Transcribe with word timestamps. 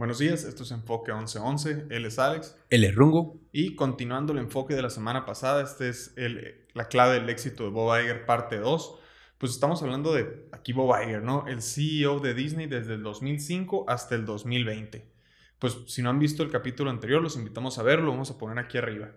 Buenos 0.00 0.18
días, 0.18 0.44
esto 0.44 0.62
es 0.62 0.70
Enfoque 0.70 1.12
1111, 1.12 1.88
él 1.90 2.06
es 2.06 2.18
Alex. 2.18 2.56
Él 2.70 2.84
es 2.84 2.94
Rungo. 2.94 3.38
Y 3.52 3.74
continuando 3.74 4.32
el 4.32 4.38
enfoque 4.38 4.74
de 4.74 4.80
la 4.80 4.88
semana 4.88 5.26
pasada, 5.26 5.62
este 5.62 5.90
es 5.90 6.14
el, 6.16 6.64
la 6.72 6.88
clave 6.88 7.20
del 7.20 7.28
éxito 7.28 7.64
de 7.64 7.68
Bob 7.68 8.00
Iger 8.00 8.24
parte 8.24 8.56
2. 8.56 8.98
Pues 9.36 9.52
estamos 9.52 9.82
hablando 9.82 10.14
de 10.14 10.48
aquí 10.52 10.72
Bob 10.72 10.96
Iger, 11.02 11.22
¿no? 11.22 11.46
El 11.46 11.60
CEO 11.60 12.18
de 12.18 12.32
Disney 12.32 12.66
desde 12.66 12.94
el 12.94 13.02
2005 13.02 13.84
hasta 13.88 14.14
el 14.14 14.24
2020. 14.24 15.06
Pues 15.58 15.76
si 15.88 16.00
no 16.00 16.08
han 16.08 16.18
visto 16.18 16.42
el 16.42 16.50
capítulo 16.50 16.88
anterior, 16.88 17.20
los 17.20 17.36
invitamos 17.36 17.78
a 17.78 17.82
verlo, 17.82 18.10
vamos 18.10 18.30
a 18.30 18.38
poner 18.38 18.58
aquí 18.58 18.78
arriba. 18.78 19.10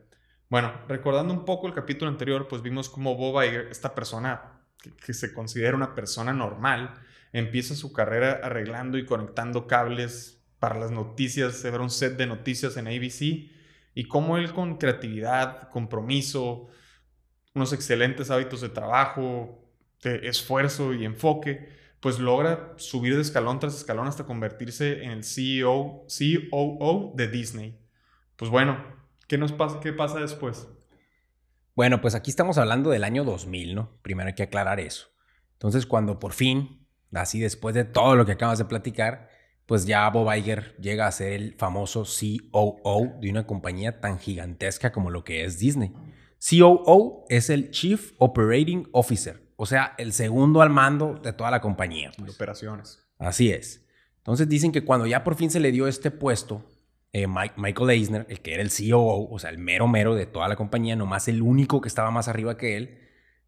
Bueno, 0.50 0.74
recordando 0.90 1.34
un 1.34 1.46
poco 1.46 1.68
el 1.68 1.74
capítulo 1.74 2.12
anterior, 2.12 2.50
pues 2.50 2.62
vimos 2.62 2.90
cómo 2.90 3.16
Bob 3.16 3.42
Iger, 3.42 3.70
esta 3.72 3.96
persona 3.96 4.60
que, 4.82 4.94
que 4.94 5.14
se 5.14 5.34
considera 5.34 5.78
una 5.78 5.96
persona 5.96 6.34
normal, 6.34 6.94
empieza 7.32 7.74
su 7.74 7.94
carrera 7.94 8.42
arreglando 8.44 8.98
y 8.98 9.06
conectando 9.06 9.66
cables 9.66 10.43
para 10.64 10.80
las 10.80 10.92
noticias, 10.92 11.66
era 11.66 11.82
un 11.82 11.90
set 11.90 12.16
de 12.16 12.26
noticias 12.26 12.78
en 12.78 12.88
ABC, 12.88 13.52
y 13.94 14.06
cómo 14.08 14.38
él 14.38 14.54
con 14.54 14.78
creatividad, 14.78 15.68
compromiso, 15.68 16.70
unos 17.54 17.74
excelentes 17.74 18.32
hábitos 18.32 18.62
de 18.62 18.70
trabajo, 18.70 19.62
de 20.02 20.26
esfuerzo 20.26 20.94
y 20.94 21.04
enfoque, 21.04 21.68
pues 22.00 22.18
logra 22.18 22.76
subir 22.78 23.14
de 23.16 23.22
escalón 23.24 23.60
tras 23.60 23.76
escalón 23.76 24.08
hasta 24.08 24.24
convertirse 24.24 25.04
en 25.04 25.12
el 25.12 25.26
CEO, 25.26 26.08
COO 26.08 27.12
de 27.14 27.28
Disney. 27.28 27.78
Pues 28.38 28.50
bueno, 28.50 28.82
¿qué 29.28 29.38
nos 29.38 29.52
pasa, 29.52 29.82
qué 29.82 29.92
pasa 29.92 30.22
después? 30.22 30.70
Bueno, 31.76 32.00
pues 32.00 32.16
aquí 32.16 32.30
estamos 32.30 32.58
hablando 32.58 32.90
del 32.90 33.04
año 33.04 33.26
2000, 33.26 33.76
¿no? 33.76 33.98
Primero 34.02 34.30
hay 34.30 34.36
que 34.36 34.44
aclarar 34.44 34.80
eso. 34.80 35.10
Entonces, 35.56 35.86
cuando 35.86 36.20
por 36.22 36.32
fin, 36.32 36.88
así 37.12 37.42
después 37.42 37.76
de 37.76 37.84
todo 37.84 38.16
lo 38.16 38.26
que 38.26 38.32
acabas 38.32 38.60
de 38.60 38.64
platicar, 38.64 39.33
pues 39.66 39.86
ya 39.86 40.10
Bob 40.10 40.34
Iger 40.34 40.76
llega 40.78 41.08
a 41.08 41.12
ser 41.12 41.34
el 41.34 41.54
famoso 41.54 42.04
COO 42.04 43.14
de 43.22 43.30
una 43.30 43.48
compañía 43.48 44.00
tan 44.00 44.20
gigantesca 44.20 44.92
como 44.92 45.10
lo 45.10 45.24
que 45.24 45.46
es 45.46 45.60
Disney. 45.60 45.94
COO 46.40 47.26
es 47.30 47.50
el 47.50 47.72
Chief 47.72 48.12
Operating 48.18 48.90
Officer, 48.92 49.42
o 49.56 49.66
sea, 49.66 49.96
el 49.98 50.12
segundo 50.12 50.62
al 50.62 50.70
mando 50.70 51.16
de 51.16 51.32
toda 51.34 51.52
la 51.52 51.62
compañía. 51.62 52.12
De 52.18 52.32
operaciones. 52.32 53.00
Así 53.18 53.52
es. 53.52 53.86
Entonces 54.18 54.50
dicen 54.50 54.72
que 54.72 54.84
cuando 54.84 55.06
ya 55.06 55.24
por 55.24 55.36
fin 55.36 55.50
se 55.50 55.60
le 55.60 55.72
dio 55.72 55.88
este 55.88 56.12
puesto, 56.12 56.66
eh, 57.14 57.28
Michael 57.28 57.90
Eisner, 57.90 58.26
el 58.30 58.42
que 58.42 58.54
era 58.54 58.64
el 58.64 58.70
COO, 58.70 59.30
o 59.30 59.40
sea, 59.40 59.50
el 59.50 59.58
mero 59.58 59.88
mero 59.88 60.16
de 60.16 60.26
toda 60.26 60.48
la 60.48 60.56
compañía, 60.56 60.96
nomás 60.96 61.28
el 61.28 61.42
único 61.42 61.80
que 61.80 61.88
estaba 61.88 62.12
más 62.12 62.28
arriba 62.28 62.58
que 62.58 62.76
él, 62.76 63.00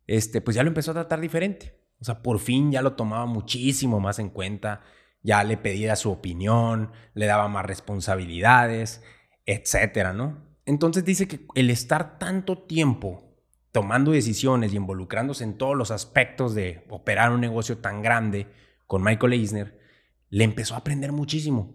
este, 0.08 0.40
pues 0.40 0.56
ya 0.56 0.64
lo 0.64 0.70
empezó 0.70 0.92
a 0.92 0.96
tratar 0.96 1.20
diferente. 1.20 1.78
O 2.00 2.06
sea, 2.06 2.22
por 2.22 2.40
fin 2.40 2.72
ya 2.72 2.82
lo 2.82 2.94
tomaba 2.94 3.26
muchísimo 3.26 4.00
más 4.00 4.20
en 4.20 4.30
cuenta 4.30 4.82
ya 5.26 5.44
le 5.44 5.58
pedía 5.58 5.96
su 5.96 6.12
opinión, 6.12 6.92
le 7.16 7.26
daba 7.26 7.48
más 7.48 7.66
responsabilidades, 7.66 9.04
etcétera, 9.48 10.14
¿no? 10.14 10.46
Entonces 10.66 11.04
dice 11.04 11.28
que 11.28 11.48
el 11.56 11.72
estar 11.72 12.20
tanto 12.20 12.60
tiempo 12.60 13.36
tomando 13.72 14.12
decisiones 14.12 14.72
y 14.72 14.78
involucrándose 14.78 15.44
en 15.44 15.58
todos 15.58 15.76
los 15.76 15.90
aspectos 15.90 16.54
de 16.54 16.86
operar 16.90 17.32
un 17.32 17.42
negocio 17.42 17.80
tan 17.80 18.04
grande 18.04 18.48
con 18.86 19.04
Michael 19.04 19.34
Eisner, 19.34 19.80
le 20.30 20.44
empezó 20.44 20.76
a 20.76 20.78
aprender 20.78 21.12
muchísimo. 21.12 21.74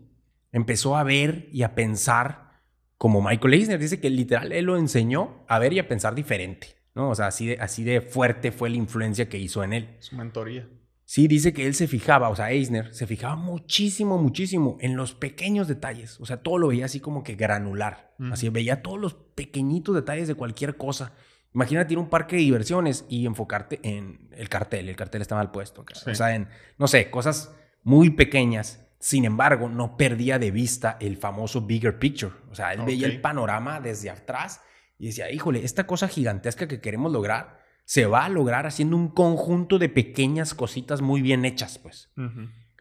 Empezó 0.53 0.97
a 0.97 1.03
ver 1.03 1.49
y 1.53 1.65
a 1.65 1.75
pensar 1.75 2.63
como 2.99 3.21
Michael 3.21 3.55
Eisner. 3.55 3.81
Dice 3.81 4.01
que 4.01 4.11
literal 4.11 4.53
él 4.53 4.67
lo 4.67 4.77
enseñó 4.77 5.45
a 5.49 5.59
ver 5.59 5.73
y 5.73 5.81
a 5.81 5.89
pensar 5.89 6.15
diferente. 6.15 6.69
¿no? 6.95 7.11
O 7.11 7.15
sea, 7.17 7.27
así 7.27 7.47
de, 7.49 7.59
así 7.61 7.83
de 7.83 8.01
fuerte 8.01 8.53
fue 8.53 8.71
la 8.71 8.77
influencia 8.77 9.29
que 9.29 9.39
hizo 9.39 9.65
en 9.65 9.73
él. 9.73 9.97
Su 9.99 10.17
mentoría. 10.17 10.69
Sí, 11.11 11.27
dice 11.27 11.53
que 11.53 11.67
él 11.67 11.75
se 11.75 11.89
fijaba, 11.89 12.29
o 12.29 12.37
sea, 12.37 12.53
Eisner 12.53 12.95
se 12.95 13.05
fijaba 13.05 13.35
muchísimo, 13.35 14.17
muchísimo 14.17 14.79
en 14.81 14.95
los 14.95 15.13
pequeños 15.13 15.67
detalles. 15.67 16.21
O 16.21 16.25
sea, 16.25 16.37
todo 16.37 16.57
lo 16.57 16.69
veía 16.69 16.85
así 16.85 17.01
como 17.01 17.25
que 17.25 17.35
granular. 17.35 18.15
Así 18.31 18.49
veía 18.49 18.81
todos 18.81 19.01
los 19.01 19.15
pequeñitos 19.15 19.97
detalles 19.97 20.29
de 20.29 20.37
cualquier 20.37 20.77
cosa. 20.77 21.13
Imagínate 21.53 21.95
ir 21.95 21.97
a 21.99 22.03
un 22.03 22.11
parque 22.11 22.37
de 22.37 22.43
diversiones 22.43 23.07
y 23.09 23.27
enfocarte 23.27 23.81
en 23.83 24.29
el 24.37 24.49
cartel. 24.49 24.89
El 24.89 24.95
cartel 24.95 25.21
está 25.21 25.35
mal 25.35 25.51
puesto. 25.51 25.85
O 26.07 26.15
sea, 26.15 26.33
en, 26.33 26.47
no 26.79 26.87
sé, 26.87 27.11
cosas 27.11 27.57
muy 27.83 28.11
pequeñas. 28.11 28.87
Sin 29.01 29.25
embargo, 29.25 29.69
no 29.69 29.97
perdía 29.97 30.39
de 30.39 30.53
vista 30.53 30.97
el 31.01 31.17
famoso 31.17 31.63
bigger 31.63 31.99
picture. 31.99 32.35
O 32.53 32.55
sea, 32.55 32.73
él 32.73 32.83
veía 32.87 33.09
el 33.09 33.21
panorama 33.21 33.81
desde 33.81 34.11
atrás 34.11 34.61
y 34.97 35.07
decía, 35.07 35.29
híjole, 35.33 35.65
esta 35.65 35.89
cosa 35.89 36.07
gigantesca 36.07 36.69
que 36.69 36.81
queremos 36.81 37.11
lograr 37.11 37.59
se 37.91 38.07
va 38.07 38.27
a 38.27 38.29
lograr 38.29 38.69
haciendo 38.69 38.97
un 38.97 39.09
conjunto 39.09 39.81
de 39.81 39.89
pequeñas 39.89 40.55
cositas 40.55 41.01
muy 41.03 41.23
bien 41.23 41.45
hechas, 41.45 41.77
pues. 41.81 42.09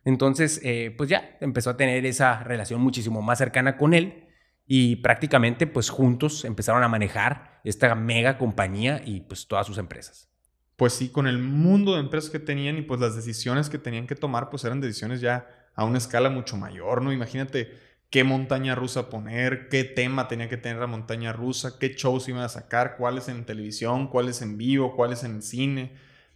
Entonces, 0.06 0.62
eh, 0.64 0.94
pues 0.96 1.10
ya 1.10 1.36
empezó 1.42 1.72
a 1.72 1.78
tener 1.78 2.06
esa 2.06 2.44
relación 2.44 2.80
muchísimo 2.80 3.24
más 3.24 3.40
cercana 3.40 3.76
con 3.76 3.96
él 3.96 4.28
y 4.68 4.98
prácticamente, 4.98 5.66
pues 5.66 5.90
juntos 5.90 6.46
empezaron 6.46 6.84
a 6.84 6.88
manejar 6.90 7.60
esta 7.64 7.96
mega 7.96 8.38
compañía 8.38 9.02
y 9.04 9.22
pues 9.22 9.48
todas 9.48 9.66
sus 9.66 9.80
empresas. 9.80 10.30
Pues 10.76 10.94
sí, 10.94 11.10
con 11.10 11.26
el 11.26 11.40
mundo 11.40 11.96
de 11.96 12.02
empresas 12.02 12.30
que 12.30 12.38
tenían 12.38 12.78
y 12.78 12.84
pues 12.84 13.02
las 13.02 13.16
decisiones 13.16 13.68
que 13.68 13.80
tenían 13.80 14.06
que 14.06 14.14
tomar, 14.14 14.52
pues 14.52 14.64
eran 14.64 14.80
decisiones 14.80 15.22
ya 15.22 15.48
a 15.74 15.86
una 15.86 15.98
escala 15.98 16.30
mucho 16.30 16.56
mayor, 16.56 17.02
¿no? 17.02 17.12
Imagínate 17.12 17.72
qué 18.10 18.24
montaña 18.24 18.76
rusa 18.76 19.10
poner, 19.10 19.70
qué 19.70 19.84
tema 19.84 20.28
tenía 20.28 20.50
que 20.50 20.58
tener 20.58 20.80
la 20.80 20.88
montaña 20.88 21.32
rusa, 21.32 21.78
qué 21.80 21.90
shows 21.90 22.28
iban 22.28 22.42
a 22.42 22.50
sacar, 22.50 22.98
cuáles 22.98 23.28
en 23.28 23.46
televisión, 23.46 24.08
cuáles 24.08 24.42
en 24.42 24.58
vivo, 24.58 24.96
cuáles 24.96 25.24
en 25.24 25.42
cine, 25.42 25.94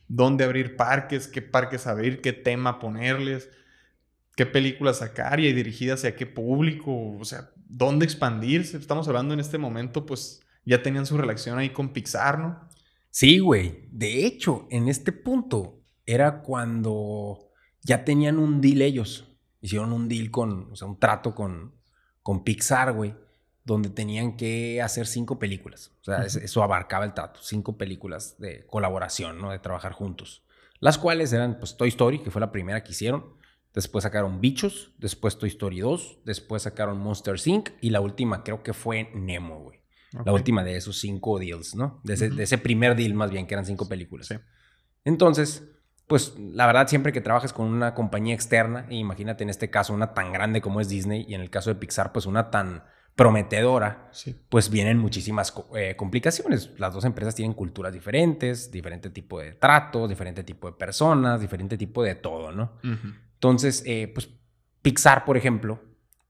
dónde 0.07 0.43
abrir 0.43 0.75
parques, 0.75 1.27
qué 1.27 1.41
parques 1.41 1.87
abrir, 1.87 2.21
qué 2.21 2.33
tema 2.33 2.79
ponerles, 2.79 3.49
qué 4.35 4.45
películas 4.45 4.97
sacar 4.97 5.39
y 5.39 5.51
dirigidas 5.51 5.99
hacia 6.01 6.15
qué 6.15 6.27
público, 6.27 7.17
o 7.19 7.25
sea, 7.25 7.49
dónde 7.55 8.05
expandirse. 8.05 8.77
Estamos 8.77 9.07
hablando 9.07 9.33
en 9.33 9.39
este 9.39 9.57
momento, 9.57 10.05
pues 10.05 10.41
ya 10.65 10.83
tenían 10.83 11.05
su 11.05 11.17
relación 11.17 11.57
ahí 11.57 11.71
con 11.71 11.91
Pixar, 11.91 12.39
¿no? 12.39 12.69
Sí, 13.09 13.39
güey. 13.39 13.87
De 13.91 14.25
hecho, 14.25 14.67
en 14.69 14.87
este 14.89 15.11
punto 15.11 15.81
era 16.05 16.41
cuando 16.41 17.49
ya 17.81 18.05
tenían 18.05 18.39
un 18.39 18.61
deal 18.61 18.81
ellos 18.81 19.32
hicieron 19.63 19.93
un 19.93 20.09
deal 20.09 20.29
con, 20.29 20.73
o 20.73 20.75
sea, 20.75 20.87
un 20.87 20.99
trato 20.99 21.33
con, 21.33 21.73
con 22.21 22.43
Pixar, 22.43 22.91
güey, 22.91 23.15
donde 23.63 23.89
tenían 23.89 24.35
que 24.35 24.81
hacer 24.81 25.07
cinco 25.07 25.39
películas. 25.39 25.93
O 26.01 26.03
sea, 26.03 26.23
eso 26.23 26.63
abarcaba 26.63 27.05
el 27.05 27.13
trato, 27.13 27.39
cinco 27.41 27.77
películas 27.77 28.37
de 28.39 28.65
colaboración, 28.67 29.41
¿no? 29.41 29.51
De 29.51 29.59
trabajar 29.59 29.93
juntos. 29.93 30.43
Las 30.81 30.97
cuales 30.97 31.31
eran, 31.31 31.59
pues, 31.59 31.77
Toy 31.77 31.87
Story, 31.87 32.19
que 32.19 32.29
fue 32.29 32.41
la 32.41 32.51
primera 32.51 32.83
que 32.83 32.91
hicieron. 32.91 33.37
Después 33.73 34.03
sacaron 34.03 34.41
Bichos, 34.41 34.91
después 34.97 35.37
Toy 35.37 35.47
Story 35.47 35.79
2, 35.79 36.19
después 36.25 36.63
sacaron 36.63 36.99
Monster 36.99 37.35
Inc. 37.45 37.69
y 37.79 37.89
la 37.89 38.01
última 38.01 38.43
creo 38.43 38.63
que 38.63 38.73
fue 38.73 39.09
Nemo, 39.15 39.61
güey. 39.61 39.79
La 40.25 40.33
última 40.33 40.63
de 40.63 40.75
esos 40.75 40.99
cinco 40.99 41.39
deals, 41.39 41.73
¿no? 41.73 42.01
De 42.03 42.13
ese, 42.13 42.29
de 42.29 42.43
ese, 42.43 42.59
primer 42.59 42.95
deal 42.95 43.15
más 43.15 43.31
bien, 43.31 43.47
que 43.47 43.55
eran 43.55 43.65
cinco 43.65 43.89
películas. 43.89 44.27
Sí. 44.27 44.35
Entonces, 45.05 45.63
pues 46.07 46.35
la 46.37 46.65
verdad 46.67 46.87
siempre 46.87 47.11
que 47.11 47.21
trabajas 47.21 47.53
con 47.53 47.67
una 47.67 47.93
compañía 47.93 48.35
externa, 48.35 48.85
imagínate 48.89 49.43
en 49.43 49.49
este 49.49 49.69
caso 49.69 49.93
una 49.93 50.13
tan 50.13 50.31
grande 50.31 50.61
como 50.61 50.81
es 50.81 50.89
Disney 50.89 51.25
y 51.27 51.33
en 51.33 51.41
el 51.41 51.49
caso 51.49 51.69
de 51.69 51.75
Pixar 51.75 52.11
pues 52.11 52.25
una 52.25 52.51
tan 52.51 52.83
prometedora, 53.15 54.09
pues 54.49 54.69
vienen 54.69 54.97
muchísimas 54.97 55.53
eh, 55.75 55.95
complicaciones. 55.95 56.71
Las 56.77 56.93
dos 56.93 57.05
empresas 57.05 57.35
tienen 57.35 57.53
culturas 57.53 57.93
diferentes, 57.93 58.71
diferente 58.71 59.11
tipo 59.11 59.39
de 59.39 59.53
trato, 59.53 60.07
diferente 60.07 60.43
tipo 60.43 60.67
de 60.67 60.77
personas, 60.77 61.39
diferente 61.39 61.77
tipo 61.77 62.01
de 62.01 62.15
todo, 62.15 62.51
¿no? 62.51 62.73
Entonces, 63.35 63.83
eh, 63.85 64.11
pues 64.13 64.29
Pixar, 64.81 65.25
por 65.25 65.37
ejemplo, 65.37 65.81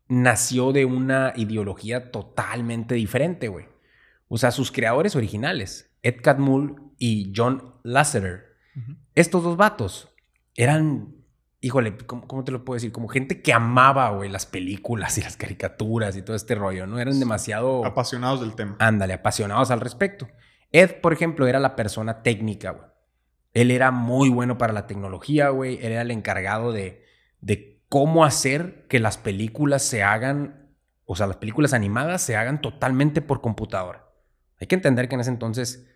nació 0.10 0.74
de 0.74 0.86
una 0.86 1.32
ideología 1.36 2.12
totalmente 2.12 2.96
diferente, 2.96 3.48
güey. 3.48 3.68
O 4.28 4.38
sea, 4.38 4.52
sus 4.52 4.72
creadores 4.72 5.16
originales, 5.16 5.96
Ed 6.02 6.18
Catmull 6.22 6.92
y 6.98 7.32
John 7.36 7.76
Lasseter, 7.84 8.53
estos 9.16 9.44
dos 9.44 9.58
vatos 9.58 10.10
eran, 10.56 11.16
híjole, 11.62 11.98
¿cómo, 11.98 12.44
te 12.44 12.52
lo 12.52 12.66
puedo 12.66 12.76
decir? 12.76 12.92
Como 12.92 13.08
gente 13.08 13.42
que 13.42 13.54
amaba, 13.54 14.10
güey, 14.10 14.30
las 14.30 14.46
películas 14.46 15.18
y 15.18 15.22
las 15.22 15.38
caricaturas 15.38 16.16
y 16.16 16.22
todo 16.22 16.36
este 16.36 16.56
rollo, 16.56 16.88
¿no? 16.88 17.00
Eran 17.00 17.20
demasiado... 17.20 17.86
Apasionados 17.86 18.42
del 18.42 18.56
tema. 18.56 18.76
Ándale, 18.80 19.14
apasionados 19.14 19.72
al 19.72 19.82
respecto. 19.82 20.28
Ed, 20.72 21.02
por 21.02 21.14
ejemplo, 21.14 21.48
era 21.48 21.60
la 21.60 21.76
persona 21.76 22.24
técnica, 22.24 22.72
güey. 22.72 22.88
Él 23.54 23.70
era 23.70 23.92
muy 23.92 24.30
bueno 24.30 24.58
para 24.58 24.74
la 24.74 24.88
tecnología, 24.88 25.50
güey. 25.50 25.78
Él 25.78 25.92
era 25.92 26.02
el 26.02 26.12
encargado 26.12 26.72
de, 26.72 27.06
de 27.40 27.84
cómo 27.88 28.26
hacer 28.26 28.88
que 28.88 29.00
las 29.00 29.20
películas 29.20 29.84
se 29.84 30.02
hagan, 30.02 30.72
o 31.06 31.16
sea, 31.16 31.28
las 31.28 31.38
películas 31.38 31.74
animadas 31.74 32.24
se 32.24 32.36
hagan 32.36 32.60
totalmente 32.62 33.22
por 33.22 33.42
computadora. 33.42 34.10
Hay 34.60 34.66
que 34.66 34.74
entender 34.74 35.08
que 35.08 35.16
en 35.16 35.22
ese 35.22 35.30
entonces 35.30 35.93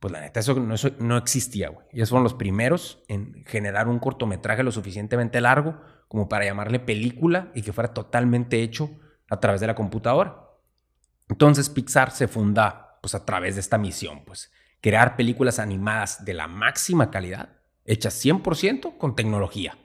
pues 0.00 0.12
la 0.12 0.20
neta, 0.22 0.40
eso 0.40 0.54
no, 0.54 1.16
existía, 1.18 1.68
güey. 1.68 1.86
Ellos 1.92 2.08
fueron 2.08 2.24
los 2.24 2.32
primeros 2.32 3.04
en 3.06 3.44
generar 3.44 3.86
un 3.86 3.98
cortometraje 3.98 4.62
lo 4.62 4.72
suficientemente 4.72 5.42
largo 5.42 5.78
como 6.08 6.26
para 6.26 6.46
llamarle 6.46 6.80
película 6.80 7.52
y 7.54 7.60
que 7.60 7.74
fuera 7.74 7.92
totalmente 7.92 8.62
hecho 8.62 8.90
a 9.28 9.38
través 9.40 9.60
de 9.60 9.66
la 9.66 9.74
computadora. 9.74 10.48
Entonces 11.28 11.68
Pixar 11.68 12.10
se 12.12 12.28
funda 12.28 12.98
pues 13.02 13.14
a 13.14 13.26
través 13.26 13.54
de 13.54 13.60
esta 13.60 13.76
misión, 13.76 14.24
pues 14.24 14.50
crear 14.80 15.16
películas 15.16 15.58
animadas 15.58 16.24
de 16.24 16.32
la 16.32 16.48
máxima 16.48 17.10
calidad, 17.10 17.58
hechas 17.84 18.24
100% 18.24 18.96
con 18.96 19.14
tecnología. 19.14 19.76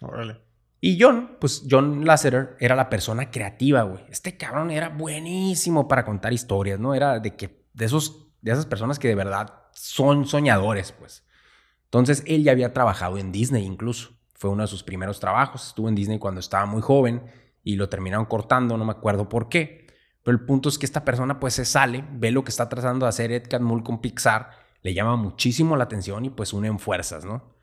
Órale. 0.00 0.40
Y 0.80 0.98
John, 1.00 1.36
pues 1.40 1.64
John 1.68 2.06
Lasseter 2.06 2.56
era 2.60 2.74
la 2.74 2.88
persona 2.88 3.30
creativa, 3.30 3.82
güey. 3.82 4.04
Este 4.08 4.36
cabrón 4.36 4.70
era 4.70 4.88
buenísimo 4.88 5.88
para 5.88 6.04
contar 6.04 6.32
historias, 6.32 6.78
¿no? 6.78 6.94
Era 6.94 7.18
de 7.18 7.36
que 7.36 7.66
de 7.74 7.84
esos 7.84 8.27
de 8.40 8.52
esas 8.52 8.66
personas 8.66 8.98
que 8.98 9.08
de 9.08 9.14
verdad 9.14 9.54
son 9.72 10.26
soñadores, 10.26 10.92
pues. 10.92 11.24
Entonces 11.84 12.22
él 12.26 12.44
ya 12.44 12.52
había 12.52 12.72
trabajado 12.72 13.18
en 13.18 13.32
Disney 13.32 13.64
incluso. 13.64 14.10
Fue 14.34 14.50
uno 14.50 14.62
de 14.62 14.68
sus 14.68 14.82
primeros 14.82 15.20
trabajos. 15.20 15.68
Estuvo 15.68 15.88
en 15.88 15.94
Disney 15.94 16.18
cuando 16.18 16.40
estaba 16.40 16.66
muy 16.66 16.82
joven 16.82 17.22
y 17.64 17.76
lo 17.76 17.88
terminaron 17.88 18.26
cortando, 18.26 18.76
no 18.76 18.84
me 18.84 18.92
acuerdo 18.92 19.28
por 19.28 19.48
qué. 19.48 19.86
Pero 20.22 20.36
el 20.36 20.44
punto 20.44 20.68
es 20.68 20.78
que 20.78 20.86
esta 20.86 21.04
persona 21.04 21.40
pues 21.40 21.54
se 21.54 21.64
sale, 21.64 22.04
ve 22.12 22.30
lo 22.30 22.44
que 22.44 22.50
está 22.50 22.68
tratando 22.68 23.06
de 23.06 23.10
hacer 23.10 23.32
Ed 23.32 23.48
Catmull 23.48 23.82
con 23.82 24.00
Pixar, 24.00 24.50
le 24.82 24.94
llama 24.94 25.16
muchísimo 25.16 25.76
la 25.76 25.84
atención 25.84 26.24
y 26.24 26.30
pues 26.30 26.52
unen 26.52 26.78
fuerzas, 26.78 27.24
¿no? 27.24 27.56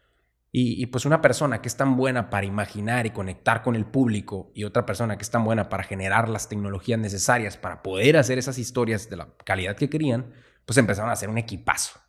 Y, 0.52 0.82
y, 0.82 0.86
pues 0.86 1.06
una 1.06 1.22
persona 1.22 1.62
que 1.62 1.68
es 1.68 1.76
tan 1.76 1.98
buena 1.98 2.30
para 2.30 2.46
imaginar 2.46 3.06
y 3.06 3.10
conectar 3.10 3.62
con 3.62 3.76
el 3.76 3.86
público 3.86 4.52
y 4.56 4.64
otra 4.64 4.86
persona 4.86 5.18
que 5.18 5.24
es 5.24 5.30
tan 5.30 5.44
buena 5.44 5.68
para 5.68 5.84
generar 5.84 6.30
las 6.30 6.48
tecnologías 6.48 6.98
necesarias 6.98 7.58
para 7.58 7.84
poder 7.84 8.16
hacer 8.16 8.38
esas 8.38 8.58
historias 8.58 9.10
de 9.10 9.18
la 9.18 9.36
calidad 9.44 9.76
que 9.76 9.90
querían, 9.90 10.34
pues 10.66 10.78
empezaron 10.78 11.10
a 11.10 11.14
hacer 11.14 11.30
un 11.30 11.38
equipazo. 11.38 12.00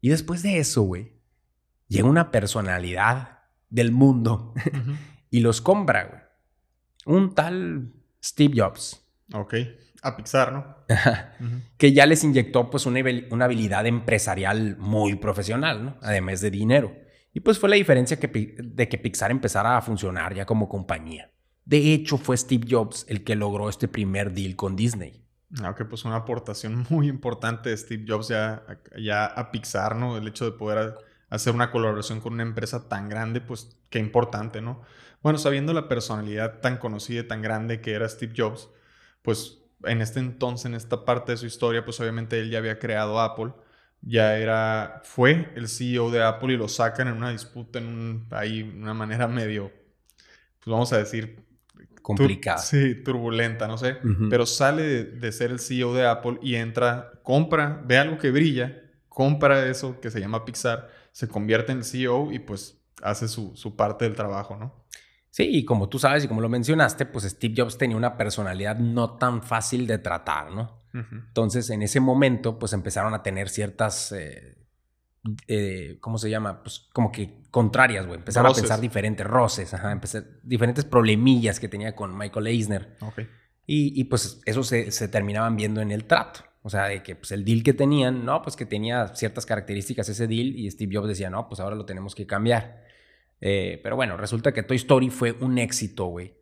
Y 0.00 0.08
después 0.08 0.42
de 0.42 0.58
eso, 0.58 0.82
güey, 0.82 1.12
llega 1.88 2.08
una 2.08 2.30
personalidad 2.30 3.40
del 3.68 3.92
mundo 3.92 4.54
y 5.30 5.40
los 5.40 5.60
compra, 5.60 6.04
güey. 6.04 6.20
Un 7.06 7.34
tal 7.34 7.92
Steve 8.22 8.54
Jobs. 8.56 9.04
Ok. 9.32 9.54
A 10.02 10.16
Pixar, 10.16 10.52
¿no? 10.52 10.76
Que 11.76 11.92
ya 11.92 12.06
les 12.06 12.24
inyectó 12.24 12.70
pues 12.70 12.86
una, 12.86 13.00
una, 13.30 13.44
habilidad 13.44 13.86
empresarial 13.86 14.76
muy 14.78 15.16
profesional, 15.16 15.84
¿no? 15.84 15.96
Además 16.00 16.40
de 16.40 16.50
dinero. 16.50 16.96
Y 17.32 17.40
pues 17.40 17.58
fue 17.58 17.68
la 17.68 17.76
diferencia 17.76 18.18
que, 18.18 18.56
de 18.62 18.88
que 18.88 18.98
Pixar 18.98 19.30
empezara 19.30 19.76
a 19.76 19.82
funcionar 19.82 20.34
ya 20.34 20.46
como 20.46 20.68
compañía. 20.68 21.30
De 21.64 21.92
hecho, 21.92 22.16
fue 22.18 22.36
Steve 22.36 22.66
Jobs 22.68 23.04
el 23.08 23.22
que 23.24 23.36
logró 23.36 23.68
este 23.68 23.88
primer 23.88 24.32
deal 24.32 24.56
con 24.56 24.74
Disney. 24.74 25.24
Aunque 25.62 25.84
pues 25.84 26.04
una 26.04 26.16
aportación 26.16 26.86
muy 26.90 27.08
importante 27.08 27.70
de 27.70 27.76
Steve 27.76 28.04
Jobs 28.06 28.28
ya, 28.28 28.64
ya 28.98 29.26
a 29.26 29.50
Pixar, 29.50 29.96
¿no? 29.96 30.16
El 30.16 30.28
hecho 30.28 30.44
de 30.44 30.52
poder 30.52 30.96
hacer 31.28 31.54
una 31.54 31.70
colaboración 31.70 32.20
con 32.20 32.34
una 32.34 32.42
empresa 32.42 32.88
tan 32.88 33.08
grande, 33.08 33.40
pues 33.40 33.76
qué 33.88 33.98
importante, 33.98 34.60
¿no? 34.60 34.82
Bueno, 35.22 35.38
sabiendo 35.38 35.72
la 35.72 35.88
personalidad 35.88 36.60
tan 36.60 36.78
conocida 36.78 37.20
y 37.20 37.28
tan 37.28 37.42
grande 37.42 37.80
que 37.80 37.92
era 37.92 38.08
Steve 38.08 38.34
Jobs, 38.36 38.68
pues 39.22 39.58
en 39.84 40.00
este 40.02 40.20
entonces, 40.20 40.66
en 40.66 40.74
esta 40.74 41.04
parte 41.04 41.32
de 41.32 41.38
su 41.38 41.46
historia, 41.46 41.84
pues 41.84 42.00
obviamente 42.00 42.40
él 42.40 42.50
ya 42.50 42.58
había 42.58 42.78
creado 42.78 43.20
Apple, 43.20 43.52
ya 44.02 44.38
era, 44.38 45.00
fue 45.04 45.52
el 45.56 45.68
CEO 45.68 46.10
de 46.10 46.22
Apple 46.22 46.54
y 46.54 46.56
lo 46.56 46.68
sacan 46.68 47.08
en 47.08 47.14
una 47.14 47.30
disputa, 47.30 47.78
en 47.78 47.86
un, 47.86 48.26
ahí, 48.30 48.62
una 48.62 48.94
manera 48.94 49.28
medio, 49.28 49.70
pues 50.58 50.66
vamos 50.72 50.92
a 50.92 50.98
decir, 50.98 51.44
complicada. 52.02 52.58
sí, 52.58 52.94
turbulenta, 53.02 53.66
no 53.66 53.78
sé. 53.78 53.96
Pero 54.28 54.46
sale 54.46 55.04
de, 55.04 55.32
ser 55.32 55.50
el 55.50 55.60
CEO 55.60 55.94
de 55.94 56.06
Apple 56.06 56.38
y 56.42 56.56
entra, 56.56 57.12
compra, 57.22 57.82
ve 57.86 57.98
algo 57.98 58.18
que 58.18 58.30
brilla, 58.30 58.82
compra 59.08 59.66
eso 59.66 60.00
que 60.00 60.10
se 60.10 60.20
llama 60.20 60.44
Pixar, 60.44 60.88
se 61.12 61.28
convierte 61.28 61.72
en 61.72 61.84
CEO 61.84 62.32
y 62.32 62.38
pues 62.38 62.80
hace 63.02 63.28
su, 63.28 63.52
su 63.56 63.76
parte 63.76 64.04
del 64.04 64.14
trabajo, 64.14 64.56
¿no? 64.56 64.80
Sí, 65.30 65.44
y 65.44 65.64
como 65.64 65.88
tú 65.88 65.98
sabes 65.98 66.24
y 66.24 66.28
como 66.28 66.40
lo 66.40 66.48
mencionaste, 66.48 67.06
pues 67.06 67.24
Steve 67.24 67.54
Jobs 67.56 67.78
tenía 67.78 67.96
una 67.96 68.16
personalidad 68.16 68.76
no 68.78 69.16
tan 69.16 69.42
fácil 69.42 69.86
de 69.86 69.98
tratar, 69.98 70.50
¿no? 70.50 70.80
Entonces, 70.92 71.70
en 71.70 71.82
ese 71.82 72.00
momento, 72.00 72.58
pues 72.58 72.72
empezaron 72.72 73.14
a 73.14 73.22
tener 73.22 73.48
ciertas 73.48 74.10
eh, 74.10 74.56
eh, 75.46 75.98
¿cómo 76.00 76.18
se 76.18 76.30
llama? 76.30 76.62
Pues 76.62 76.88
como 76.92 77.12
que 77.12 77.42
contrarias, 77.50 78.06
güey. 78.06 78.18
Empezaron 78.18 78.52
a 78.52 78.54
pensar 78.54 78.80
diferentes 78.80 79.26
roces, 79.26 79.74
ajá, 79.74 79.92
empecé, 79.92 80.24
diferentes 80.42 80.84
problemillas 80.84 81.60
que 81.60 81.68
tenía 81.68 81.94
con 81.94 82.16
Michael 82.16 82.46
Eisner. 82.46 82.96
Y, 83.66 84.04
pues 84.04 84.40
eso 84.46 84.64
se, 84.64 85.08
terminaban 85.08 85.56
viendo 85.56 85.80
en 85.80 85.92
el 85.92 86.04
trato. 86.04 86.40
O 86.62 86.68
sea, 86.68 86.86
de 86.86 87.02
que 87.02 87.14
pues, 87.16 87.32
el 87.32 87.44
deal 87.44 87.62
que 87.62 87.72
tenían, 87.72 88.24
no, 88.24 88.42
pues 88.42 88.56
que 88.56 88.66
tenía 88.66 89.14
ciertas 89.14 89.46
características 89.46 90.08
ese 90.08 90.26
deal 90.26 90.58
y 90.58 90.70
Steve 90.70 90.96
Jobs 90.96 91.08
decía, 91.08 91.30
no, 91.30 91.48
pues 91.48 91.60
ahora 91.60 91.76
lo 91.76 91.86
tenemos 91.86 92.14
que 92.14 92.26
cambiar. 92.26 92.84
Eh, 93.40 93.80
pero 93.82 93.96
bueno, 93.96 94.16
resulta 94.16 94.52
que 94.52 94.62
Toy 94.62 94.76
Story 94.76 95.08
fue 95.08 95.32
un 95.32 95.56
éxito, 95.58 96.06
güey. 96.06 96.34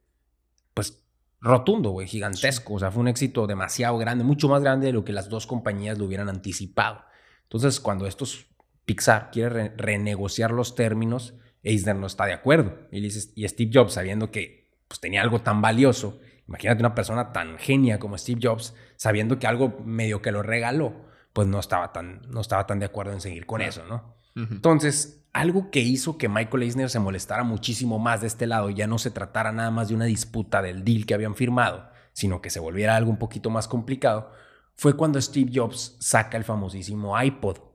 Pues 0.74 1.06
rotundo, 1.40 1.90
güey, 1.90 2.06
gigantesco. 2.06 2.74
O 2.74 2.78
sea, 2.78 2.90
fue 2.90 3.02
un 3.02 3.08
éxito 3.08 3.46
demasiado 3.46 3.98
grande, 3.98 4.24
mucho 4.24 4.48
más 4.48 4.62
grande 4.62 4.86
de 4.86 4.92
lo 4.92 5.04
que 5.04 5.12
las 5.12 5.28
dos 5.28 5.46
compañías 5.46 5.98
lo 5.98 6.06
hubieran 6.06 6.28
anticipado. 6.28 7.04
Entonces, 7.42 7.78
cuando 7.78 8.06
estos 8.06 8.46
Pixar 8.88 9.30
quiere 9.30 9.74
renegociar 9.76 10.50
los 10.50 10.74
términos, 10.74 11.34
Eisner 11.62 11.94
no 11.94 12.06
está 12.06 12.24
de 12.24 12.32
acuerdo. 12.32 12.74
Y, 12.90 13.04
y 13.04 13.46
Steve 13.46 13.70
Jobs, 13.70 13.92
sabiendo 13.92 14.30
que 14.30 14.72
pues, 14.88 14.98
tenía 14.98 15.20
algo 15.20 15.42
tan 15.42 15.60
valioso, 15.60 16.18
imagínate 16.48 16.80
una 16.80 16.94
persona 16.94 17.30
tan 17.30 17.58
genia 17.58 17.98
como 17.98 18.16
Steve 18.16 18.40
Jobs, 18.42 18.74
sabiendo 18.96 19.38
que 19.38 19.46
algo 19.46 19.78
medio 19.84 20.22
que 20.22 20.32
lo 20.32 20.42
regaló, 20.42 21.04
pues 21.34 21.46
no 21.46 21.60
estaba 21.60 21.92
tan, 21.92 22.22
no 22.30 22.40
estaba 22.40 22.66
tan 22.66 22.78
de 22.78 22.86
acuerdo 22.86 23.12
en 23.12 23.20
seguir 23.20 23.44
con 23.44 23.60
eso, 23.60 23.84
¿no? 23.84 24.16
Entonces, 24.34 25.26
algo 25.34 25.70
que 25.70 25.80
hizo 25.80 26.16
que 26.16 26.30
Michael 26.30 26.62
Eisner 26.62 26.88
se 26.88 27.00
molestara 27.00 27.42
muchísimo 27.42 27.98
más 27.98 28.22
de 28.22 28.28
este 28.28 28.46
lado, 28.46 28.70
ya 28.70 28.86
no 28.86 28.96
se 28.96 29.10
tratara 29.10 29.52
nada 29.52 29.70
más 29.70 29.88
de 29.88 29.96
una 29.96 30.06
disputa 30.06 30.62
del 30.62 30.82
deal 30.82 31.04
que 31.04 31.12
habían 31.12 31.34
firmado, 31.34 31.90
sino 32.14 32.40
que 32.40 32.48
se 32.48 32.60
volviera 32.60 32.96
algo 32.96 33.10
un 33.10 33.18
poquito 33.18 33.50
más 33.50 33.68
complicado, 33.68 34.32
fue 34.76 34.96
cuando 34.96 35.20
Steve 35.20 35.50
Jobs 35.52 35.96
saca 36.00 36.38
el 36.38 36.44
famosísimo 36.44 37.20
iPod 37.20 37.67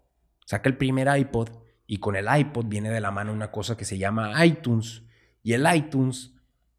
Saca 0.45 0.69
el 0.69 0.77
primer 0.77 1.07
iPod 1.17 1.49
y 1.87 1.97
con 1.97 2.15
el 2.15 2.27
iPod 2.33 2.65
viene 2.65 2.89
de 2.89 3.01
la 3.01 3.11
mano 3.11 3.33
una 3.33 3.51
cosa 3.51 3.77
que 3.77 3.85
se 3.85 3.97
llama 3.97 4.45
iTunes. 4.45 5.03
Y 5.41 5.53
el 5.53 5.67
iTunes, 5.73 6.33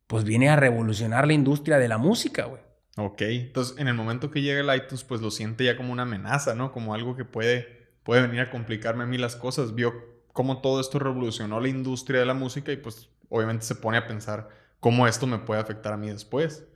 pues 0.07 0.25
viene 0.25 0.49
a 0.49 0.57
revolucionar 0.57 1.27
la 1.27 1.35
industria 1.35 1.79
de 1.79 1.89
la 1.89 1.99
música, 1.99 2.47
güey. 2.47 2.63
Ok, 2.97 3.23
entonces 3.23 3.77
en 3.79 3.89
el 3.89 3.95
momento 3.95 4.31
que 4.31 4.43
llega 4.43 4.61
el 4.61 4.81
iTunes, 4.81 5.05
pues 5.05 5.21
lo 5.21 5.31
siente 5.31 5.65
ya 5.65 5.77
como 5.77 5.93
una 5.93 6.03
amenaza, 6.03 6.55
¿no? 6.55 6.73
Como 6.73 6.95
algo 6.95 7.17
que 7.17 7.25
puede, 7.25 7.89
puede 8.05 8.23
venir 8.23 8.41
a 8.41 8.51
complicarme 8.51 9.03
a 9.03 9.07
mí 9.07 9.19
las 9.19 9.37
cosas. 9.37 9.75
Vio 9.75 9.93
cómo 10.33 10.61
todo 10.61 10.81
esto 10.81 10.99
revolucionó 10.99 11.61
la 11.61 11.69
industria 11.69 12.21
de 12.21 12.27
la 12.27 12.35
música 12.35 12.73
y 12.73 12.77
pues 12.77 13.09
obviamente 13.29 13.65
se 13.65 13.75
pone 13.75 13.99
a 13.99 14.07
pensar 14.07 14.49
cómo 14.81 15.07
esto 15.07 15.27
me 15.27 15.39
puede 15.39 15.61
afectar 15.61 15.93
a 15.93 15.97
mí 15.97 16.09
después. 16.09 16.67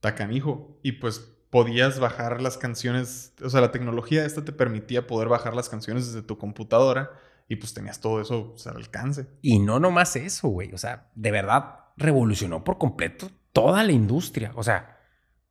Tacanijo. 0.00 0.78
Y 0.82 0.92
pues 0.92 1.29
podías 1.50 1.98
bajar 1.98 2.40
las 2.40 2.56
canciones, 2.56 3.34
o 3.42 3.50
sea, 3.50 3.60
la 3.60 3.72
tecnología 3.72 4.24
esta 4.24 4.44
te 4.44 4.52
permitía 4.52 5.06
poder 5.06 5.28
bajar 5.28 5.54
las 5.54 5.68
canciones 5.68 6.06
desde 6.06 6.26
tu 6.26 6.38
computadora 6.38 7.10
y 7.48 7.56
pues 7.56 7.74
tenías 7.74 8.00
todo 8.00 8.20
eso 8.20 8.54
al 8.64 8.76
alcance. 8.76 9.26
Y 9.42 9.58
no 9.58 9.80
nomás 9.80 10.14
eso, 10.16 10.48
güey, 10.48 10.72
o 10.72 10.78
sea, 10.78 11.10
de 11.14 11.30
verdad 11.32 11.80
revolucionó 11.96 12.62
por 12.62 12.78
completo 12.78 13.30
toda 13.52 13.82
la 13.82 13.92
industria, 13.92 14.52
o 14.54 14.62
sea, 14.62 14.98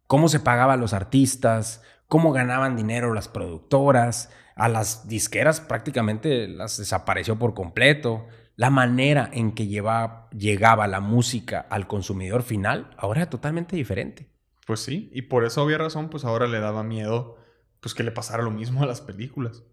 cómo 0.07 0.30
se 0.30 0.40
pagaba 0.40 0.73
a 0.73 0.78
los 0.78 0.94
artistas, 0.94 1.83
cómo 2.07 2.31
ganaban 2.31 2.78
dinero 2.78 3.14
las 3.14 3.28
productoras, 3.28 4.30
a 4.56 4.68
las 4.68 5.07
disqueras 5.07 5.62
prácticamente 5.62 6.47
las 6.47 6.78
desapareció 6.78 7.38
por 7.38 7.54
completo. 7.54 8.28
La 8.56 8.69
manera 8.69 9.30
en 9.31 9.54
que 9.54 9.68
llegaba 9.68 10.88
la 10.88 11.00
música 11.00 11.66
al 11.69 11.88
consumidor 11.88 12.44
final 12.44 12.90
ahora 12.97 13.21
era 13.21 13.30
totalmente 13.30 13.76
diferente. 13.76 14.28
Pues 14.69 14.81
sí, 14.81 15.09
y 15.16 15.23
por 15.23 15.45
esa 15.45 15.64
obvia 15.64 15.80
razón, 15.80 16.11
pues 16.11 16.26
ahora 16.26 16.45
le 16.45 16.59
daba 16.59 16.83
miedo 16.83 17.38
pues 17.80 17.95
que 17.95 18.04
le 18.04 18.11
pasara 18.11 18.44
lo 18.44 18.52
mismo 18.52 18.83
a 18.83 18.85
las 18.85 19.02
películas. 19.02 19.64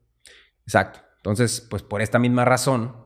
Exacto. 0.62 1.00
Entonces, 1.18 1.60
pues 1.60 1.82
por 1.82 2.00
esta 2.00 2.18
misma 2.18 2.46
razón, 2.46 2.96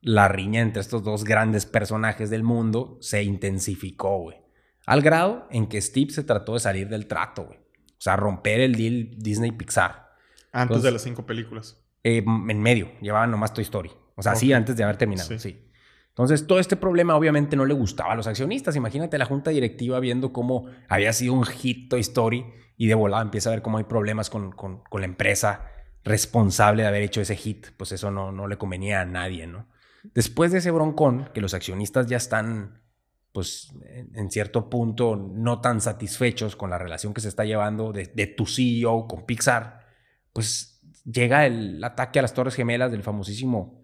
la 0.00 0.26
riña 0.28 0.62
entre 0.62 0.80
estos 0.80 1.02
dos 1.02 1.24
grandes 1.24 1.66
personajes 1.66 2.30
del 2.30 2.44
mundo 2.44 2.96
se 3.02 3.24
intensificó, 3.24 4.20
güey. 4.20 4.38
Al 4.86 5.02
grado 5.02 5.46
en 5.50 5.66
que 5.66 5.82
Steve 5.82 6.12
se 6.12 6.24
trató 6.24 6.54
de 6.54 6.60
salir 6.60 6.88
del 6.88 7.06
trato, 7.08 7.44
güey. 7.44 7.58
O 7.58 8.00
sea, 8.00 8.16
romper 8.16 8.60
el 8.60 8.74
deal 8.74 9.10
Disney-Pixar. 9.18 10.14
Antes 10.50 10.82
de 10.82 10.92
las 10.92 11.02
cinco 11.02 11.26
películas. 11.26 11.78
Eh, 12.04 12.24
en 12.24 12.62
medio, 12.62 12.90
llevaban 13.02 13.30
nomás 13.30 13.52
Toy 13.52 13.64
Story. 13.64 13.90
O 14.14 14.22
sea, 14.22 14.34
sí, 14.34 14.50
antes 14.54 14.78
de 14.78 14.84
haber 14.84 14.96
terminado, 14.96 15.38
sí. 15.38 15.62
Entonces, 16.14 16.46
todo 16.46 16.60
este 16.60 16.76
problema 16.76 17.16
obviamente 17.16 17.56
no 17.56 17.64
le 17.66 17.74
gustaba 17.74 18.12
a 18.12 18.14
los 18.14 18.28
accionistas. 18.28 18.76
Imagínate 18.76 19.18
la 19.18 19.24
junta 19.24 19.50
directiva 19.50 19.98
viendo 19.98 20.32
cómo 20.32 20.66
había 20.88 21.12
sido 21.12 21.32
un 21.32 21.44
hit 21.44 21.90
Toy 21.90 22.00
Story 22.02 22.46
y 22.76 22.86
de 22.86 22.94
volada 22.94 23.24
empieza 23.24 23.50
a 23.50 23.54
ver 23.54 23.62
cómo 23.62 23.78
hay 23.78 23.84
problemas 23.84 24.30
con, 24.30 24.52
con, 24.52 24.80
la 24.92 25.06
empresa 25.06 25.72
responsable 26.04 26.82
de 26.82 26.88
haber 26.88 27.02
hecho 27.02 27.20
ese 27.20 27.34
hit. 27.34 27.66
Pues 27.76 27.90
eso 27.90 28.12
no, 28.12 28.30
no 28.30 28.46
le 28.46 28.56
convenía 28.56 29.00
a 29.00 29.04
nadie, 29.04 29.48
¿no? 29.48 29.66
Después 30.14 30.52
de 30.52 30.58
ese 30.58 30.70
broncón, 30.70 31.30
que 31.34 31.40
los 31.40 31.52
accionistas 31.52 32.06
ya 32.06 32.18
están, 32.18 32.80
pues, 33.32 33.72
en, 34.14 34.30
cierto 34.30 34.70
punto 34.70 35.16
no 35.16 35.60
tan 35.60 35.80
satisfechos 35.80 36.54
con 36.54 36.70
la 36.70 36.78
relación 36.78 37.12
que 37.12 37.22
se 37.22 37.28
está 37.28 37.44
llevando 37.44 37.90
de, 37.90 38.06
de 38.06 38.28
tu 38.28 38.46
CEO 38.46 39.08
con 39.08 39.26
Pixar, 39.26 39.80
pues 40.32 40.80
llega 41.04 41.44
el 41.44 41.82
ataque 41.82 42.20
a 42.20 42.22
las 42.22 42.34
Torres 42.34 42.54
Gemelas 42.54 42.92
del 42.92 43.02
famosísimo 43.02 43.83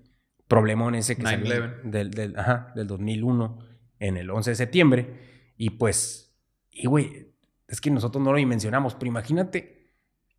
problemón 0.51 0.97
ese 0.97 1.17
que 1.17 1.23
salió 1.23 1.69
del, 1.85 2.11
del, 2.11 2.37
ajá, 2.37 2.73
del 2.75 2.89
2001 2.89 3.59
en 4.01 4.17
el 4.17 4.29
11 4.29 4.51
de 4.51 4.57
septiembre. 4.57 5.53
Y 5.57 5.71
pues, 5.71 6.37
y 6.71 6.89
güey, 6.89 7.33
es 7.69 7.81
que 7.81 7.91
nosotros 7.91 8.23
no 8.23 8.33
lo 8.33 8.47
mencionamos, 8.47 8.97
pero 8.97 9.07
imagínate 9.07 9.95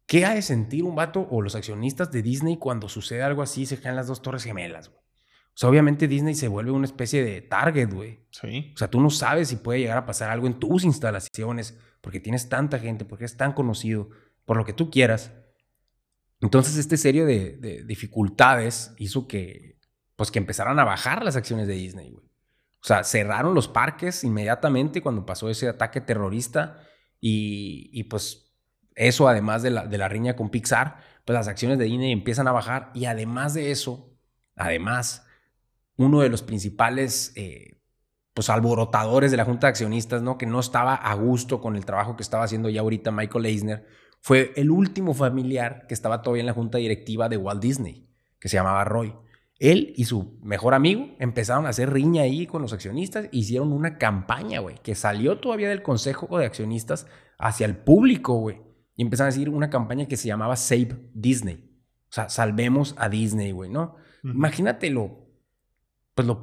qué 0.05 0.25
ha 0.25 0.35
de 0.35 0.41
sentir 0.41 0.83
un 0.83 0.95
vato 0.95 1.27
o 1.31 1.41
los 1.41 1.55
accionistas 1.55 2.11
de 2.11 2.21
Disney 2.21 2.57
cuando 2.57 2.89
sucede 2.89 3.23
algo 3.23 3.41
así 3.41 3.61
y 3.61 3.65
se 3.65 3.79
caen 3.79 3.95
las 3.95 4.07
dos 4.07 4.21
torres 4.21 4.43
gemelas, 4.43 4.89
güey. 4.89 5.01
O 5.53 5.57
sea, 5.61 5.69
obviamente 5.69 6.07
Disney 6.07 6.35
se 6.35 6.47
vuelve 6.47 6.71
una 6.71 6.85
especie 6.85 7.23
de 7.23 7.41
target, 7.41 7.93
güey. 7.93 8.25
Sí. 8.31 8.71
O 8.73 8.77
sea, 8.77 8.89
tú 8.89 8.99
no 8.99 9.09
sabes 9.09 9.47
si 9.47 9.57
puede 9.57 9.79
llegar 9.79 9.97
a 9.97 10.05
pasar 10.05 10.29
algo 10.29 10.47
en 10.47 10.59
tus 10.59 10.83
instalaciones 10.83 11.77
porque 12.01 12.19
tienes 12.19 12.49
tanta 12.49 12.79
gente, 12.79 13.05
porque 13.05 13.25
es 13.25 13.37
tan 13.37 13.53
conocido, 13.53 14.09
por 14.43 14.57
lo 14.57 14.65
que 14.65 14.73
tú 14.73 14.89
quieras. 14.89 15.31
Entonces, 16.41 16.77
este 16.77 16.97
serie 16.97 17.25
de, 17.25 17.57
de 17.57 17.83
dificultades 17.83 18.93
hizo 18.97 19.27
que, 19.27 19.70
pues, 20.21 20.29
que 20.29 20.37
empezaran 20.37 20.77
a 20.77 20.83
bajar 20.83 21.23
las 21.23 21.35
acciones 21.35 21.67
de 21.67 21.73
Disney, 21.73 22.11
güey. 22.11 22.23
O 22.23 22.83
sea, 22.83 23.03
cerraron 23.03 23.55
los 23.55 23.67
parques 23.67 24.23
inmediatamente 24.23 25.01
cuando 25.01 25.25
pasó 25.25 25.49
ese 25.49 25.67
ataque 25.67 25.99
terrorista 25.99 26.79
y, 27.19 27.89
y 27.91 28.03
pues 28.03 28.53
eso, 28.93 29.27
además 29.27 29.63
de 29.63 29.71
la, 29.71 29.87
de 29.87 29.97
la 29.97 30.09
riña 30.09 30.35
con 30.35 30.51
Pixar, 30.51 30.97
pues 31.25 31.33
las 31.33 31.47
acciones 31.47 31.79
de 31.79 31.85
Disney 31.85 32.11
empiezan 32.11 32.47
a 32.47 32.51
bajar 32.51 32.91
y 32.93 33.05
además 33.05 33.55
de 33.55 33.71
eso, 33.71 34.15
además, 34.55 35.25
uno 35.95 36.21
de 36.21 36.29
los 36.29 36.43
principales 36.43 37.33
eh, 37.35 37.81
pues 38.35 38.51
alborotadores 38.51 39.31
de 39.31 39.37
la 39.37 39.45
junta 39.45 39.65
de 39.65 39.71
accionistas, 39.71 40.21
¿no? 40.21 40.37
Que 40.37 40.45
no 40.45 40.59
estaba 40.59 40.93
a 40.93 41.15
gusto 41.15 41.61
con 41.61 41.75
el 41.75 41.85
trabajo 41.87 42.15
que 42.15 42.21
estaba 42.21 42.43
haciendo 42.43 42.69
ya 42.69 42.81
ahorita 42.81 43.09
Michael 43.09 43.47
Eisner, 43.47 43.87
fue 44.19 44.53
el 44.55 44.69
último 44.69 45.15
familiar 45.15 45.87
que 45.87 45.95
estaba 45.95 46.21
todavía 46.21 46.41
en 46.41 46.45
la 46.45 46.53
junta 46.53 46.77
directiva 46.77 47.27
de 47.27 47.37
Walt 47.37 47.59
Disney, 47.59 48.07
que 48.39 48.49
se 48.49 48.57
llamaba 48.57 48.83
Roy. 48.83 49.15
Él 49.61 49.93
y 49.95 50.05
su 50.05 50.39
mejor 50.41 50.73
amigo 50.73 51.15
empezaron 51.19 51.67
a 51.67 51.69
hacer 51.69 51.93
riña 51.93 52.23
ahí 52.23 52.47
con 52.47 52.63
los 52.63 52.73
accionistas, 52.73 53.29
hicieron 53.31 53.71
una 53.71 53.99
campaña, 53.99 54.59
güey, 54.59 54.77
que 54.81 54.95
salió 54.95 55.37
todavía 55.37 55.69
del 55.69 55.83
consejo 55.83 56.39
de 56.39 56.47
accionistas 56.47 57.05
hacia 57.37 57.67
el 57.67 57.77
público, 57.77 58.33
güey. 58.37 58.59
Y 58.95 59.03
empezaron 59.03 59.27
a 59.27 59.33
decir 59.33 59.49
una 59.49 59.69
campaña 59.69 60.07
que 60.07 60.17
se 60.17 60.27
llamaba 60.27 60.55
Save 60.55 61.11
Disney. 61.13 61.79
O 62.09 62.13
sea, 62.13 62.27
salvemos 62.27 62.95
a 62.97 63.07
Disney, 63.07 63.51
güey, 63.51 63.69
¿no? 63.69 63.97
Imagínate 64.23 64.89
lo, 64.89 65.27
pues 66.15 66.27
lo, 66.27 66.41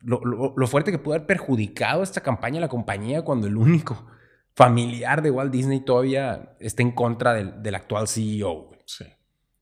lo, 0.00 0.54
lo, 0.56 0.66
fuerte 0.68 0.92
que 0.92 0.98
pudo 0.98 1.14
haber 1.14 1.26
perjudicado 1.26 2.04
esta 2.04 2.20
campaña 2.20 2.58
a 2.58 2.60
la 2.60 2.68
compañía 2.68 3.22
cuando 3.22 3.48
el 3.48 3.56
único 3.56 4.06
familiar 4.54 5.20
de 5.20 5.32
Walt 5.32 5.52
Disney 5.52 5.80
todavía 5.80 6.56
está 6.60 6.82
en 6.82 6.92
contra 6.92 7.34
del, 7.34 7.60
del 7.60 7.74
actual 7.74 8.06
CEO, 8.06 8.66
güey. 8.68 8.80
Sí. 8.86 9.04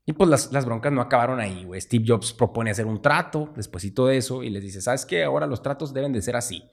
Y 0.09 0.13
pues 0.13 0.27
las, 0.27 0.51
las, 0.51 0.65
broncas 0.65 0.91
no 0.91 1.01
acabaron 1.01 1.39
ahí, 1.39 1.65
güey. 1.65 1.79
Steve 1.79 2.03
Jobs 2.07 2.33
propone 2.33 2.71
hacer 2.71 2.87
un 2.87 2.99
trato 2.99 3.53
despuésito 3.55 4.07
de 4.07 4.17
eso 4.17 4.41
y 4.41 4.49
les 4.49 4.63
dice, 4.63 4.81
¿sabes 4.81 5.05
qué? 5.05 5.23
Ahora 5.23 5.45
los 5.45 5.61
tratos 5.61 5.93
deben 5.93 6.11
de 6.11 6.23
ser 6.23 6.35
así. 6.35 6.63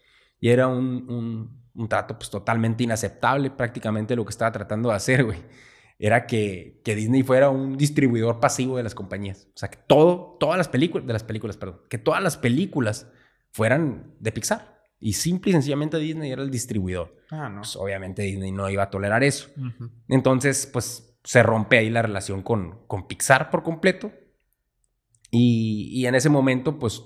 Y 0.41 0.49
era 0.49 0.69
un, 0.69 1.05
un, 1.11 1.63
un 1.75 1.87
trato 1.87 2.17
pues 2.17 2.31
totalmente 2.31 2.85
inaceptable, 2.85 3.51
prácticamente 3.51 4.17
lo 4.17 4.25
que 4.25 4.31
estaba 4.31 4.53
tratando 4.53 4.89
de 4.89 4.95
hacer, 4.95 5.23
güey. 5.25 5.37
Era 5.99 6.27
que, 6.27 6.81
que, 6.83 6.95
Disney 6.95 7.25
fuera 7.25 7.51
un 7.51 7.77
distribuidor 7.77 8.41
pasivo 8.41 8.79
de 8.79 8.85
las 8.85 8.95
compañías. 8.95 9.49
O 9.55 9.59
sea, 9.59 9.69
que 9.69 9.81
todo, 9.87 10.39
todas 10.41 10.57
las 10.57 10.69
películas, 10.69 11.07
de 11.07 11.13
las 11.13 11.25
películas, 11.25 11.59
perdón, 11.59 11.83
que 11.91 11.99
todas 11.99 12.23
las 12.23 12.39
películas 12.39 13.07
fueran 13.53 14.15
de 14.19 14.33
Pixar. 14.33 14.83
Y 14.99 15.13
simple 15.13 15.51
y 15.51 15.53
sencillamente 15.53 15.99
Disney 15.99 16.33
era 16.33 16.43
el 16.43 16.51
distribuidor. 16.51 17.15
Ah, 17.31 17.51
no. 17.51 17.61
Pues 17.61 17.77
obviamente 17.77 18.23
Disney 18.23 18.51
no 18.51 18.71
iba 18.71 18.85
a 18.85 18.89
tolerar 18.89 19.23
eso. 19.23 19.51
Uh 19.59 19.61
-huh. 19.61 19.91
Entonces, 20.09 20.67
pues 20.73 21.16
se 21.27 21.43
rompe 21.43 21.77
ahí 21.77 21.91
la 21.91 22.03
relación 22.03 22.43
con, 22.43 22.79
con 22.87 23.09
Pixar 23.09 23.51
por 23.51 23.65
completo. 23.65 24.13
Y, 25.33 25.89
y, 25.91 26.07
en 26.07 26.15
ese 26.15 26.29
momento, 26.29 26.79
pues 26.79 27.03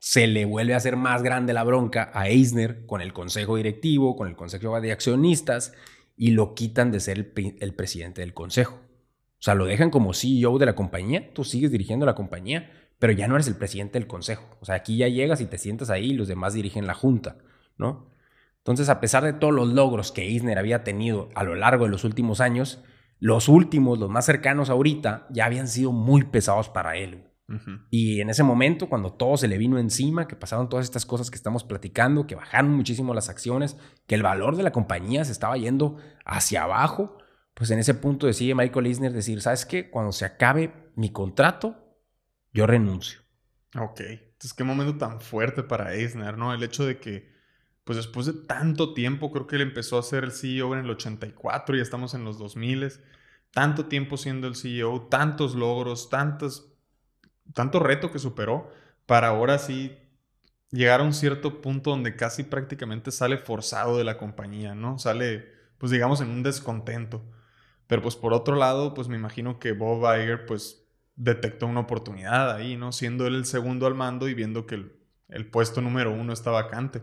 se 0.00 0.26
le 0.26 0.44
vuelve 0.44 0.74
a 0.74 0.78
hacer 0.78 0.96
más 0.96 1.22
grande 1.22 1.52
la 1.52 1.62
bronca 1.62 2.10
a 2.12 2.26
Eisner 2.26 2.84
con 2.86 3.00
el 3.00 3.12
consejo 3.12 3.56
directivo, 3.56 4.16
con 4.16 4.26
el 4.26 4.34
consejo 4.34 4.80
de 4.80 4.90
accionistas, 4.90 5.72
y 6.16 6.32
lo 6.32 6.54
quitan 6.54 6.90
de 6.90 6.98
ser 6.98 7.32
el, 7.60 7.74
presidente 7.74 8.22
del 8.22 8.34
consejo. 8.34 8.74
O 8.74 9.42
sea, 9.42 9.54
lo 9.54 9.66
dejan 9.66 9.90
como 9.90 10.14
CEO 10.14 10.58
de 10.58 10.66
la 10.66 10.74
compañía, 10.74 11.32
tú 11.32 11.44
sigues 11.44 11.70
dirigiendo 11.70 12.06
la 12.06 12.16
compañía, 12.16 12.72
pero 12.98 13.12
ya 13.12 13.28
no 13.28 13.36
eres 13.36 13.46
el 13.46 13.54
presidente 13.54 14.00
del 14.00 14.08
consejo. 14.08 14.44
O 14.60 14.64
sea, 14.64 14.74
aquí 14.74 14.96
ya 14.96 15.06
llegas 15.06 15.40
y 15.40 15.46
te 15.46 15.58
sientas 15.58 15.90
ahí 15.90 16.10
y 16.10 16.14
los 16.14 16.26
demás 16.26 16.54
dirigen 16.54 16.88
la 16.88 16.94
junta, 16.94 17.38
¿no? 17.78 18.10
Entonces, 18.58 18.88
a 18.88 19.00
pesar 19.00 19.22
de 19.22 19.32
todos 19.32 19.54
los 19.54 19.68
logros 19.68 20.10
que 20.10 20.22
Eisner 20.22 20.58
había 20.58 20.82
tenido 20.82 21.30
a 21.36 21.44
lo 21.44 21.54
largo 21.54 21.84
de 21.84 21.90
los 21.90 22.02
últimos 22.04 22.40
años, 22.40 22.82
los 23.20 23.48
últimos, 23.48 23.98
los 23.98 24.10
más 24.10 24.24
cercanos 24.26 24.70
ahorita, 24.70 25.26
ya 25.30 25.44
habían 25.44 25.68
sido 25.68 25.92
muy 25.92 26.24
pesados 26.24 26.68
para 26.68 26.96
él. 26.96 27.26
Uh 27.48 27.54
-huh. 27.54 27.86
Y 27.90 28.20
en 28.20 28.30
ese 28.30 28.42
momento, 28.42 28.88
cuando 28.88 29.12
todo 29.12 29.36
se 29.36 29.48
le 29.48 29.58
vino 29.58 29.78
encima, 29.78 30.26
que 30.26 30.36
pasaron 30.36 30.68
todas 30.68 30.84
estas 30.84 31.04
cosas 31.04 31.30
que 31.30 31.36
estamos 31.36 31.64
platicando, 31.64 32.26
que 32.26 32.34
bajaron 32.34 32.72
muchísimo 32.72 33.12
las 33.12 33.28
acciones, 33.28 33.76
que 34.06 34.14
el 34.14 34.22
valor 34.22 34.56
de 34.56 34.62
la 34.62 34.72
compañía 34.72 35.24
se 35.24 35.32
estaba 35.32 35.56
yendo 35.56 35.98
hacia 36.24 36.62
abajo, 36.62 37.18
pues 37.54 37.70
en 37.70 37.78
ese 37.78 37.94
punto 37.94 38.26
decide 38.26 38.54
Michael 38.54 38.86
Eisner 38.86 39.12
decir, 39.12 39.42
¿sabes 39.42 39.66
qué? 39.66 39.90
Cuando 39.90 40.12
se 40.12 40.24
acabe 40.24 40.90
mi 40.96 41.10
contrato, 41.12 41.76
yo 42.52 42.66
renuncio. 42.66 43.20
Ok. 43.78 44.00
Entonces, 44.00 44.54
qué 44.54 44.64
momento 44.64 44.96
tan 44.96 45.20
fuerte 45.20 45.62
para 45.62 45.94
Eisner, 45.94 46.38
¿no? 46.38 46.54
El 46.54 46.62
hecho 46.62 46.86
de 46.86 46.98
que, 46.98 47.28
pues 47.84 47.96
después 47.96 48.26
de 48.26 48.34
tanto 48.34 48.94
tiempo, 48.94 49.30
creo 49.32 49.46
que 49.46 49.56
él 49.56 49.62
empezó 49.62 49.98
a 49.98 50.02
ser 50.02 50.24
el 50.24 50.32
CEO 50.32 50.74
en 50.74 50.80
el 50.80 50.90
84 50.90 51.76
y 51.76 51.80
estamos 51.80 52.14
en 52.14 52.24
los 52.24 52.38
2000, 52.38 52.92
tanto 53.50 53.86
tiempo 53.86 54.16
siendo 54.16 54.46
el 54.46 54.56
CEO, 54.56 55.08
tantos 55.10 55.54
logros, 55.54 56.08
tantos, 56.10 56.72
tanto 57.54 57.80
reto 57.80 58.12
que 58.12 58.18
superó, 58.18 58.70
para 59.06 59.28
ahora 59.28 59.58
sí 59.58 59.96
llegar 60.70 61.00
a 61.00 61.04
un 61.04 61.12
cierto 61.14 61.60
punto 61.60 61.90
donde 61.90 62.16
casi 62.16 62.44
prácticamente 62.44 63.10
sale 63.10 63.38
forzado 63.38 63.98
de 63.98 64.04
la 64.04 64.18
compañía, 64.18 64.74
¿no? 64.74 64.98
Sale, 64.98 65.48
pues 65.78 65.90
digamos, 65.92 66.20
en 66.20 66.28
un 66.30 66.42
descontento. 66.42 67.24
Pero 67.86 68.02
pues 68.02 68.16
por 68.16 68.32
otro 68.32 68.56
lado, 68.56 68.94
pues 68.94 69.08
me 69.08 69.16
imagino 69.16 69.58
que 69.58 69.72
Bob 69.72 70.04
Iger, 70.16 70.46
pues 70.46 70.86
detectó 71.16 71.66
una 71.66 71.80
oportunidad 71.80 72.54
ahí, 72.54 72.76
¿no? 72.76 72.92
Siendo 72.92 73.26
él 73.26 73.34
el 73.34 73.46
segundo 73.46 73.86
al 73.86 73.94
mando 73.94 74.28
y 74.28 74.34
viendo 74.34 74.66
que 74.66 74.76
el, 74.76 74.96
el 75.28 75.50
puesto 75.50 75.80
número 75.80 76.12
uno 76.12 76.32
está 76.32 76.50
vacante. 76.50 77.02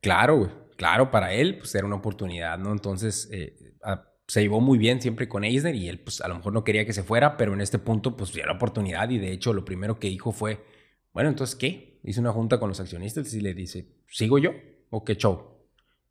Claro, 0.00 0.38
güey. 0.38 0.50
Claro, 0.76 1.10
para 1.10 1.34
él, 1.34 1.58
pues 1.58 1.74
era 1.74 1.86
una 1.86 1.96
oportunidad, 1.96 2.58
¿no? 2.58 2.72
Entonces, 2.72 3.28
eh, 3.32 3.74
a, 3.82 4.10
se 4.26 4.40
llevó 4.42 4.60
muy 4.60 4.78
bien 4.78 5.02
siempre 5.02 5.28
con 5.28 5.44
Eisner 5.44 5.74
y 5.74 5.88
él, 5.88 5.98
pues 6.00 6.20
a 6.20 6.28
lo 6.28 6.36
mejor 6.36 6.52
no 6.52 6.64
quería 6.64 6.86
que 6.86 6.92
se 6.92 7.02
fuera, 7.02 7.36
pero 7.36 7.52
en 7.52 7.60
este 7.60 7.78
punto, 7.78 8.16
pues 8.16 8.32
dio 8.32 8.46
la 8.46 8.52
oportunidad 8.52 9.10
y 9.10 9.18
de 9.18 9.32
hecho 9.32 9.52
lo 9.52 9.64
primero 9.64 9.98
que 9.98 10.08
dijo 10.08 10.32
fue, 10.32 10.64
bueno, 11.12 11.28
entonces, 11.28 11.56
¿qué? 11.56 11.98
Hice 12.02 12.20
una 12.20 12.32
junta 12.32 12.58
con 12.58 12.68
los 12.68 12.80
accionistas 12.80 13.34
y 13.34 13.40
le 13.40 13.52
dice, 13.54 13.88
¿sigo 14.06 14.38
yo 14.38 14.52
o 14.88 15.04
qué 15.04 15.16
show? 15.16 15.66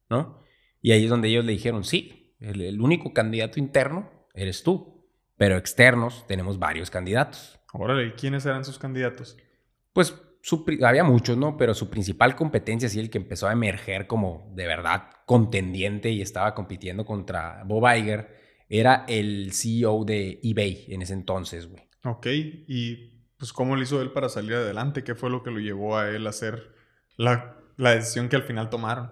¿No? 0.10 0.43
Y 0.81 0.91
ahí 0.91 1.05
es 1.05 1.10
donde 1.10 1.29
ellos 1.29 1.46
le 1.46 1.53
dijeron, 1.53 1.84
sí, 1.84 2.36
el, 2.39 2.62
el 2.62 2.81
único 2.81 3.13
candidato 3.13 3.58
interno 3.58 4.27
eres 4.34 4.63
tú, 4.63 5.10
pero 5.38 5.58
externos 5.58 6.27
tenemos 6.27 6.60
varios 6.60 6.91
candidatos. 6.91 7.60
Órale, 7.74 8.13
¿quiénes 8.15 8.46
eran 8.46 8.65
sus 8.65 8.77
candidatos? 8.77 9.38
Pues 9.93 10.13
su, 10.41 10.65
había 10.84 11.03
muchos, 11.03 11.38
¿no? 11.38 11.58
Pero 11.58 11.74
su 11.74 11.89
principal 11.89 12.36
competencia, 12.36 12.89
sí, 12.89 13.00
el 13.00 13.10
que 13.10 13.17
empezó 13.17 13.48
a 13.48 13.53
emerger 13.53 14.08
como 14.08 14.51
de 14.55 14.67
verdad 14.67 15.10
contendiente 15.25 16.10
y 16.10 16.22
estaba 16.22 16.53
compitiendo 16.55 17.05
contra 17.05 17.63
Bob 17.65 17.88
Iger, 17.96 18.38
era 18.69 19.05
el 19.08 19.51
CEO 19.53 20.05
de 20.05 20.39
eBay 20.43 20.86
en 20.89 21.01
ese 21.01 21.13
entonces, 21.13 21.67
güey. 21.67 21.84
Ok, 22.03 22.27
y 22.27 23.19
pues 23.38 23.51
¿cómo 23.51 23.75
lo 23.75 23.81
hizo 23.81 24.01
él 24.01 24.12
para 24.12 24.29
salir 24.29 24.53
adelante? 24.53 25.03
¿Qué 25.03 25.15
fue 25.15 25.29
lo 25.29 25.43
que 25.43 25.51
lo 25.51 25.60
llevó 25.60 25.98
a 25.98 26.10
él 26.10 26.27
a 26.27 26.29
hacer 26.29 26.74
la, 27.17 27.58
la 27.77 27.91
decisión 27.96 28.29
que 28.29 28.36
al 28.36 28.43
final 28.43 28.69
tomaron? 28.69 29.12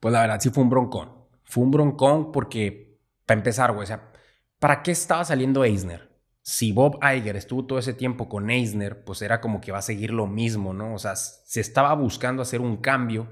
Pues 0.00 0.12
la 0.12 0.20
verdad 0.20 0.40
sí 0.40 0.50
fue 0.50 0.62
un 0.62 0.70
broncón. 0.70 1.10
Fue 1.44 1.64
un 1.64 1.70
broncón 1.70 2.30
porque, 2.30 3.00
para 3.24 3.38
empezar, 3.38 3.72
güey, 3.72 3.84
o 3.84 3.86
sea, 3.86 4.12
¿para 4.58 4.82
qué 4.82 4.90
estaba 4.90 5.24
saliendo 5.24 5.64
Eisner? 5.64 6.07
Si 6.48 6.72
Bob 6.72 6.98
Iger 7.02 7.36
estuvo 7.36 7.66
todo 7.66 7.78
ese 7.78 7.92
tiempo 7.92 8.26
con 8.26 8.48
Eisner, 8.48 9.04
pues 9.04 9.20
era 9.20 9.38
como 9.38 9.60
que 9.60 9.70
va 9.70 9.80
a 9.80 9.82
seguir 9.82 10.14
lo 10.14 10.26
mismo, 10.26 10.72
¿no? 10.72 10.94
O 10.94 10.98
sea, 10.98 11.14
se 11.14 11.60
estaba 11.60 11.92
buscando 11.92 12.40
hacer 12.40 12.62
un 12.62 12.78
cambio 12.78 13.28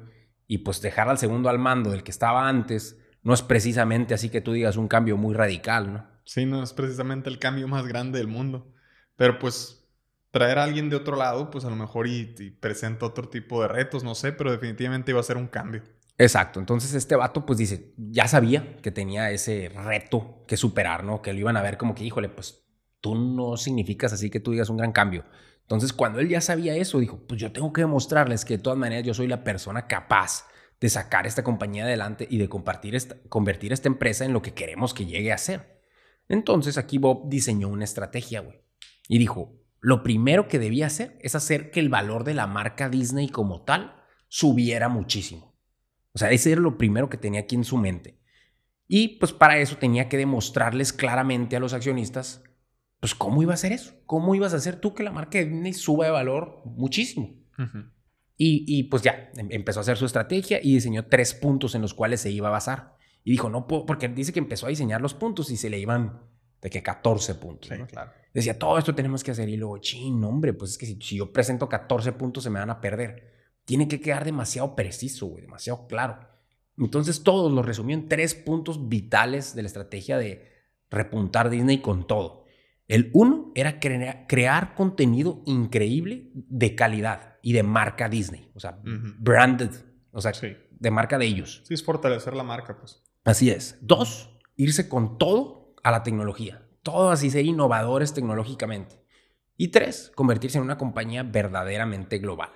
y 0.47 0.59
pues 0.59 0.83
dejar 0.83 1.09
al 1.09 1.17
segundo 1.17 1.49
al 1.49 1.59
mando 1.59 1.89
del 1.89 2.03
que 2.03 2.11
estaba 2.11 2.47
antes 2.47 3.01
no 3.23 3.33
es 3.33 3.41
precisamente 3.41 4.13
así 4.13 4.29
que 4.29 4.43
tú 4.43 4.53
digas 4.53 4.77
un 4.77 4.87
cambio 4.87 5.17
muy 5.17 5.33
radical, 5.33 5.95
¿no? 5.95 6.07
Sí, 6.25 6.45
no 6.45 6.63
es 6.63 6.75
precisamente 6.75 7.31
el 7.31 7.39
cambio 7.39 7.67
más 7.69 7.87
grande 7.87 8.19
del 8.19 8.29
mundo. 8.29 8.71
Pero 9.17 9.39
pues 9.39 9.89
traer 10.31 10.59
a 10.59 10.65
alguien 10.65 10.91
de 10.91 10.97
otro 10.97 11.17
lado, 11.17 11.51
pues 11.51 11.65
a 11.65 11.71
lo 11.71 11.77
mejor 11.77 12.09
y, 12.09 12.35
y 12.39 12.51
presenta 12.51 13.07
otro 13.07 13.31
tipo 13.31 13.63
de 13.63 13.69
retos, 13.69 14.05
no 14.05 14.15
sé, 14.15 14.33
pero 14.33 14.53
definitivamente 14.53 15.13
iba 15.13 15.21
a 15.21 15.23
ser 15.23 15.39
un 15.39 15.47
cambio. 15.47 15.83
Exacto, 16.19 16.61
entonces 16.61 16.93
este 16.93 17.17
vato 17.17 17.47
pues 17.47 17.59
dice, 17.59 17.95
ya 17.97 18.29
sabía 18.29 18.77
que 18.83 18.91
tenía 18.91 19.31
ese 19.31 19.71
reto 19.75 20.45
que 20.47 20.59
superar, 20.59 21.03
¿no? 21.03 21.23
Que 21.23 21.33
lo 21.33 21.41
iban 21.41 21.57
a 21.57 21.63
ver 21.63 21.79
como 21.79 21.95
que, 21.95 22.05
híjole, 22.05 22.29
pues 22.29 22.66
tú 23.01 23.15
no 23.15 23.57
significas 23.57 24.13
así 24.13 24.31
que 24.31 24.41
tú 24.41 24.53
digas 24.53 24.71
un 24.71 24.77
gran 24.77 24.93
cambio. 24.93 25.25
Entonces, 25.63 25.93
cuando 25.93 26.21
él 26.21 26.29
ya 26.29 26.41
sabía 26.41 26.77
eso, 26.77 27.01
dijo, 27.01 27.27
pues 27.27 27.41
yo 27.41 27.51
tengo 27.53 27.73
que 27.73 27.81
demostrarles 27.81 28.45
que 28.45 28.57
de 28.57 28.63
todas 28.63 28.79
maneras 28.79 29.05
yo 29.05 29.15
soy 29.15 29.27
la 29.27 29.43
persona 29.43 29.89
capaz 29.89 30.47
de 30.81 30.89
sacar 30.89 31.27
esta 31.27 31.43
compañía 31.43 31.85
adelante 31.85 32.27
y 32.31 32.39
de 32.39 32.49
compartir 32.49 32.95
esta, 32.95 33.17
convertir 33.29 33.73
esta 33.73 33.89
empresa 33.89 34.25
en 34.25 34.33
lo 34.33 34.43
que 34.43 34.55
queremos 34.55 34.95
que 34.95 35.07
llegue 35.07 35.33
a 35.33 35.39
ser. 35.39 35.83
Entonces, 36.29 36.79
aquí 36.79 36.99
Bob 36.99 37.29
diseñó 37.29 37.69
una 37.69 37.85
estrategia, 37.85 38.41
güey. 38.41 38.61
Y 39.09 39.19
dijo, 39.19 39.61
lo 39.81 40.03
primero 40.03 40.49
que 40.49 40.59
debía 40.59 40.87
hacer 40.87 41.19
es 41.21 41.35
hacer 41.35 41.71
que 41.71 41.81
el 41.81 41.89
valor 41.89 42.25
de 42.25 42.35
la 42.35 42.47
marca 42.47 42.89
Disney 42.89 43.29
como 43.29 43.63
tal 43.63 44.03
subiera 44.29 44.89
muchísimo. 44.89 45.57
O 46.13 46.19
sea, 46.19 46.31
ese 46.31 46.53
era 46.53 46.61
lo 46.61 46.79
primero 46.79 47.09
que 47.09 47.19
tenía 47.19 47.41
aquí 47.41 47.57
en 47.57 47.65
su 47.65 47.77
mente. 47.77 48.21
Y 48.89 49.19
pues 49.19 49.33
para 49.33 49.59
eso 49.59 49.77
tenía 49.77 50.09
que 50.09 50.17
demostrarles 50.17 50.93
claramente 50.93 51.57
a 51.57 51.61
los 51.61 51.73
accionistas 51.73 52.43
pues 53.01 53.15
¿cómo 53.15 53.43
iba 53.43 53.55
a 53.55 53.57
ser 53.57 53.73
eso? 53.73 53.95
¿Cómo 54.07 54.35
ibas 54.35 54.55
a 54.55 54.57
hacer 54.57 54.81
tú 54.81 54.95
que 54.95 55.03
la 55.03 55.13
marca 55.13 55.39
de 55.39 55.47
Disney 55.47 55.73
suba 55.73 56.07
de 56.07 56.11
valor 56.11 56.63
muchísimo? 56.65 57.35
y, 58.37 58.65
y, 58.67 58.85
pues 58.85 59.03
ya, 59.03 59.31
em, 59.37 59.49
empezó 59.51 59.81
a 59.81 59.83
hacer 59.83 59.97
su 59.97 60.07
estrategia 60.07 60.61
y 60.63 60.75
diseñó 60.75 61.07
tres 61.07 61.35
puntos 61.35 61.75
en 61.75 61.83
los 61.83 61.95
cuales 61.95 62.21
se 62.21 62.31
iba 62.31 62.49
a 62.49 62.53
basar. 62.53 62.97
Y 63.25 63.33
dijo, 63.33 63.49
no 63.51 63.67
puedo, 63.67 63.87
porque 63.87 64.09
dice 64.09 64.33
que 64.33 64.39
empezó 64.39 64.67
a 64.67 64.69
diseñar 64.69 65.01
los 65.01 65.15
puntos 65.15 65.51
y 65.51 65.57
se 65.57 65.71
le 65.71 65.79
iban 65.79 66.21
de 66.61 66.71
que 66.71 66.83
14 66.83 67.35
puntos. 67.37 67.71
claro. 67.89 68.13
Decía, 68.33 68.59
todo 68.59 68.77
esto 68.79 68.95
tenemos 68.95 69.25
que 69.25 69.31
hacer. 69.31 69.49
Y 69.49 69.57
luego, 69.57 69.79
ching, 69.79 70.23
hombre, 70.25 70.53
pues 70.53 70.73
es 70.73 70.79
que 70.79 70.87
si, 70.87 70.99
si, 71.01 71.17
yo 71.17 71.33
presento 71.33 71.69
14 71.69 72.13
puntos 72.13 72.45
se 72.45 72.51
me 72.51 72.61
van 72.61 72.71
a 72.71 72.81
perder. 72.81 73.33
Tiene 73.65 73.89
que 73.89 74.01
quedar 74.01 74.25
demasiado 74.25 74.77
preciso, 74.77 75.27
güey, 75.27 75.43
demasiado 75.43 75.87
claro. 75.87 76.19
Entonces 76.79 77.23
todos 77.23 77.51
lo 77.53 77.63
resumió 77.63 77.97
en 77.97 78.09
tres 78.09 78.35
puntos 78.35 78.89
vitales 78.89 79.55
de 79.55 79.63
la 79.63 79.69
estrategia 79.69 80.19
de 80.19 80.53
repuntar 80.91 81.51
Disney 81.51 81.79
con 81.79 82.07
todo. 82.07 82.45
El 82.89 83.11
uno 83.15 83.53
era 83.55 83.81
crear 83.81 84.75
contenido 84.75 85.43
increíble 85.45 86.31
de 86.35 86.75
calidad 86.75 87.37
y 87.43 87.53
de 87.53 87.63
marca 87.63 88.09
Disney, 88.09 88.51
o 88.55 88.61
sea, 88.61 88.79
branded, 88.83 89.71
o 90.13 90.21
sea, 90.21 90.33
de 90.71 90.91
marca 90.91 91.19
de 91.19 91.27
ellos. 91.27 91.63
Sí, 91.65 91.75
es 91.75 91.83
fortalecer 91.83 92.35
la 92.35 92.45
marca, 92.45 92.79
pues. 92.79 93.03
Así 93.25 93.51
es. 93.51 93.79
Dos, 93.81 94.31
irse 94.57 94.89
con 94.89 95.19
todo 95.19 95.75
a 95.83 95.91
la 95.91 96.03
tecnología, 96.03 96.69
todo 96.83 97.11
así 97.11 97.31
ser 97.31 97.45
innovadores 97.45 98.15
tecnológicamente. 98.15 99.03
Y 99.57 99.69
tres, 99.69 100.13
convertirse 100.15 100.59
en 100.59 100.65
una 100.65 100.79
compañía 100.79 101.23
verdaderamente 101.23 102.19
global. 102.19 102.51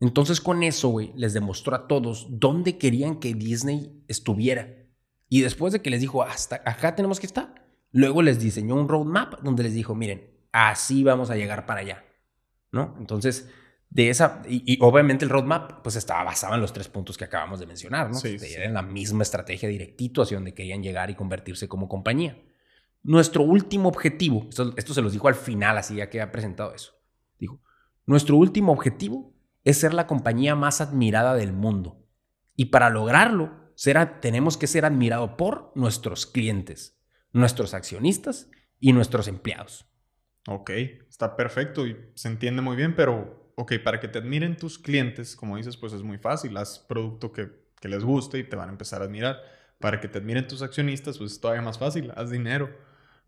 Entonces 0.00 0.40
con 0.40 0.62
eso, 0.62 0.88
güey, 0.90 1.12
les 1.16 1.32
demostró 1.32 1.74
a 1.74 1.88
todos 1.88 2.26
dónde 2.30 2.78
querían 2.78 3.18
que 3.18 3.34
Disney 3.34 4.04
estuviera. 4.06 4.76
Y 5.28 5.40
después 5.40 5.72
de 5.72 5.82
que 5.82 5.90
les 5.90 6.00
dijo, 6.00 6.22
hasta 6.22 6.62
acá 6.64 6.94
tenemos 6.94 7.18
que 7.18 7.26
estar, 7.26 7.57
luego 7.92 8.22
les 8.22 8.38
diseñó 8.38 8.74
un 8.74 8.88
roadmap 8.88 9.40
donde 9.42 9.62
les 9.62 9.74
dijo, 9.74 9.94
miren, 9.94 10.30
así 10.52 11.04
vamos 11.04 11.30
a 11.30 11.36
llegar 11.36 11.66
para 11.66 11.80
allá. 11.80 12.04
¿No? 12.70 12.96
Entonces, 12.98 13.48
de 13.90 14.10
esa, 14.10 14.42
y, 14.46 14.78
obviamente 14.82 15.24
el 15.24 15.30
roadmap 15.30 15.82
pues 15.82 15.96
estaba 15.96 16.24
basado 16.24 16.54
en 16.54 16.60
los 16.60 16.72
tres 16.72 16.88
puntos 16.88 17.16
que 17.16 17.24
acabamos 17.24 17.60
de 17.60 17.66
mencionar, 17.66 18.10
¿no? 18.10 18.14
Sí, 18.14 18.36
Era 18.40 18.64
en 18.64 18.74
la 18.74 18.82
misma 18.82 19.22
estrategia 19.22 19.68
directito 19.68 20.22
hacia 20.22 20.36
donde 20.36 20.52
querían 20.52 20.82
llegar 20.82 21.08
y 21.10 21.14
convertirse 21.14 21.68
como 21.68 21.88
compañía. 21.88 22.38
Nuestro 23.02 23.42
último 23.42 23.88
objetivo, 23.88 24.46
esto, 24.48 24.74
esto 24.76 24.92
se 24.92 25.00
los 25.00 25.12
dijo 25.12 25.28
al 25.28 25.34
final, 25.34 25.78
así 25.78 25.96
ya 25.96 26.10
que 26.10 26.20
ha 26.20 26.30
presentado 26.30 26.74
eso, 26.74 26.92
dijo, 27.38 27.62
nuestro 28.04 28.36
último 28.36 28.72
objetivo 28.72 29.34
es 29.64 29.78
ser 29.78 29.94
la 29.94 30.06
compañía 30.06 30.54
más 30.54 30.80
admirada 30.80 31.34
del 31.34 31.52
mundo. 31.52 32.04
Y 32.56 32.66
para 32.66 32.90
lograrlo, 32.90 33.72
tenemos 34.20 34.56
que 34.56 34.66
ser 34.66 34.84
admirado 34.84 35.36
por 35.36 35.72
nuestros 35.74 36.26
clientes, 36.26 36.97
nuestros 37.32 37.74
accionistas 37.74 38.50
y 38.80 38.92
nuestros 38.92 39.28
empleados. 39.28 39.86
Ok, 40.46 40.70
está 41.08 41.36
perfecto 41.36 41.86
y 41.86 41.96
se 42.14 42.28
entiende 42.28 42.62
muy 42.62 42.76
bien, 42.76 42.94
pero, 42.94 43.52
ok, 43.56 43.74
para 43.84 44.00
que 44.00 44.08
te 44.08 44.18
admiren 44.18 44.56
tus 44.56 44.78
clientes, 44.78 45.36
como 45.36 45.56
dices, 45.56 45.76
pues 45.76 45.92
es 45.92 46.02
muy 46.02 46.18
fácil, 46.18 46.56
haz 46.56 46.78
producto 46.78 47.32
que, 47.32 47.50
que 47.80 47.88
les 47.88 48.02
guste 48.04 48.38
y 48.38 48.44
te 48.44 48.56
van 48.56 48.68
a 48.68 48.72
empezar 48.72 49.02
a 49.02 49.04
admirar. 49.04 49.40
Para 49.78 50.00
que 50.00 50.08
te 50.08 50.18
admiren 50.18 50.48
tus 50.48 50.62
accionistas, 50.62 51.18
pues 51.18 51.32
es 51.32 51.40
todavía 51.40 51.62
más 51.62 51.78
fácil, 51.78 52.12
haz 52.16 52.30
dinero. 52.30 52.74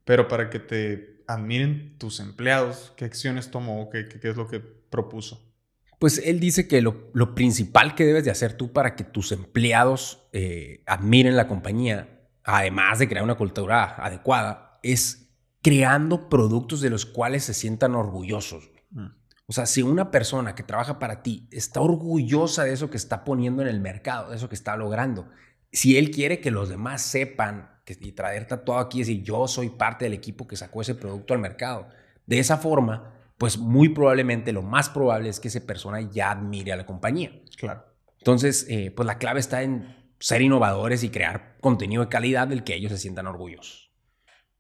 Pero 0.05 0.27
para 0.27 0.51
que 0.51 0.59
te 0.59 1.23
admiren 1.29 1.97
tus 1.99 2.19
empleados, 2.19 2.93
¿qué 2.97 3.05
acciones 3.05 3.51
tomó? 3.51 3.89
¿Qué, 3.91 4.09
qué, 4.09 4.19
qué 4.19 4.31
es 4.31 4.37
lo 4.37 4.49
que 4.49 4.59
propuso? 4.59 5.51
Pues 6.01 6.23
él 6.25 6.41
dice 6.41 6.67
que 6.67 6.81
lo, 6.81 7.13
principal 7.35 7.95
que 7.95 8.07
debes 8.07 8.25
de 8.25 8.31
hacer 8.31 8.55
tú 8.55 8.73
para 8.73 8.97
que 8.97 9.05
tus 9.05 9.33
empleados 9.33 10.27
eh, 10.33 10.83
admiren 10.87 11.37
la 11.37 11.47
compañía, 11.47 12.20
además 12.45 12.99
de 12.99 13.09
crear 13.09 13.25
una 13.25 13.37
cultura 13.37 13.97
adecuada, 13.97 14.79
es 14.83 15.31
creando 15.63 16.29
productos 16.29 16.81
de 16.81 16.91
los 16.91 17.07
cuales 17.07 17.45
se 17.45 17.55
sientan 17.55 17.95
orgullosos. 17.95 18.71
Mm. 18.91 19.07
O 19.47 19.53
sea, 19.53 19.67
si 19.67 19.83
una 19.83 20.11
persona 20.11 20.55
que 20.55 20.63
trabaja 20.63 20.99
para 20.99 21.23
ti 21.23 21.49
está 21.51 21.81
orgullosa 21.81 22.65
de 22.65 22.73
eso 22.73 22.89
que 22.89 22.97
está 22.97 23.25
poniendo 23.25 23.63
en 23.63 23.69
el 23.69 23.81
mercado, 23.81 24.31
de 24.31 24.37
eso 24.37 24.49
que 24.49 24.55
está 24.55 24.77
logrando, 24.77 25.29
si 25.73 25.99
él 25.99 26.11
quiere 26.11 26.41
que 26.41 26.51
los 26.51 26.69
demás 26.69 27.03
sepan 27.03 27.71
que, 27.85 27.97
y 28.01 28.13
traer 28.13 28.47
todo 28.47 28.79
aquí 28.79 28.99
y 28.99 29.01
decir 29.01 29.23
yo 29.23 29.49
soy 29.49 29.71
parte 29.71 30.05
del 30.05 30.15
equipo 30.15 30.47
que 30.47 30.57
sacó 30.57 30.83
ese 30.83 30.95
producto 30.95 31.35
al 31.35 31.41
mercado, 31.41 31.89
de 32.27 32.39
esa 32.39 32.59
forma 32.59 33.15
pues 33.39 33.57
muy 33.57 33.89
probablemente 33.89 34.53
lo 34.53 34.63
más 34.63 34.91
probable 34.91 35.31
es 35.31 35.41
que 35.41 35.49
esa 35.49 35.61
persona 35.61 36.03
ya 36.03 36.31
admire 36.31 36.73
a 36.73 36.77
la 36.77 36.85
compañía. 36.85 37.33
Claro. 37.57 37.87
Entonces, 38.19 38.67
eh, 38.69 38.93
pues 38.95 39.07
la 39.07 39.17
clave 39.17 39.41
está 39.41 39.63
en 39.63 39.97
ser 40.21 40.43
innovadores 40.43 41.03
y 41.03 41.11
crear 41.11 41.57
contenido 41.61 42.05
de 42.05 42.09
calidad 42.09 42.47
del 42.47 42.63
que 42.63 42.75
ellos 42.75 42.93
se 42.93 42.99
sientan 42.99 43.27
orgullosos. 43.27 43.91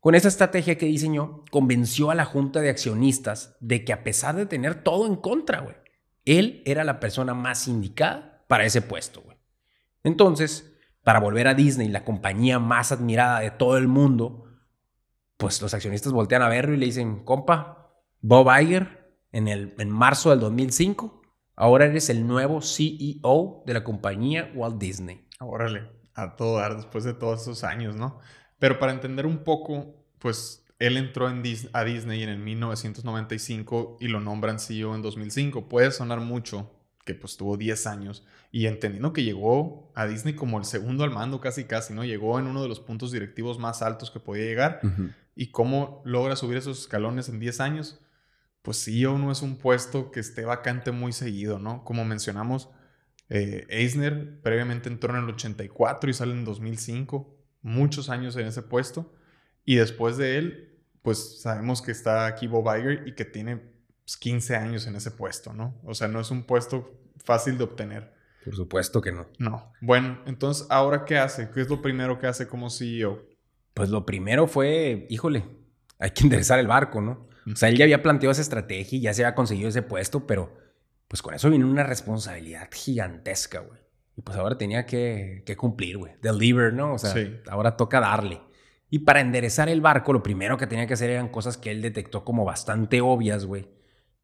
Con 0.01 0.14
esa 0.14 0.29
estrategia 0.29 0.79
que 0.79 0.87
diseñó, 0.87 1.44
convenció 1.51 2.11
a 2.11 2.14
la 2.14 2.25
junta 2.25 2.61
de 2.62 2.70
accionistas 2.70 3.57
de 3.61 3.85
que 3.85 3.92
a 3.92 4.03
pesar 4.03 4.35
de 4.35 4.46
tener 4.46 4.83
todo 4.83 5.07
en 5.07 5.16
contra, 5.16 5.85
él 6.25 6.62
era 6.64 6.85
la 6.85 6.99
persona 6.99 7.35
más 7.35 7.68
indicada 7.68 8.44
para 8.49 8.64
ese 8.64 8.81
puesto. 8.81 9.23
Entonces, 10.03 10.75
para 11.05 11.20
volver 11.20 11.46
a 11.46 11.55
Disney, 11.55 11.88
la 11.88 12.05
compañía 12.05 12.59
más 12.59 12.92
admirada 12.92 13.40
de 13.40 13.51
todo 13.51 13.77
el 13.77 13.88
mundo, 13.88 14.46
pues 15.37 15.61
los 15.61 15.75
accionistas 15.75 16.14
voltean 16.14 16.42
a 16.42 16.49
verlo 16.49 16.75
y 16.75 16.79
le 16.79 16.87
dicen, 16.87 17.23
compa, 17.23 17.92
Bob 18.23 18.49
Iger 18.59 19.18
en, 19.33 19.49
el, 19.49 19.75
en 19.79 19.90
marzo 19.90 20.31
del 20.31 20.40
2005. 20.40 21.20
Ahora 21.57 21.85
eres 21.85 22.09
el 22.09 22.27
nuevo 22.27 22.62
CEO 22.62 23.62
de 23.66 23.75
la 23.75 23.85
compañía 23.85 24.51
Walt 24.55 24.79
Disney. 24.79 25.27
Órale, 25.40 25.90
a 26.14 26.37
todo 26.37 26.59
dar 26.59 26.76
después 26.76 27.05
de 27.05 27.14
todos 27.14 27.42
esos 27.42 27.64
años, 27.64 27.96
¿no? 27.96 28.18
Pero 28.59 28.79
para 28.79 28.92
entender 28.92 29.24
un 29.24 29.38
poco, 29.38 29.94
pues 30.18 30.66
él 30.79 30.98
entró 30.98 31.31
en 31.31 31.42
a 31.72 31.85
Disney 31.85 32.22
en 32.22 32.29
el 32.29 32.38
1995 32.38 33.96
y 34.00 34.09
lo 34.09 34.20
nombran 34.20 34.59
CEO 34.59 34.94
en 34.94 35.00
2005. 35.00 35.68
Puede 35.68 35.92
sonar 35.92 36.20
mucho, 36.20 36.70
que 37.07 37.14
pues 37.14 37.38
tuvo 37.38 37.57
10 37.57 37.87
años, 37.87 38.26
y 38.53 38.66
entendiendo 38.66 39.14
que 39.14 39.24
llegó 39.24 39.90
a 39.94 40.07
Disney 40.07 40.35
como 40.35 40.59
el 40.59 40.64
segundo 40.66 41.05
al 41.05 41.11
mando 41.11 41.40
casi 41.40 41.64
casi, 41.64 41.94
¿no? 41.94 42.05
Llegó 42.05 42.38
en 42.38 42.46
uno 42.46 42.62
de 42.62 42.68
los 42.68 42.81
puntos 42.81 43.11
directivos 43.11 43.59
más 43.59 43.81
altos 43.81 44.11
que 44.11 44.20
podía 44.20 44.44
llegar, 44.44 44.81
y 45.35 45.50
cómo 45.50 46.03
logra 46.05 46.37
subir 46.37 46.59
esos 46.59 46.81
escalones 46.81 47.31
en 47.31 47.40
10 47.40 47.61
años, 47.61 47.98
pues 48.61 48.85
CEO 48.85 49.16
no 49.16 49.33
es 49.33 49.40
un 49.40 49.57
puesto 49.57 50.11
que 50.11 50.20
esté 50.20 50.44
vacante 50.44 50.92
muy 50.92 51.12
seguido, 51.12 51.59
¿no? 51.59 51.83
Como 51.85 52.05
mencionamos, 52.05 52.68
eh, 53.30 53.64
Eisner 53.68 54.40
previamente 54.42 54.88
entró 54.88 55.16
en 55.16 55.24
el 55.24 55.30
84 55.30 56.10
y 56.10 56.12
sale 56.12 56.32
en 56.32 56.44
2005, 56.44 57.38
muchos 57.62 58.10
años 58.10 58.36
en 58.36 58.46
ese 58.46 58.62
puesto. 58.62 59.14
Y 59.64 59.76
después 59.76 60.16
de 60.16 60.36
él, 60.36 60.80
pues 61.02 61.40
sabemos 61.40 61.80
que 61.80 61.92
está 61.92 62.26
aquí 62.26 62.48
Bob 62.48 62.66
Iger 62.76 63.06
y 63.06 63.14
que 63.14 63.24
tiene 63.24 63.62
15 64.18 64.52
pues, 64.52 64.62
años 64.62 64.86
en 64.86 64.96
ese 64.96 65.12
puesto, 65.12 65.52
¿no? 65.52 65.80
O 65.84 65.94
sea, 65.94 66.08
no 66.08 66.20
es 66.20 66.30
un 66.30 66.42
puesto 66.42 67.00
fácil 67.24 67.56
de 67.56 67.64
obtener. 67.64 68.12
Por 68.44 68.56
supuesto 68.56 69.00
que 69.00 69.12
no. 69.12 69.28
No. 69.38 69.72
Bueno, 69.80 70.20
entonces, 70.26 70.66
¿ahora 70.68 71.04
qué 71.04 71.18
hace? 71.18 71.50
¿Qué 71.50 71.60
es 71.60 71.68
lo 71.68 71.80
primero 71.80 72.18
que 72.18 72.26
hace 72.26 72.48
como 72.48 72.68
CEO? 72.68 73.22
Pues 73.74 73.90
lo 73.90 74.04
primero 74.04 74.48
fue, 74.48 75.06
híjole, 75.08 75.44
hay 75.98 76.10
que 76.10 76.22
enderezar 76.24 76.58
el 76.58 76.66
barco, 76.66 77.00
¿no? 77.00 77.28
O 77.50 77.56
sea, 77.56 77.68
él 77.68 77.76
ya 77.76 77.84
había 77.84 78.02
planteado 78.02 78.32
esa 78.32 78.42
estrategia 78.42 78.98
y 78.98 79.02
ya 79.02 79.14
se 79.14 79.24
había 79.24 79.34
conseguido 79.34 79.68
ese 79.68 79.82
puesto, 79.82 80.26
pero 80.26 80.56
pues 81.11 81.23
con 81.23 81.35
eso 81.35 81.51
viene 81.51 81.64
una 81.64 81.83
responsabilidad 81.83 82.68
gigantesca, 82.73 83.59
güey. 83.59 83.81
Y 84.16 84.23
pues 84.23 84.38
ahora 84.38 84.57
tenía 84.57 84.87
que, 84.87 85.42
cumplir, 85.59 85.99
güey. 85.99 86.12
Deliver, 86.23 86.73
¿no? 86.73 86.94
O 86.94 86.99
sea, 86.99 87.12
ahora 87.49 87.77
toca 87.77 87.99
darle. 87.99 88.40
Y 88.88 89.01
para 89.01 89.20
enderezar 89.20 89.68
el 89.68 89.81
barco, 89.81 90.12
lo 90.12 90.23
primero 90.23 90.57
que 90.57 90.68
tenía 90.68 90.87
que 90.87 90.94
hacer 90.94 91.11
eran 91.11 91.29
cosas 91.29 91.57
que 91.57 91.73
él 91.73 91.83
detectó 91.83 92.25
como 92.25 92.44
bastante 92.44 93.01
obvias, 93.01 93.44
güey. 93.44 93.68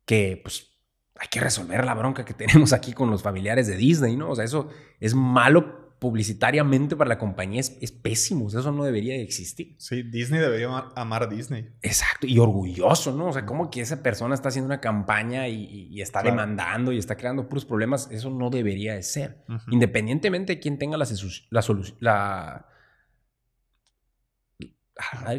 Que 0.04 0.38
pues 0.40 0.78
hay 1.16 1.26
que 1.28 1.40
resolver 1.40 1.84
la 1.84 1.94
bronca 1.94 2.24
que 2.24 2.34
tenemos 2.44 2.72
aquí 2.72 2.92
con 2.92 3.10
los 3.10 3.20
familiares 3.20 3.66
de 3.66 3.76
Disney, 3.76 4.16
¿no? 4.16 4.30
O 4.30 4.36
sea, 4.36 4.44
eso 4.44 4.68
es 5.00 5.12
malo 5.12 5.85
publicitariamente 5.98 6.96
para 6.96 7.08
la 7.08 7.18
compañía 7.18 7.60
es, 7.60 7.92
pésimo. 7.92 8.48
eso 8.48 8.72
no 8.72 8.84
debería 8.84 9.14
de 9.14 9.22
existir. 9.22 9.74
Sí, 9.78 10.02
Disney 10.02 10.40
debería 10.40 10.68
amar 10.94 11.24
a 11.24 11.26
Disney. 11.26 11.70
Exacto, 11.82 12.26
y 12.26 12.38
orgulloso, 12.38 13.12
¿no? 13.12 13.28
O 13.28 13.32
sea, 13.32 13.46
como 13.46 13.70
que 13.70 13.80
esa 13.80 14.02
persona 14.02 14.34
está 14.34 14.48
haciendo 14.48 14.66
una 14.66 14.80
campaña 14.80 15.48
y, 15.48 16.00
está 16.00 16.22
demandando 16.22 16.92
y 16.92 16.98
está 16.98 17.16
creando 17.16 17.48
puros 17.48 17.64
problemas, 17.64 18.08
eso 18.10 18.30
no 18.30 18.50
debería 18.50 18.94
de 18.94 19.02
ser. 19.02 19.44
Independientemente 19.70 20.54
de 20.54 20.60
quién 20.60 20.78
tenga 20.78 20.96
la, 20.96 21.06
la 21.50 21.62
solución, 21.62 21.96
la... 22.00 22.66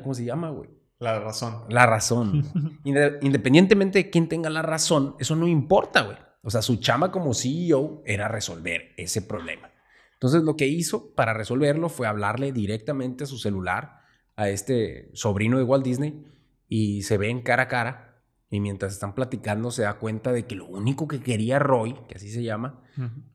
¿Cómo 0.04 0.14
se 0.14 0.26
llama, 0.26 0.50
güey? 0.50 0.70
La 1.00 1.20
razón. 1.20 1.64
La 1.70 1.86
razón. 1.86 2.80
Independientemente 2.84 4.00
de 4.00 4.10
quién 4.10 4.28
tenga 4.28 4.50
la 4.50 4.62
razón, 4.62 5.16
eso 5.20 5.36
no 5.36 5.48
importa, 5.48 6.02
güey. 6.02 6.18
O 6.44 6.50
sea, 6.50 6.62
su 6.62 6.78
chama 6.78 7.12
como 7.12 7.34
CEO 7.34 8.04
era 8.06 8.28
resolver 8.28 8.94
ese 8.98 9.22
problema. 9.22 9.70
Entonces 10.18 10.44
lo 10.44 10.56
que 10.56 10.68
hizo 10.68 11.14
para 11.14 11.34
resolverlo 11.34 11.90
fue 11.90 12.08
hablarle 12.08 12.52
directamente 12.52 13.24
a 13.24 13.28
su 13.28 13.38
celular 13.38 14.02
a 14.36 14.50
este 14.50 15.12
sobrino 15.14 15.58
de 15.58 15.64
Walt 15.64 15.86
Disney 15.86 16.26
y 16.68 17.04
se 17.04 17.18
ven 17.18 17.42
cara 17.42 17.64
a 17.64 17.68
cara 17.68 18.24
y 18.50 18.60
mientras 18.60 18.94
están 18.94 19.14
platicando 19.14 19.70
se 19.70 19.84
da 19.84 20.00
cuenta 20.00 20.32
de 20.32 20.48
que 20.48 20.56
lo 20.56 20.66
único 20.66 21.08
que 21.08 21.22
quería 21.22 21.60
Roy, 21.60 21.96
que 22.08 22.16
así 22.16 22.32
se 22.32 22.44
llama, 22.44 22.82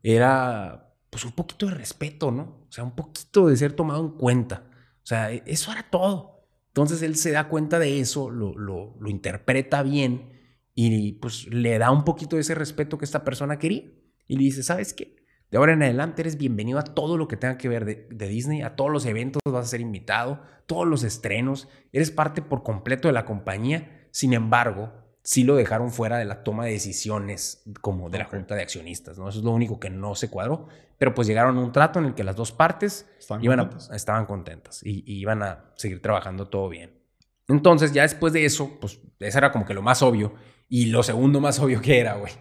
era 0.01 0.93
pues 1.09 1.23
un 1.23 1.31
poquito 1.31 1.67
de 1.67 1.75
respeto, 1.75 2.31
¿no? 2.31 2.65
O 2.67 2.71
sea, 2.71 2.83
un 2.83 2.95
poquito 2.95 3.47
de 3.47 3.55
ser 3.55 3.73
tomado 3.73 4.01
en 4.01 4.17
cuenta. 4.17 4.63
O 5.03 5.05
sea, 5.05 5.31
e, 5.31 5.43
eso 5.45 5.71
era 5.71 5.87
todo. 5.89 6.47
Entonces 6.69 7.01
él 7.03 7.15
se 7.15 7.31
da 7.31 7.47
cuenta 7.47 7.79
de 7.79 7.99
eso, 7.99 8.29
lo, 8.31 8.57
lo, 8.57 8.95
lo 8.99 9.09
interpreta 9.09 9.83
bien 9.83 10.33
y 10.73 11.13
pues 11.13 11.47
le 11.47 11.77
da 11.77 11.91
un 11.91 12.03
poquito 12.03 12.35
de 12.35 12.41
ese 12.41 12.55
respeto 12.55 12.97
que 12.97 13.05
esta 13.05 13.23
persona 13.23 13.59
quería. 13.59 13.83
Y 14.27 14.37
le 14.37 14.43
dice, 14.43 14.63
¿sabes 14.63 14.93
qué? 14.93 15.22
De 15.53 15.57
ahora 15.57 15.73
en 15.73 15.83
adelante 15.83 16.23
eres 16.23 16.39
bienvenido 16.39 16.79
a 16.79 16.83
todo 16.83 17.15
lo 17.15 17.27
que 17.27 17.37
tenga 17.37 17.59
que 17.59 17.69
ver 17.69 17.85
de, 17.85 18.27
Disney, 18.27 18.63
a 18.63 18.75
todos 18.75 18.89
los 18.89 19.05
eventos 19.05 19.39
vas 19.45 19.67
a 19.67 19.69
ser 19.69 19.81
invitado, 19.81 20.41
todos 20.65 20.87
los 20.87 21.03
estrenos, 21.03 21.69
eres 21.91 22.09
parte 22.09 22.41
por 22.41 22.63
completo 22.63 23.07
de 23.07 23.13
la 23.13 23.23
compañía. 23.23 24.07
Sin 24.09 24.33
embargo, 24.33 24.91
sí 25.21 25.43
lo 25.43 25.55
dejaron 25.55 25.91
fuera 25.91 26.17
de 26.17 26.25
la 26.25 26.43
toma 26.43 26.65
de 26.65 26.71
decisiones 26.71 27.61
como 27.81 28.09
de 28.09 28.17
la 28.17 28.25
junta 28.25 28.55
de 28.55 28.63
accionistas, 28.63 29.19
¿no? 29.19 29.29
Eso 29.29 29.37
es 29.37 29.45
lo 29.45 29.51
único 29.51 29.79
que 29.79 29.91
no 29.91 30.15
se 30.15 30.31
cuadró, 30.31 30.69
pero 30.97 31.13
pues 31.13 31.27
llegaron 31.27 31.55
a 31.55 31.61
un 31.61 31.71
trato 31.71 31.99
en 31.99 32.05
el 32.05 32.15
que 32.15 32.23
las 32.23 32.35
dos 32.35 32.51
partes 32.51 33.07
estaban, 33.19 33.43
iban 33.43 33.59
contentas. 33.59 33.91
estaban 33.91 34.25
contentas 34.25 34.81
y, 34.83 35.03
iban 35.05 35.43
a 35.43 35.71
seguir 35.75 36.01
trabajando 36.01 36.47
todo 36.47 36.67
bien. 36.67 36.99
Entonces 37.47 37.93
ya 37.93 38.01
después 38.01 38.33
de 38.33 38.43
eso, 38.45 38.79
pues 38.81 38.99
eso 39.19 39.37
era 39.37 39.51
como 39.51 39.65
que 39.65 39.75
lo 39.75 39.83
más 39.83 40.01
obvio 40.01 40.33
y 40.67 40.87
lo 40.87 41.03
segundo 41.03 41.39
más 41.39 41.59
obvio 41.59 41.79
que 41.79 41.99
era, 41.99 42.15
güey, 42.15 42.33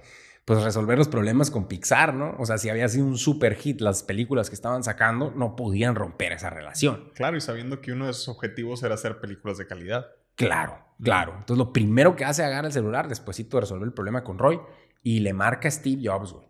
pues 0.44 0.62
resolver 0.62 0.98
los 0.98 1.08
problemas 1.08 1.50
con 1.50 1.68
Pixar, 1.68 2.14
¿no? 2.14 2.34
O 2.38 2.46
sea, 2.46 2.58
si 2.58 2.68
había 2.68 2.88
sido 2.88 3.06
un 3.06 3.16
super 3.16 3.54
hit 3.54 3.80
las 3.80 4.02
películas 4.02 4.48
que 4.48 4.54
estaban 4.54 4.82
sacando, 4.82 5.30
no 5.30 5.54
podían 5.54 5.94
romper 5.94 6.32
esa 6.32 6.50
relación. 6.50 7.10
Claro, 7.14 7.36
y 7.36 7.40
sabiendo 7.40 7.80
que 7.80 7.92
uno 7.92 8.06
de 8.06 8.12
sus 8.12 8.28
objetivos 8.28 8.82
era 8.82 8.94
hacer 8.94 9.20
películas 9.20 9.58
de 9.58 9.66
calidad. 9.66 10.06
Claro, 10.34 10.84
claro. 11.00 11.34
Entonces 11.38 11.58
lo 11.58 11.72
primero 11.72 12.16
que 12.16 12.24
hace, 12.24 12.42
agarra 12.42 12.66
el 12.66 12.72
celular, 12.72 13.08
después 13.08 13.36
de 13.36 13.60
resolver 13.60 13.86
el 13.86 13.94
problema 13.94 14.24
con 14.24 14.38
Roy 14.38 14.58
y 15.02 15.20
le 15.20 15.32
marca 15.32 15.68
a 15.68 15.70
Steve 15.70 16.02
Jobs, 16.04 16.32
güey. 16.32 16.48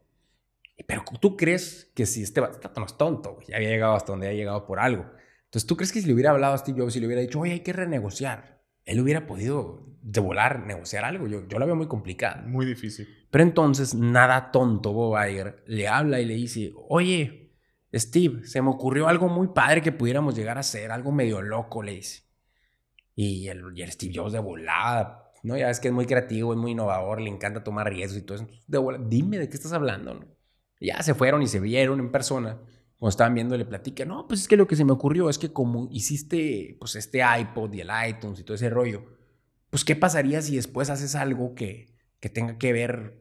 Pero 0.86 1.04
tú 1.20 1.36
crees 1.36 1.92
que 1.94 2.06
si 2.06 2.22
este 2.22 2.40
vato 2.40 2.80
no 2.80 2.86
es 2.86 2.96
tonto, 2.96 3.34
güey, 3.34 3.48
ya 3.48 3.56
había 3.56 3.68
llegado 3.68 3.94
hasta 3.94 4.12
donde 4.12 4.26
había 4.26 4.38
llegado 4.38 4.66
por 4.66 4.80
algo. 4.80 5.04
Entonces 5.44 5.66
tú 5.66 5.76
crees 5.76 5.92
que 5.92 6.00
si 6.00 6.06
le 6.06 6.14
hubiera 6.14 6.30
hablado 6.30 6.54
a 6.54 6.58
Steve 6.58 6.80
Jobs 6.80 6.96
y 6.96 7.00
le 7.00 7.06
hubiera 7.06 7.20
dicho, 7.20 7.38
oye, 7.40 7.52
hay 7.52 7.60
que 7.60 7.72
renegociar, 7.74 8.61
él 8.84 9.00
hubiera 9.00 9.26
podido 9.26 9.86
de 10.02 10.20
volar, 10.20 10.66
negociar 10.66 11.04
algo. 11.04 11.26
Yo, 11.26 11.46
yo 11.46 11.58
la 11.58 11.66
veo 11.66 11.76
muy 11.76 11.86
complicada. 11.86 12.42
Muy 12.42 12.66
difícil. 12.66 13.08
Pero 13.30 13.44
entonces, 13.44 13.94
nada 13.94 14.50
tonto, 14.50 14.92
Bob 14.92 15.16
Iger 15.26 15.62
le 15.66 15.88
habla 15.88 16.20
y 16.20 16.26
le 16.26 16.34
dice, 16.34 16.72
oye, 16.88 17.54
Steve, 17.94 18.44
se 18.46 18.60
me 18.62 18.70
ocurrió 18.70 19.08
algo 19.08 19.28
muy 19.28 19.48
padre 19.48 19.82
que 19.82 19.92
pudiéramos 19.92 20.34
llegar 20.34 20.56
a 20.56 20.60
hacer, 20.60 20.90
algo 20.90 21.12
medio 21.12 21.40
loco, 21.42 21.82
le 21.82 21.92
dice. 21.92 22.24
Y 23.14 23.48
el, 23.48 23.62
Steve 23.90 24.12
Jobs 24.14 24.32
de 24.32 24.38
volada, 24.38 25.30
¿no? 25.42 25.56
Ya 25.56 25.66
ves 25.66 25.80
que 25.80 25.88
es 25.88 25.94
muy 25.94 26.06
creativo, 26.06 26.52
es 26.52 26.58
muy 26.58 26.72
innovador, 26.72 27.20
le 27.20 27.30
encanta 27.30 27.62
tomar 27.62 27.88
riesgos 27.88 28.18
y 28.18 28.22
todo 28.22 28.36
eso. 28.36 28.48
De 28.66 28.78
volada, 28.78 29.04
dime 29.06 29.38
de 29.38 29.48
qué 29.48 29.56
estás 29.56 29.72
hablando, 29.72 30.14
¿no? 30.14 30.26
ya 30.80 31.00
se 31.02 31.14
fueron 31.14 31.42
y 31.42 31.46
se 31.46 31.60
vieron 31.60 32.00
en 32.00 32.10
persona. 32.10 32.58
Cuando 33.02 33.10
estaban 33.10 33.34
viendo, 33.34 33.58
le 33.58 33.64
platica, 33.64 34.04
no, 34.04 34.28
pues 34.28 34.42
es 34.42 34.46
que 34.46 34.56
lo 34.56 34.68
que 34.68 34.76
se 34.76 34.84
me 34.84 34.92
ocurrió 34.92 35.28
es 35.28 35.36
que 35.36 35.52
como 35.52 35.88
hiciste, 35.90 36.76
pues 36.78 36.94
este 36.94 37.20
iPod 37.40 37.72
y 37.72 37.80
el 37.80 37.90
iTunes 38.08 38.38
y 38.38 38.44
todo 38.44 38.54
ese 38.54 38.70
rollo, 38.70 39.02
pues 39.70 39.84
qué 39.84 39.96
pasaría 39.96 40.40
si 40.40 40.54
después 40.54 40.88
haces 40.88 41.16
algo 41.16 41.56
que, 41.56 41.96
que 42.20 42.28
tenga 42.28 42.58
que 42.58 42.72
ver, 42.72 43.20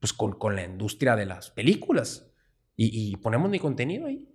pues 0.00 0.12
con, 0.12 0.32
con 0.32 0.54
la 0.54 0.64
industria 0.64 1.16
de 1.16 1.24
las 1.24 1.50
películas 1.50 2.30
y, 2.76 2.90
y 2.92 3.16
ponemos 3.16 3.48
mi 3.48 3.58
contenido 3.58 4.06
ahí. 4.06 4.30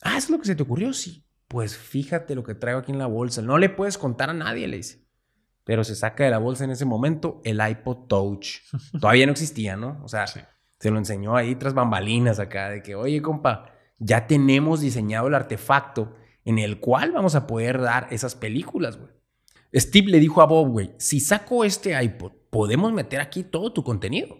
Ah, 0.00 0.16
es 0.16 0.30
lo 0.30 0.38
que 0.38 0.46
se 0.46 0.56
te 0.56 0.62
ocurrió, 0.62 0.94
sí. 0.94 1.26
Pues 1.46 1.76
fíjate 1.76 2.34
lo 2.34 2.42
que 2.42 2.54
traigo 2.54 2.80
aquí 2.80 2.92
en 2.92 2.98
la 2.98 3.08
bolsa. 3.08 3.42
No 3.42 3.58
le 3.58 3.68
puedes 3.68 3.98
contar 3.98 4.30
a 4.30 4.32
nadie, 4.32 4.66
le 4.66 4.78
dice. 4.78 5.06
Pero 5.62 5.84
se 5.84 5.94
saca 5.94 6.24
de 6.24 6.30
la 6.30 6.38
bolsa 6.38 6.64
en 6.64 6.70
ese 6.70 6.86
momento 6.86 7.42
el 7.44 7.60
iPod 7.60 8.06
Touch. 8.06 8.62
Todavía 8.98 9.26
no 9.26 9.32
existía, 9.32 9.76
¿no? 9.76 10.00
O 10.02 10.08
sea, 10.08 10.26
se 10.26 10.90
lo 10.90 10.96
enseñó 10.96 11.36
ahí 11.36 11.54
tras 11.56 11.74
bambalinas 11.74 12.38
acá, 12.38 12.70
de 12.70 12.82
que, 12.82 12.94
oye, 12.94 13.20
compa, 13.20 13.75
ya 13.98 14.26
tenemos 14.26 14.80
diseñado 14.80 15.28
el 15.28 15.34
artefacto 15.34 16.14
en 16.44 16.58
el 16.58 16.80
cual 16.80 17.12
vamos 17.12 17.34
a 17.34 17.46
poder 17.46 17.80
dar 17.80 18.08
esas 18.10 18.34
películas, 18.34 18.98
güey. 18.98 19.10
Steve 19.74 20.10
le 20.10 20.20
dijo 20.20 20.40
a 20.40 20.46
Bob, 20.46 20.68
güey, 20.68 20.94
si 20.98 21.20
saco 21.20 21.64
este 21.64 22.00
iPod, 22.02 22.32
podemos 22.50 22.92
meter 22.92 23.20
aquí 23.20 23.42
todo 23.42 23.72
tu 23.72 23.82
contenido. 23.82 24.38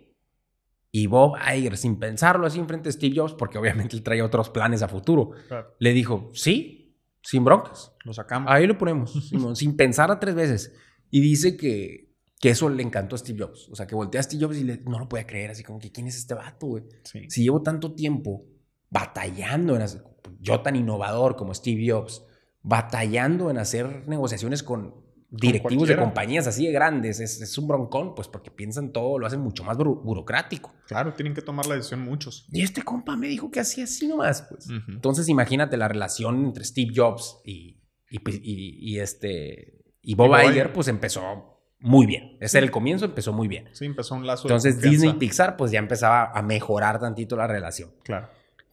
Y 0.93 1.09
Bob 1.09 1.37
Iger, 1.55 1.77
sin 1.77 1.99
pensarlo 1.99 2.47
así 2.47 2.59
enfrente 2.59 2.89
de 2.89 2.93
Steve 2.93 3.15
Jobs, 3.17 3.35
porque 3.35 3.59
obviamente 3.59 3.97
él 3.97 4.03
traía 4.03 4.25
otros 4.25 4.49
planes 4.49 4.83
a 4.83 4.89
futuro, 4.89 5.33
le 5.79 5.93
dijo, 5.93 6.31
sí, 6.33 6.97
sin 7.23 7.45
broncas. 7.45 7.93
Lo 8.05 8.15
sacamos. 8.15 8.51
Ahí 8.51 8.67
lo 8.67 8.79
ponemos, 8.79 9.31
sin 9.55 9.77
pensar 9.77 10.11
a 10.11 10.21
tres 10.21 10.35
veces. 10.35 10.73
Y 11.11 11.21
dice 11.21 11.57
que, 11.57 12.15
que 12.41 12.51
eso 12.51 12.69
le 12.71 12.83
encantó 12.83 13.17
a 13.17 13.19
Steve 13.19 13.45
Jobs. 13.45 13.69
O 13.69 13.75
sea, 13.75 13.87
que 13.87 13.95
voltea 13.95 14.21
a 14.21 14.25
Steve 14.25 14.45
Jobs 14.45 14.59
y 14.59 14.65
le, 14.65 14.79
no 14.79 14.99
lo 14.99 15.09
puede 15.09 15.27
creer, 15.27 15.51
así 15.51 15.65
como 15.65 15.79
que, 15.79 15.91
¿quién 15.91 16.07
es 16.07 16.17
este 16.17 16.35
vato, 16.35 16.67
güey? 16.67 16.85
Si 17.29 17.43
llevo 17.43 17.63
tanto 17.63 17.95
tiempo 17.95 18.47
batallando 18.91 19.77
en 19.77 19.83
hacer, 19.83 20.05
yo 20.41 20.61
tan 20.61 20.77
innovador 20.77 21.37
como 21.37 21.55
Steve 21.55 21.91
Jobs, 21.91 22.25
batallando 22.63 23.51
en 23.51 23.59
hacer 23.59 24.09
negociaciones 24.09 24.63
con 24.63 25.07
directivos 25.31 25.89
de 25.89 25.97
compañías 25.97 26.47
así 26.47 26.67
de 26.67 26.73
grandes, 26.73 27.21
es, 27.21 27.59
un 27.59 27.69
broncón, 27.69 28.15
pues 28.15 28.29
porque 28.29 28.51
piensan 28.51 28.93
todo, 28.93 29.19
lo 29.19 29.27
hacen 29.27 29.41
mucho 29.41 29.65
más 29.65 29.77
burocrático. 29.77 30.73
Claro, 30.87 31.15
tienen 31.15 31.35
que 31.35 31.43
tomar 31.43 31.67
la 31.67 31.75
decisión 31.75 32.01
muchos. 32.01 32.47
Y 32.51 32.63
este 32.63 32.83
compa 32.83 33.17
me 33.17 33.29
dijo 33.29 33.51
que 33.51 33.61
hacía 33.61 33.85
así 33.85 34.07
nomás, 34.07 34.47
pues. 34.49 34.69
Entonces 34.89 35.29
imagínate 35.29 35.77
la 35.77 35.89
relación 35.89 36.45
entre 36.47 36.65
Steve 36.65 36.93
Jobs 36.95 37.41
y, 37.45 37.83
y, 38.11 38.19
pues, 38.21 38.41
este, 38.43 39.85
y 40.03 40.15
Bob, 40.15 40.37
Iger, 40.49 40.73
pues 40.73 40.89
empezó 40.89 41.57
muy 41.79 42.07
bien. 42.07 42.37
Ese 42.41 42.59
era 42.59 42.65
el 42.65 42.71
comienzo, 42.71 43.05
empezó 43.05 43.33
muy 43.33 43.49
bien. 43.49 43.69
Sí, 43.73 43.85
empezó 43.85 44.15
un 44.15 44.27
lazo. 44.27 44.49
Entonces 44.49 44.81
Disney 44.81 45.11
y 45.11 45.15
Pixar, 45.15 45.57
pues 45.57 45.73
ya 45.73 45.79
empezaba 45.79 46.31
a 46.33 46.43
mejorar 46.43 47.01
tantito 47.01 47.37
la 47.37 47.47
relación. 47.47 47.91
Claro. 48.03 48.29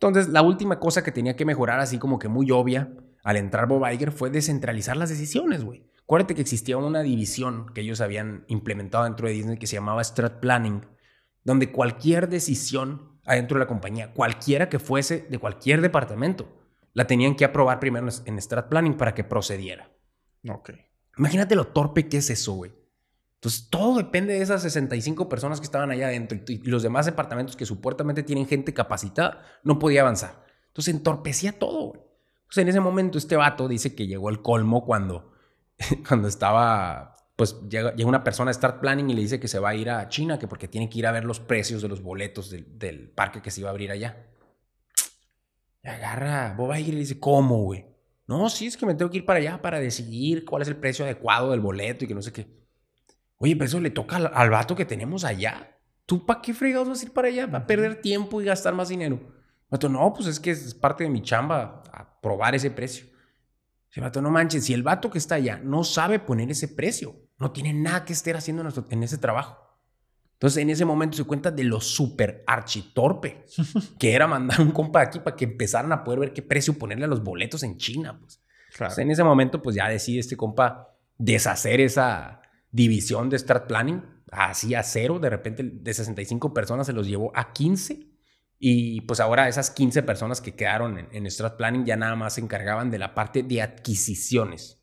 Entonces, 0.08 0.34
la 0.34 0.42
última 0.42 0.80
cosa 0.80 1.04
que 1.04 1.14
tenía 1.14 1.36
que 1.36 1.46
mejorar, 1.46 1.80
así 1.80 1.98
como 1.98 2.20
que 2.20 2.28
muy 2.28 2.52
obvia, 2.52 2.94
al 3.24 3.38
entrar 3.38 3.68
Bob 3.68 3.90
Iger, 3.90 4.12
fue 4.12 4.30
descentralizar 4.30 4.98
las 4.98 5.10
decisiones, 5.10 5.64
güey. 5.64 5.86
Acuérdate 6.04 6.36
que 6.36 6.42
existía 6.42 6.78
una 6.78 7.02
división 7.02 7.68
que 7.74 7.82
ellos 7.82 8.02
habían 8.02 8.44
implementado 8.48 9.06
dentro 9.06 9.28
de 9.28 9.34
Disney 9.34 9.58
que 9.58 9.66
se 9.66 9.78
llamaba 9.78 10.04
Strat 10.04 10.42
Planning, 10.42 10.86
donde 11.46 11.72
cualquier 11.72 12.28
decisión 12.28 13.18
adentro 13.24 13.58
de 13.58 13.64
la 13.64 13.68
compañía, 13.68 14.14
cualquiera 14.14 14.68
que 14.68 14.78
fuese 14.78 15.26
de 15.30 15.40
cualquier 15.40 15.80
departamento, 15.80 16.54
la 16.92 17.08
tenían 17.08 17.36
que 17.36 17.46
aprobar 17.46 17.80
primero 17.80 18.08
en 18.26 18.42
Strat 18.42 18.68
Planning 18.68 18.98
para 18.98 19.14
que 19.14 19.24
procediera. 19.24 19.90
Ok. 20.50 20.72
Imagínate 21.18 21.56
lo 21.56 21.68
torpe 21.68 22.10
que 22.10 22.18
es 22.18 22.30
eso, 22.30 22.54
güey. 22.54 22.74
Entonces, 23.44 23.68
todo 23.70 23.98
depende 23.98 24.36
de 24.36 24.42
esas 24.42 24.62
65 24.62 25.28
personas 25.28 25.60
que 25.60 25.66
estaban 25.66 25.92
allá 25.92 26.08
adentro 26.08 26.40
y 26.48 26.60
los 26.60 26.82
demás 26.82 27.06
departamentos 27.06 27.58
que 27.58 27.66
supuestamente 27.66 28.24
tienen 28.24 28.48
gente 28.48 28.74
capacitada, 28.74 29.44
no 29.64 29.80
podía 29.80 30.00
avanzar. 30.00 30.46
Entonces, 30.68 30.94
entorpecía 30.94 31.60
todo. 31.60 31.94
Entonces, 32.44 32.62
en 32.62 32.68
ese 32.70 32.80
momento, 32.80 33.18
este 33.18 33.36
vato 33.36 33.68
dice 33.68 33.96
que 33.96 34.08
llegó 34.08 34.30
el 34.30 34.42
colmo 34.42 34.86
cuando 34.86 35.34
cuando 36.08 36.28
estaba, 36.28 37.18
pues 37.36 37.60
llega, 37.70 37.94
una 38.06 38.24
persona 38.24 38.52
a 38.52 38.54
Start 38.54 38.80
Planning 38.80 39.10
y 39.10 39.14
le 39.14 39.22
dice 39.22 39.40
que 39.40 39.48
se 39.48 39.60
va 39.60 39.70
a 39.70 39.76
ir 39.76 39.90
a 39.90 40.08
China, 40.10 40.40
que 40.40 40.48
porque 40.48 40.68
tiene 40.68 40.90
que 40.90 41.00
ir 41.00 41.08
a 41.08 41.12
ver 41.12 41.26
los 41.26 41.40
precios 41.40 41.82
de 41.82 41.90
los 41.90 42.02
boletos 42.02 42.50
del, 42.50 43.10
parque 43.10 43.42
que 43.42 43.52
se 43.52 43.62
iba 43.62 43.70
a 43.70 43.72
abrir 43.72 43.92
allá. 43.92 44.26
Y 45.84 45.88
agarra 45.90 46.54
Bob 46.58 46.74
Iger 46.76 46.90
y 46.90 46.92
le 46.94 47.00
dice, 47.00 47.20
¿cómo, 47.20 47.64
güey? 47.64 47.86
No, 48.26 48.50
sí, 48.50 48.68
es 48.68 48.78
que 48.78 48.86
me 48.86 48.96
tengo 48.96 49.12
que 49.12 49.18
ir 49.18 49.26
para 49.26 49.40
allá 49.40 49.62
para 49.62 49.82
decidir 49.82 50.46
cuál 50.46 50.62
es 50.62 50.70
el 50.70 50.78
precio 50.78 51.04
adecuado 51.04 51.52
del 51.52 51.60
boleto 51.60 52.06
y 52.06 52.08
que 52.08 52.16
no 52.16 52.22
sé 52.22 52.32
qué. 52.32 52.63
Oye, 53.44 53.58
pero 53.58 53.66
eso 53.66 53.82
le 53.82 53.90
toca 53.90 54.16
al, 54.16 54.50
vato 54.50 54.74
que 54.74 54.86
tenemos 54.86 55.26
allá. 55.26 55.78
¿Tú 56.06 56.26
para 56.26 56.42
qué 56.42 56.54
fregados 56.54 56.88
vas 56.88 57.02
a 57.02 57.04
ir 57.04 57.12
para 57.12 57.28
allá? 57.28 57.46
¿Va 57.46 57.58
a 57.58 57.68
perder 57.68 58.00
tiempo 58.00 58.42
y 58.42 58.46
gastar 58.46 58.74
más 58.74 58.88
dinero? 58.88 59.20
Vato, 59.70 59.90
no, 59.90 60.14
pues 60.14 60.30
es 60.30 60.40
que 60.40 60.52
es 60.52 60.74
parte 60.74 61.04
de 61.04 61.10
mi 61.10 61.22
chamba 61.22 61.84
a 61.92 62.22
probar 62.22 62.56
ese 62.56 62.72
precio. 62.72 63.06
Ese 63.92 64.00
vato, 64.00 64.22
no 64.22 64.32
manches, 64.32 64.64
si 64.64 64.74
el 64.74 64.82
vato 64.82 65.10
que 65.10 65.18
está 65.18 65.36
allá 65.36 65.60
no 65.62 65.84
sabe 65.84 66.20
poner 66.20 66.50
ese 66.52 66.70
precio, 66.70 67.18
no 67.38 67.52
tiene 67.52 67.74
nada 67.74 68.06
que 68.06 68.14
estar 68.14 68.38
haciendo 68.38 68.64
en, 68.90 69.04
ese 69.04 69.18
trabajo. 69.18 69.58
Entonces, 70.32 70.62
en 70.62 70.70
ese 70.70 70.86
momento 70.86 71.18
se 71.18 71.26
cuenta 71.26 71.52
de 71.52 71.66
lo 71.66 71.82
súper 71.82 72.46
architorpe 72.48 73.44
que 74.00 74.14
era 74.14 74.26
mandar 74.26 74.62
un 74.62 74.72
compa 74.72 75.02
aquí 75.02 75.20
para 75.20 75.36
que 75.36 75.44
empezaran 75.44 75.92
a 75.92 76.06
poder 76.06 76.22
ver 76.22 76.32
qué 76.32 76.44
precio 76.44 76.80
ponerle 76.80 77.04
a 77.04 77.10
los 77.10 77.22
boletos 77.22 77.64
en 77.64 77.76
China. 77.78 78.18
Pues. 78.22 78.98
en 79.00 79.12
ese 79.12 79.26
momento, 79.26 79.62
pues 79.62 79.76
ya 79.76 79.90
decide 79.90 80.22
este 80.22 80.38
compa 80.38 80.96
deshacer 81.18 81.82
esa 81.82 82.40
división 82.74 83.30
de 83.30 83.40
Start 83.40 83.68
Planning 83.68 84.04
así 84.32 84.76
a 84.76 84.84
cero. 84.84 85.20
De 85.20 85.30
repente, 85.30 85.64
de 85.64 85.94
65 85.94 86.54
personas 86.54 86.88
se 86.88 86.94
los 86.94 87.08
llevó 87.08 87.32
a 87.34 87.54
15 87.54 88.12
y 88.60 89.02
pues 89.02 89.20
ahora 89.20 89.48
esas 89.48 89.72
15 89.72 90.04
personas 90.04 90.42
que 90.42 90.56
quedaron 90.56 90.98
en, 90.98 91.08
en 91.12 91.30
Strat 91.30 91.56
Planning 91.56 91.86
ya 91.86 91.96
nada 91.96 92.16
más 92.16 92.36
se 92.36 92.42
encargaban 92.42 92.92
de 92.92 92.98
la 92.98 93.14
parte 93.14 93.44
de 93.44 93.62
adquisiciones. 93.62 94.82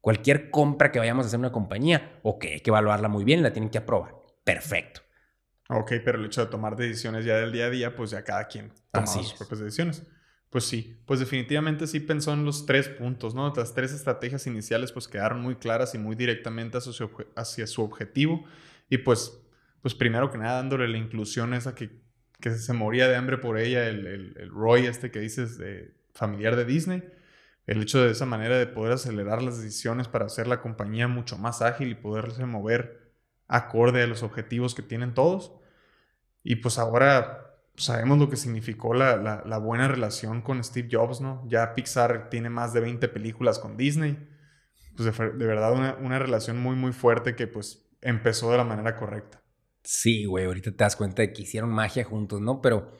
Cualquier 0.00 0.50
compra 0.50 0.90
que 0.90 0.98
vayamos 0.98 1.24
a 1.24 1.28
hacer 1.28 1.36
en 1.36 1.42
una 1.42 1.52
compañía, 1.52 2.18
ok, 2.22 2.44
hay 2.44 2.60
que 2.60 2.70
evaluarla 2.70 3.08
muy 3.08 3.24
bien, 3.24 3.42
la 3.42 3.52
tienen 3.52 3.70
que 3.70 3.78
aprobar. 3.78 4.14
Perfecto. 4.44 5.02
Ok, 5.68 5.92
pero 6.04 6.18
el 6.18 6.24
hecho 6.24 6.44
de 6.44 6.50
tomar 6.50 6.74
decisiones 6.74 7.24
ya 7.24 7.36
del 7.36 7.52
día 7.52 7.66
a 7.66 7.70
día, 7.70 7.94
pues 7.94 8.10
ya 8.10 8.24
cada 8.24 8.48
quien 8.48 8.72
toma 8.90 9.06
sus 9.06 9.34
propias 9.34 9.60
decisiones. 9.60 10.02
Pues 10.50 10.64
sí, 10.64 11.00
pues 11.06 11.20
definitivamente 11.20 11.86
sí 11.86 12.00
pensó 12.00 12.32
en 12.32 12.44
los 12.44 12.66
tres 12.66 12.88
puntos, 12.88 13.34
¿no? 13.34 13.52
Las 13.56 13.72
tres 13.72 13.92
estrategias 13.92 14.46
iniciales 14.46 14.92
pues 14.92 15.06
quedaron 15.08 15.40
muy 15.40 15.54
claras 15.56 15.94
y 15.94 15.98
muy 15.98 16.16
directamente 16.16 16.78
hacia 17.36 17.66
su, 17.66 17.82
objetivo. 17.82 18.44
Y 18.88 18.98
pues, 18.98 19.40
pues 19.80 19.94
primero 19.94 20.30
que 20.30 20.38
nada 20.38 20.56
dándole 20.56 20.88
la 20.88 20.98
inclusión 20.98 21.54
esa 21.54 21.74
que 21.74 22.00
que 22.40 22.50
se 22.50 22.72
moría 22.72 23.08
de 23.08 23.16
hambre 23.16 23.38
por 23.38 23.58
ella, 23.58 23.86
el, 23.88 24.06
el, 24.06 24.50
Roy 24.50 24.86
este 24.86 25.10
que 25.10 25.20
dices, 25.20 25.58
de, 25.58 25.94
familiar 26.14 26.56
de 26.56 26.64
Disney. 26.64 27.04
El 27.66 27.82
hecho 27.82 28.02
de 28.02 28.10
esa 28.10 28.26
manera 28.26 28.58
de 28.58 28.66
poder 28.66 28.94
acelerar 28.94 29.42
las 29.42 29.58
decisiones 29.58 30.08
para 30.08 30.26
hacer 30.26 30.48
la 30.48 30.60
compañía 30.60 31.06
mucho 31.06 31.38
más 31.38 31.62
ágil 31.62 31.90
y 31.90 31.94
poderse 31.94 32.44
mover 32.46 33.12
acorde 33.46 34.02
a 34.02 34.06
los 34.06 34.22
objetivos 34.22 34.74
que 34.74 34.82
tienen 34.82 35.14
todos. 35.14 35.52
Y 36.42 36.56
pues 36.56 36.78
ahora 36.78 37.49
sabemos 37.84 38.18
lo 38.18 38.28
que 38.28 38.36
significó 38.36 38.94
la, 38.94 39.16
la, 39.16 39.58
buena 39.58 39.88
relación 39.88 40.42
con 40.42 40.62
Steve 40.62 40.88
Jobs, 40.90 41.20
¿no? 41.20 41.46
Ya 41.48 41.74
Pixar 41.74 42.30
tiene 42.30 42.50
más 42.50 42.72
de 42.72 42.80
20 42.80 43.08
películas 43.08 43.58
con 43.58 43.76
Disney. 43.76 44.18
Pues 44.96 45.16
de, 45.16 45.46
verdad 45.46 45.72
una, 45.72 45.96
una, 45.96 46.18
relación 46.18 46.58
muy, 46.58 46.76
muy 46.76 46.92
fuerte 46.92 47.36
que 47.36 47.46
pues 47.46 47.88
empezó 48.00 48.50
de 48.50 48.58
la 48.58 48.64
manera 48.64 48.96
correcta. 48.96 49.42
Sí, 49.82 50.24
güey, 50.24 50.44
ahorita 50.44 50.70
te 50.72 50.76
das 50.76 50.96
cuenta 50.96 51.22
de 51.22 51.32
que 51.32 51.42
hicieron 51.42 51.70
magia 51.70 52.04
juntos, 52.04 52.40
¿no? 52.40 52.60
Pero 52.60 52.98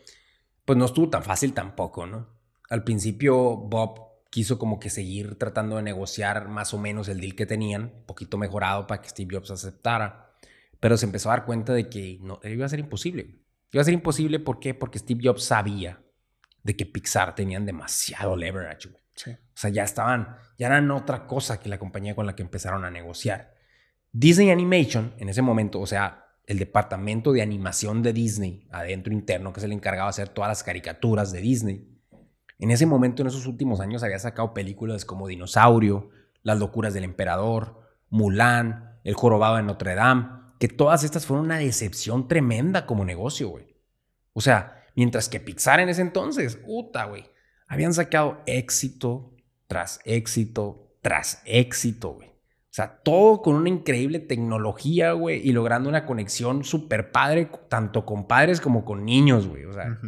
pues 0.64 0.78
no 0.78 0.84
estuvo 0.84 1.10
tan 1.10 1.22
fácil 1.22 1.52
tampoco, 1.52 2.06
¿no? 2.06 2.28
Al 2.68 2.84
principio 2.84 3.56
Bob 3.56 4.10
quiso 4.30 4.58
como 4.58 4.78
que 4.78 4.90
seguir 4.90 5.36
tratando 5.36 5.76
de 5.76 5.82
negociar 5.82 6.48
más 6.48 6.72
o 6.72 6.78
menos 6.78 7.08
el 7.08 7.20
deal 7.20 7.34
que 7.34 7.46
tenían, 7.46 7.82
un 7.82 8.06
poquito 8.06 8.38
mejorado 8.38 8.86
para 8.86 9.02
que 9.02 9.08
Steve 9.08 9.34
Jobs 9.34 9.50
aceptara, 9.50 10.32
pero 10.78 10.96
se 10.96 11.06
empezó 11.06 11.30
a 11.30 11.36
dar 11.36 11.44
cuenta 11.44 11.74
de 11.74 11.88
que 11.88 12.18
no, 12.22 12.40
iba 12.44 12.64
a 12.64 12.68
ser 12.68 12.78
imposible. 12.78 13.40
Iba 13.72 13.82
a 13.82 13.84
ser 13.84 13.94
imposible, 13.94 14.40
¿por 14.40 14.58
qué? 14.58 14.74
Porque 14.74 14.98
Steve 14.98 15.20
Jobs 15.24 15.44
sabía 15.44 16.02
de 16.62 16.76
que 16.76 16.86
Pixar 16.86 17.34
tenían 17.34 17.64
demasiado 17.64 18.36
leverage, 18.36 18.88
güey. 18.88 19.02
O 19.26 19.60
sea, 19.60 19.70
ya 19.70 19.84
estaban, 19.84 20.36
ya 20.58 20.68
eran 20.68 20.90
otra 20.90 21.26
cosa 21.26 21.60
que 21.60 21.68
la 21.68 21.78
compañía 21.78 22.14
con 22.14 22.26
la 22.26 22.34
que 22.34 22.42
empezaron 22.42 22.84
a 22.84 22.90
negociar. 22.90 23.54
Disney 24.12 24.50
Animation, 24.50 25.14
en 25.18 25.28
ese 25.28 25.42
momento, 25.42 25.78
o 25.78 25.86
sea, 25.86 26.24
el 26.46 26.58
departamento 26.58 27.32
de 27.32 27.42
animación 27.42 28.02
de 28.02 28.12
Disney, 28.12 28.66
adentro 28.70 29.12
interno, 29.12 29.52
que 29.52 29.60
es 29.60 29.64
el 29.64 29.72
encargado 29.72 30.06
de 30.06 30.10
hacer 30.10 30.28
todas 30.30 30.48
las 30.48 30.62
caricaturas 30.62 31.32
de 31.32 31.40
Disney, 31.40 31.90
en 32.58 32.70
ese 32.70 32.86
momento, 32.86 33.22
en 33.22 33.28
esos 33.28 33.46
últimos 33.46 33.80
años, 33.80 34.02
había 34.02 34.18
sacado 34.18 34.52
películas 34.52 35.04
como 35.04 35.28
Dinosaurio, 35.28 36.10
Las 36.42 36.58
locuras 36.58 36.92
del 36.92 37.04
emperador, 37.04 37.80
Mulan, 38.10 38.98
El 39.02 39.14
jorobado 39.14 39.56
de 39.56 39.62
Notre 39.62 39.94
Dame, 39.94 40.39
que 40.60 40.68
todas 40.68 41.02
estas 41.02 41.26
fueron 41.26 41.46
una 41.46 41.58
decepción 41.58 42.28
tremenda 42.28 42.86
como 42.86 43.04
negocio, 43.04 43.48
güey. 43.48 43.74
O 44.34 44.40
sea, 44.40 44.84
mientras 44.94 45.28
que 45.28 45.40
Pixar 45.40 45.80
en 45.80 45.88
ese 45.88 46.02
entonces, 46.02 46.54
puta, 46.54 47.06
güey, 47.06 47.24
habían 47.66 47.94
sacado 47.94 48.42
éxito 48.46 49.34
tras 49.66 50.00
éxito 50.04 50.86
tras 51.00 51.42
éxito, 51.46 52.10
güey. 52.10 52.28
O 52.28 52.72
sea, 52.72 53.00
todo 53.02 53.42
con 53.42 53.56
una 53.56 53.68
increíble 53.68 54.20
tecnología, 54.20 55.12
güey, 55.12 55.40
y 55.46 55.52
logrando 55.52 55.88
una 55.88 56.06
conexión 56.06 56.62
súper 56.62 57.10
padre, 57.10 57.50
tanto 57.68 58.06
con 58.06 58.28
padres 58.28 58.60
como 58.60 58.84
con 58.84 59.04
niños, 59.04 59.48
güey. 59.48 59.64
O 59.64 59.72
sea, 59.72 59.98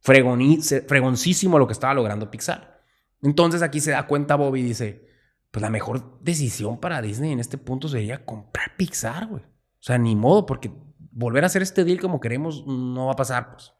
fregoncísimo 0.00 1.58
lo 1.58 1.66
que 1.66 1.72
estaba 1.72 1.94
logrando 1.94 2.30
Pixar. 2.30 2.82
Entonces 3.22 3.62
aquí 3.62 3.80
se 3.80 3.92
da 3.92 4.06
cuenta 4.06 4.34
Bobby 4.34 4.60
y 4.60 4.64
dice, 4.64 5.08
pues 5.50 5.62
la 5.62 5.70
mejor 5.70 6.20
decisión 6.20 6.78
para 6.78 7.00
Disney 7.00 7.32
en 7.32 7.40
este 7.40 7.56
punto 7.58 7.88
sería 7.88 8.24
comprar 8.24 8.76
Pixar, 8.76 9.26
güey. 9.28 9.42
O 9.80 9.82
sea, 9.82 9.98
ni 9.98 10.16
modo, 10.16 10.46
porque 10.46 10.72
volver 11.12 11.44
a 11.44 11.46
hacer 11.46 11.62
este 11.62 11.84
deal 11.84 12.00
como 12.00 12.20
queremos 12.20 12.66
no 12.66 13.06
va 13.06 13.12
a 13.12 13.16
pasar, 13.16 13.52
pues. 13.52 13.72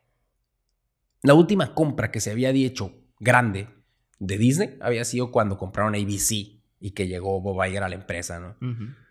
La 1.23 1.35
última 1.35 1.75
compra 1.75 2.11
que 2.11 2.21
se 2.21 2.31
había 2.31 2.53
dicho 2.53 2.93
grande 3.19 3.69
de 4.19 4.39
Disney 4.39 4.77
había 4.81 5.05
sido 5.05 5.33
cuando 5.33 5.59
compraron 5.59 5.95
ABC 5.95 6.59
y 6.81 6.91
que 6.93 7.09
llegó 7.09 7.41
Bob 7.41 7.65
Iger 7.65 7.83
a 7.83 7.89
la 7.89 7.97
empresa, 7.97 8.39
¿no? 8.39 8.57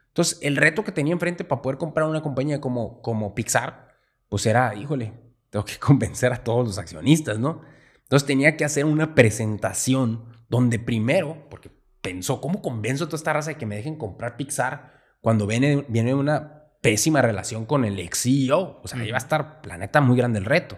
Entonces, 0.08 0.39
el 0.41 0.56
reto 0.56 0.84
que 0.84 0.91
tenía 0.91 1.13
enfrente 1.13 1.43
para 1.43 1.62
poder 1.62 1.78
comprar 1.78 2.08
una 2.08 2.21
compañía 2.21 2.62
como, 2.62 3.02
como 3.02 3.36
Pixar, 3.36 3.89
pues 4.30 4.45
era, 4.45 4.73
híjole, 4.76 5.13
tengo 5.50 5.65
que 5.65 5.78
convencer 5.80 6.34
a 6.34 6.43
todos 6.43 6.65
los 6.65 6.78
accionistas, 6.78 7.39
¿no? 7.39 7.62
Entonces 8.04 8.26
tenía 8.26 8.56
que 8.56 8.65
hacer 8.65 8.86
una 8.86 9.15
presentación 9.15 10.26
donde 10.50 10.80
primero, 10.80 11.47
porque 11.50 11.69
pensó, 12.02 12.39
¿cómo 12.39 12.62
convenzo 12.62 13.04
a 13.04 13.08
toda 13.08 13.17
esta 13.17 13.34
raza 13.34 13.52
de 13.52 13.58
que 13.58 13.65
me 13.65 13.76
dejen 13.76 13.97
comprar 13.97 14.38
Pixar 14.38 14.93
cuando 15.19 15.45
viene, 15.45 15.86
viene 15.89 16.13
una 16.13 16.57
pésima 16.82 17.22
relación 17.22 17.66
con 17.66 17.86
el 17.86 18.00
ex 18.00 18.24
CEO? 18.24 18.82
O 18.84 18.88
sea, 18.88 19.00
ahí 19.00 19.12
va 19.12 19.18
a 19.18 19.20
estar, 19.20 19.62
planeta, 19.62 20.02
muy 20.02 20.18
grande 20.18 20.40
el 20.40 20.46
reto. 20.46 20.78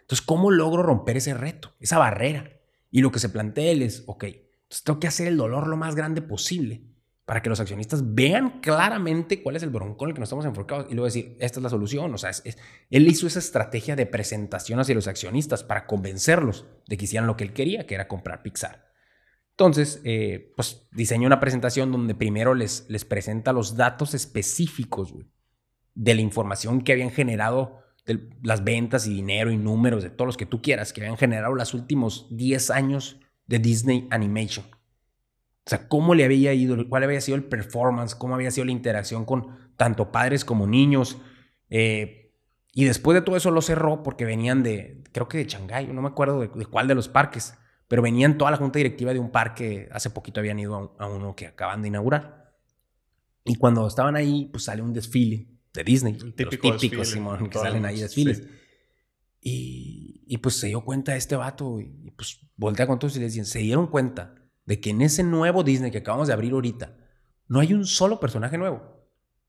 Entonces, 0.00 0.24
¿cómo 0.24 0.50
logro 0.50 0.82
romper 0.82 1.16
ese 1.16 1.34
reto, 1.34 1.74
esa 1.80 1.98
barrera? 1.98 2.50
Y 2.90 3.00
lo 3.00 3.10
que 3.10 3.18
se 3.18 3.28
plantea 3.28 3.70
él 3.70 3.82
es, 3.82 4.04
ok, 4.06 4.24
entonces 4.24 4.84
tengo 4.84 5.00
que 5.00 5.06
hacer 5.06 5.28
el 5.28 5.36
dolor 5.36 5.66
lo 5.66 5.76
más 5.76 5.94
grande 5.94 6.22
posible 6.22 6.82
para 7.24 7.40
que 7.40 7.48
los 7.48 7.58
accionistas 7.58 8.14
vean 8.14 8.60
claramente 8.60 9.42
cuál 9.42 9.56
es 9.56 9.62
el 9.62 9.70
broncón 9.70 10.08
en 10.08 10.10
el 10.10 10.14
que 10.14 10.20
nos 10.20 10.26
estamos 10.26 10.44
enfocados 10.44 10.86
y 10.90 10.94
luego 10.94 11.06
decir, 11.06 11.36
esta 11.40 11.58
es 11.58 11.62
la 11.62 11.70
solución. 11.70 12.12
O 12.12 12.18
sea, 12.18 12.30
él 12.90 13.08
hizo 13.08 13.26
esa 13.26 13.38
estrategia 13.38 13.96
de 13.96 14.04
presentación 14.04 14.78
hacia 14.78 14.94
los 14.94 15.08
accionistas 15.08 15.64
para 15.64 15.86
convencerlos 15.86 16.66
de 16.86 16.98
que 16.98 17.04
hicieran 17.06 17.26
lo 17.26 17.36
que 17.36 17.44
él 17.44 17.54
quería, 17.54 17.86
que 17.86 17.94
era 17.94 18.08
comprar 18.08 18.42
Pixar. 18.42 18.92
Entonces, 19.52 20.00
eh, 20.04 20.52
pues 20.56 20.86
diseñó 20.92 21.26
una 21.26 21.40
presentación 21.40 21.92
donde 21.92 22.14
primero 22.14 22.54
les, 22.54 22.84
les 22.88 23.04
presenta 23.04 23.52
los 23.52 23.76
datos 23.76 24.12
específicos 24.12 25.14
de 25.94 26.14
la 26.14 26.20
información 26.20 26.82
que 26.82 26.92
habían 26.92 27.10
generado 27.10 27.84
de 28.06 28.28
las 28.42 28.64
ventas 28.64 29.06
y 29.06 29.14
dinero 29.14 29.50
y 29.50 29.56
números 29.56 30.02
de 30.02 30.10
todos 30.10 30.26
los 30.26 30.36
que 30.36 30.46
tú 30.46 30.60
quieras, 30.60 30.92
que 30.92 31.00
habían 31.00 31.16
generado 31.16 31.54
los 31.54 31.72
últimos 31.74 32.26
10 32.30 32.70
años 32.70 33.20
de 33.46 33.58
Disney 33.58 34.06
Animation. 34.10 34.66
O 35.66 35.70
sea, 35.70 35.88
cómo 35.88 36.14
le 36.14 36.24
había 36.24 36.52
ido, 36.52 36.76
cuál 36.88 37.04
había 37.04 37.20
sido 37.22 37.36
el 37.36 37.44
performance, 37.44 38.14
cómo 38.14 38.34
había 38.34 38.50
sido 38.50 38.66
la 38.66 38.72
interacción 38.72 39.24
con 39.24 39.56
tanto 39.76 40.12
padres 40.12 40.44
como 40.44 40.66
niños. 40.66 41.16
Eh, 41.70 42.34
y 42.74 42.84
después 42.84 43.14
de 43.14 43.22
todo 43.22 43.36
eso 43.36 43.50
lo 43.50 43.62
cerró 43.62 44.02
porque 44.02 44.26
venían 44.26 44.62
de, 44.62 45.02
creo 45.12 45.28
que 45.28 45.38
de 45.38 45.44
Shanghái, 45.44 45.86
no 45.86 46.02
me 46.02 46.08
acuerdo 46.08 46.40
de, 46.40 46.48
cuál 46.66 46.88
de 46.88 46.94
los 46.94 47.08
parques, 47.08 47.54
pero 47.88 48.02
venían 48.02 48.36
toda 48.36 48.50
la 48.50 48.58
junta 48.58 48.78
directiva 48.78 49.14
de 49.14 49.20
un 49.20 49.30
parque, 49.30 49.88
hace 49.92 50.10
poquito 50.10 50.40
habían 50.40 50.58
ido 50.58 50.94
a, 50.98 51.06
uno 51.06 51.34
que 51.34 51.46
acaban 51.46 51.80
de 51.80 51.88
inaugurar. 51.88 52.52
Y 53.44 53.54
cuando 53.56 53.86
estaban 53.86 54.16
ahí, 54.16 54.48
pues 54.52 54.64
sale 54.64 54.82
un 54.82 54.92
desfile 54.92 55.53
de 55.74 55.84
Disney. 55.84 56.14
típico 56.14 56.68
los 56.68 56.80
típicos, 56.80 57.08
Simón, 57.08 57.50
que 57.50 57.58
salen 57.58 57.84
ahí 57.84 58.00
desfiles. 58.00 58.46
Y, 59.40 60.24
y, 60.26 60.38
pues 60.38 60.56
se 60.56 60.68
dio 60.68 60.82
cuenta 60.84 61.16
este 61.16 61.36
vato 61.36 61.78
y, 61.80 62.12
pues 62.16 62.40
voltea 62.56 62.86
con 62.86 62.98
todos 62.98 63.14
y 63.16 63.18
le 63.18 63.26
decían, 63.26 63.44
se 63.44 63.58
dieron 63.58 63.88
cuenta 63.88 64.36
de 64.64 64.80
que 64.80 64.90
en 64.90 65.02
ese 65.02 65.22
nuevo 65.22 65.62
Disney 65.62 65.90
que 65.90 65.98
acabamos 65.98 66.28
de 66.28 66.32
abrir 66.32 66.52
ahorita, 66.52 66.96
no 67.48 67.60
hay 67.60 67.74
un 67.74 67.84
solo 67.84 68.20
personaje 68.20 68.56
nuevo. 68.56 68.76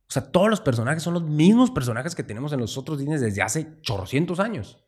O 0.08 0.12
sea, 0.12 0.32
todos 0.32 0.50
los 0.50 0.60
personajes 0.60 1.02
son 1.02 1.14
los 1.14 1.24
mismos 1.24 1.72
personajes 1.72 2.14
que 2.14 2.24
tenemos 2.24 2.52
en 2.52 2.60
los 2.60 2.78
otros 2.78 3.00
Disney 3.00 3.18
desde 3.18 3.42
hace 3.42 3.80
chorrocientos 3.82 4.40
años. 4.40 4.84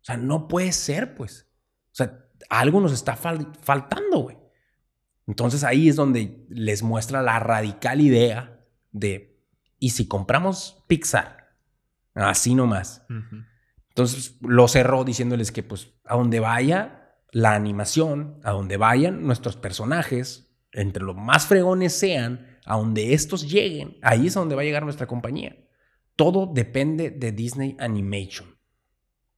O 0.00 0.04
sea, 0.04 0.16
no 0.16 0.48
puede 0.48 0.72
ser, 0.72 1.14
pues. 1.14 1.46
O 1.92 1.94
sea, 1.94 2.26
algo 2.48 2.80
nos 2.80 2.92
está 2.92 3.14
faltando, 3.14 4.18
güey. 4.18 4.36
Entonces 5.26 5.62
ahí 5.62 5.88
es 5.88 5.96
donde 5.96 6.44
les 6.48 6.82
muestra 6.82 7.22
la 7.22 7.38
radical 7.38 8.00
idea 8.00 8.66
de, 8.90 9.31
¿y 9.82 9.90
si 9.90 10.06
compramos 10.06 10.84
Pixar? 10.86 11.56
Así 12.14 12.54
nomás. 12.54 13.04
Entonces 13.88 14.36
lo 14.40 14.68
cerró 14.68 15.02
diciéndoles 15.02 15.50
que 15.50 15.64
pues 15.64 15.90
a 16.04 16.16
donde 16.16 16.38
vaya, 16.38 17.16
la 17.32 17.54
animación, 17.54 18.38
a 18.44 18.52
donde 18.52 18.76
vayan 18.76 19.26
nuestros 19.26 19.56
personajes, 19.56 20.54
entre 20.70 21.02
los 21.02 21.16
más 21.16 21.46
fregones 21.46 21.94
sean, 21.94 22.46
a 22.64 22.76
donde 22.76 23.12
estos 23.12 23.50
lleguen, 23.50 23.96
ahí 24.02 24.28
es 24.28 24.36
a 24.36 24.40
donde 24.40 24.54
va 24.54 24.62
a 24.62 24.64
llegar 24.64 24.84
nuestra 24.84 25.08
compañía. 25.08 25.56
Todo 26.14 26.46
depende 26.46 27.10
de 27.10 27.32
Disney 27.32 27.76
Animation. 27.80 28.56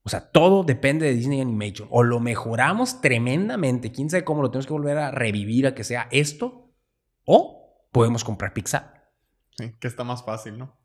O 0.02 0.10
sea, 0.10 0.30
todo 0.30 0.62
depende 0.62 1.06
de 1.06 1.14
Disney 1.14 1.40
Animation. 1.40 1.88
O 1.90 2.02
lo 2.02 2.20
mejoramos 2.20 3.00
tremendamente, 3.00 3.92
quién 3.92 4.10
sabe 4.10 4.24
cómo 4.24 4.42
lo 4.42 4.50
tenemos 4.50 4.66
que 4.66 4.74
volver 4.74 4.98
a 4.98 5.10
revivir 5.10 5.66
a 5.66 5.74
que 5.74 5.84
sea 5.84 6.06
esto, 6.10 6.70
o 7.24 7.88
podemos 7.92 8.24
comprar 8.24 8.52
Pixar. 8.52 8.93
Sí, 9.56 9.74
que 9.78 9.86
está 9.86 10.04
más 10.04 10.24
fácil, 10.24 10.58
¿no? 10.58 10.76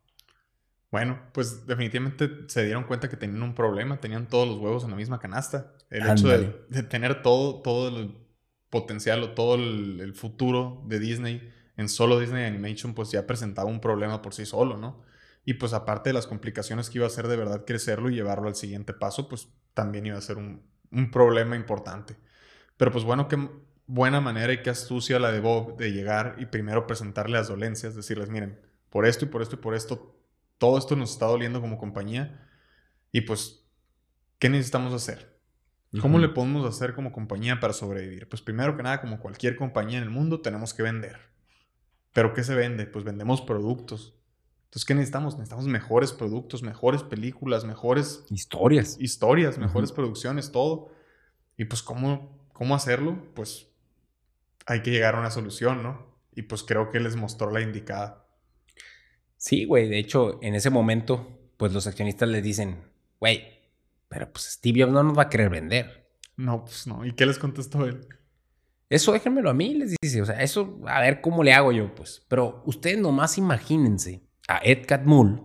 Bueno, 0.90 1.20
pues 1.32 1.66
definitivamente 1.66 2.28
se 2.48 2.64
dieron 2.64 2.84
cuenta 2.84 3.08
que 3.08 3.16
tenían 3.16 3.42
un 3.42 3.54
problema, 3.54 4.00
tenían 4.00 4.26
todos 4.26 4.48
los 4.48 4.58
huevos 4.58 4.84
en 4.84 4.90
la 4.90 4.96
misma 4.96 5.20
canasta. 5.20 5.72
El 5.88 6.08
hecho 6.08 6.28
de, 6.28 6.82
tener 6.82 7.22
todo, 7.22 7.62
todo 7.62 7.88
el 7.88 8.16
potencial 8.70 9.22
o 9.22 9.30
todo 9.30 9.54
el, 9.54 10.12
futuro 10.14 10.82
de 10.86 10.98
Disney 10.98 11.52
en 11.76 11.88
solo 11.88 12.18
Disney 12.18 12.44
Animation, 12.44 12.94
pues 12.94 13.10
ya 13.10 13.26
presentaba 13.26 13.70
un 13.70 13.80
problema 13.80 14.20
por 14.20 14.34
sí 14.34 14.44
solo, 14.46 14.76
¿no? 14.76 15.02
Y 15.44 15.54
pues 15.54 15.72
aparte 15.72 16.10
de 16.10 16.14
las 16.14 16.26
complicaciones 16.26 16.90
que 16.90 16.98
iba 16.98 17.06
a 17.06 17.10
ser 17.10 17.28
de 17.28 17.36
verdad 17.36 17.64
crecerlo 17.64 18.10
y 18.10 18.14
llevarlo 18.14 18.48
al 18.48 18.56
siguiente 18.56 18.92
paso, 18.92 19.28
pues 19.28 19.48
también 19.74 20.06
iba 20.06 20.18
a 20.18 20.20
ser 20.22 20.38
un, 20.38 20.62
un 20.90 21.10
problema 21.10 21.56
importante. 21.56 22.16
Pero 22.76 22.90
pues 22.90 23.04
bueno, 23.04 23.28
qué 23.28 23.38
buena 23.90 24.20
manera 24.20 24.52
y 24.52 24.62
qué 24.62 24.70
astucia 24.70 25.18
la 25.18 25.32
de 25.32 25.40
Bob 25.40 25.76
de 25.76 25.90
llegar 25.92 26.36
y 26.38 26.46
primero 26.46 26.86
presentarle 26.86 27.38
las 27.38 27.48
dolencias, 27.48 27.96
decirles, 27.96 28.30
miren, 28.30 28.60
por 28.88 29.04
esto 29.04 29.24
y 29.24 29.28
por 29.28 29.42
esto 29.42 29.56
y 29.56 29.58
por 29.58 29.74
esto 29.74 30.16
todo 30.58 30.78
esto 30.78 30.94
nos 30.94 31.10
está 31.10 31.26
doliendo 31.26 31.60
como 31.60 31.76
compañía 31.76 32.48
y 33.10 33.22
pues, 33.22 33.66
¿qué 34.38 34.48
necesitamos 34.48 34.92
hacer? 34.92 35.40
¿Cómo 36.00 36.20
le 36.20 36.28
podemos 36.28 36.64
hacer 36.64 36.94
como 36.94 37.10
compañía 37.10 37.58
para 37.58 37.72
sobrevivir? 37.72 38.28
Pues 38.28 38.42
primero 38.42 38.76
que 38.76 38.82
nada, 38.84 39.00
como 39.00 39.18
cualquier 39.18 39.56
compañía 39.56 39.98
en 39.98 40.04
el 40.04 40.10
mundo, 40.10 40.40
tenemos 40.40 40.72
que 40.72 40.84
vender. 40.84 41.18
¿Pero 42.12 42.32
qué 42.32 42.44
se 42.44 42.54
vende? 42.54 42.86
Pues 42.86 43.04
vendemos 43.04 43.40
productos. 43.40 44.14
Entonces, 44.66 44.84
¿qué 44.84 44.94
necesitamos? 44.94 45.34
Necesitamos 45.34 45.66
mejores 45.66 46.12
productos, 46.12 46.62
mejores 46.62 47.02
películas, 47.02 47.64
mejores 47.64 48.24
historias. 48.30 48.96
Historias, 49.00 49.58
mejores 49.58 49.90
producciones, 49.90 50.52
todo. 50.52 50.92
Y 51.56 51.64
pues, 51.64 51.82
¿cómo, 51.82 52.48
¿cómo 52.52 52.76
hacerlo? 52.76 53.26
Pues 53.34 53.69
hay 54.70 54.82
que 54.82 54.92
llegar 54.92 55.16
a 55.16 55.18
una 55.18 55.32
solución, 55.32 55.82
¿no? 55.82 56.16
Y 56.32 56.42
pues 56.42 56.62
creo 56.62 56.90
que 56.90 57.00
les 57.00 57.16
mostró 57.16 57.50
la 57.50 57.60
indicada. 57.60 58.24
Sí, 59.36 59.64
güey. 59.64 59.88
De 59.88 59.98
hecho, 59.98 60.38
en 60.42 60.54
ese 60.54 60.70
momento, 60.70 61.50
pues 61.56 61.72
los 61.72 61.88
accionistas 61.88 62.28
les 62.28 62.44
dicen, 62.44 62.84
güey, 63.18 63.42
pero 64.08 64.32
pues 64.32 64.44
Steve 64.44 64.82
Jobs 64.82 64.92
no 64.92 65.02
nos 65.02 65.18
va 65.18 65.22
a 65.22 65.28
querer 65.28 65.50
vender. 65.50 66.08
No, 66.36 66.64
pues 66.64 66.86
no. 66.86 67.04
¿Y 67.04 67.14
qué 67.14 67.26
les 67.26 67.38
contestó 67.38 67.84
él? 67.84 68.06
Eso 68.88 69.12
déjenmelo 69.12 69.50
a 69.50 69.54
mí, 69.54 69.74
les 69.74 69.96
dice. 70.00 70.22
O 70.22 70.26
sea, 70.26 70.40
eso, 70.40 70.80
a 70.86 71.00
ver 71.00 71.20
cómo 71.20 71.42
le 71.42 71.52
hago 71.52 71.72
yo, 71.72 71.92
pues. 71.92 72.24
Pero 72.28 72.62
ustedes 72.64 72.98
nomás 72.98 73.38
imagínense 73.38 74.22
a 74.46 74.60
Ed 74.62 74.86
Catmull, 74.86 75.42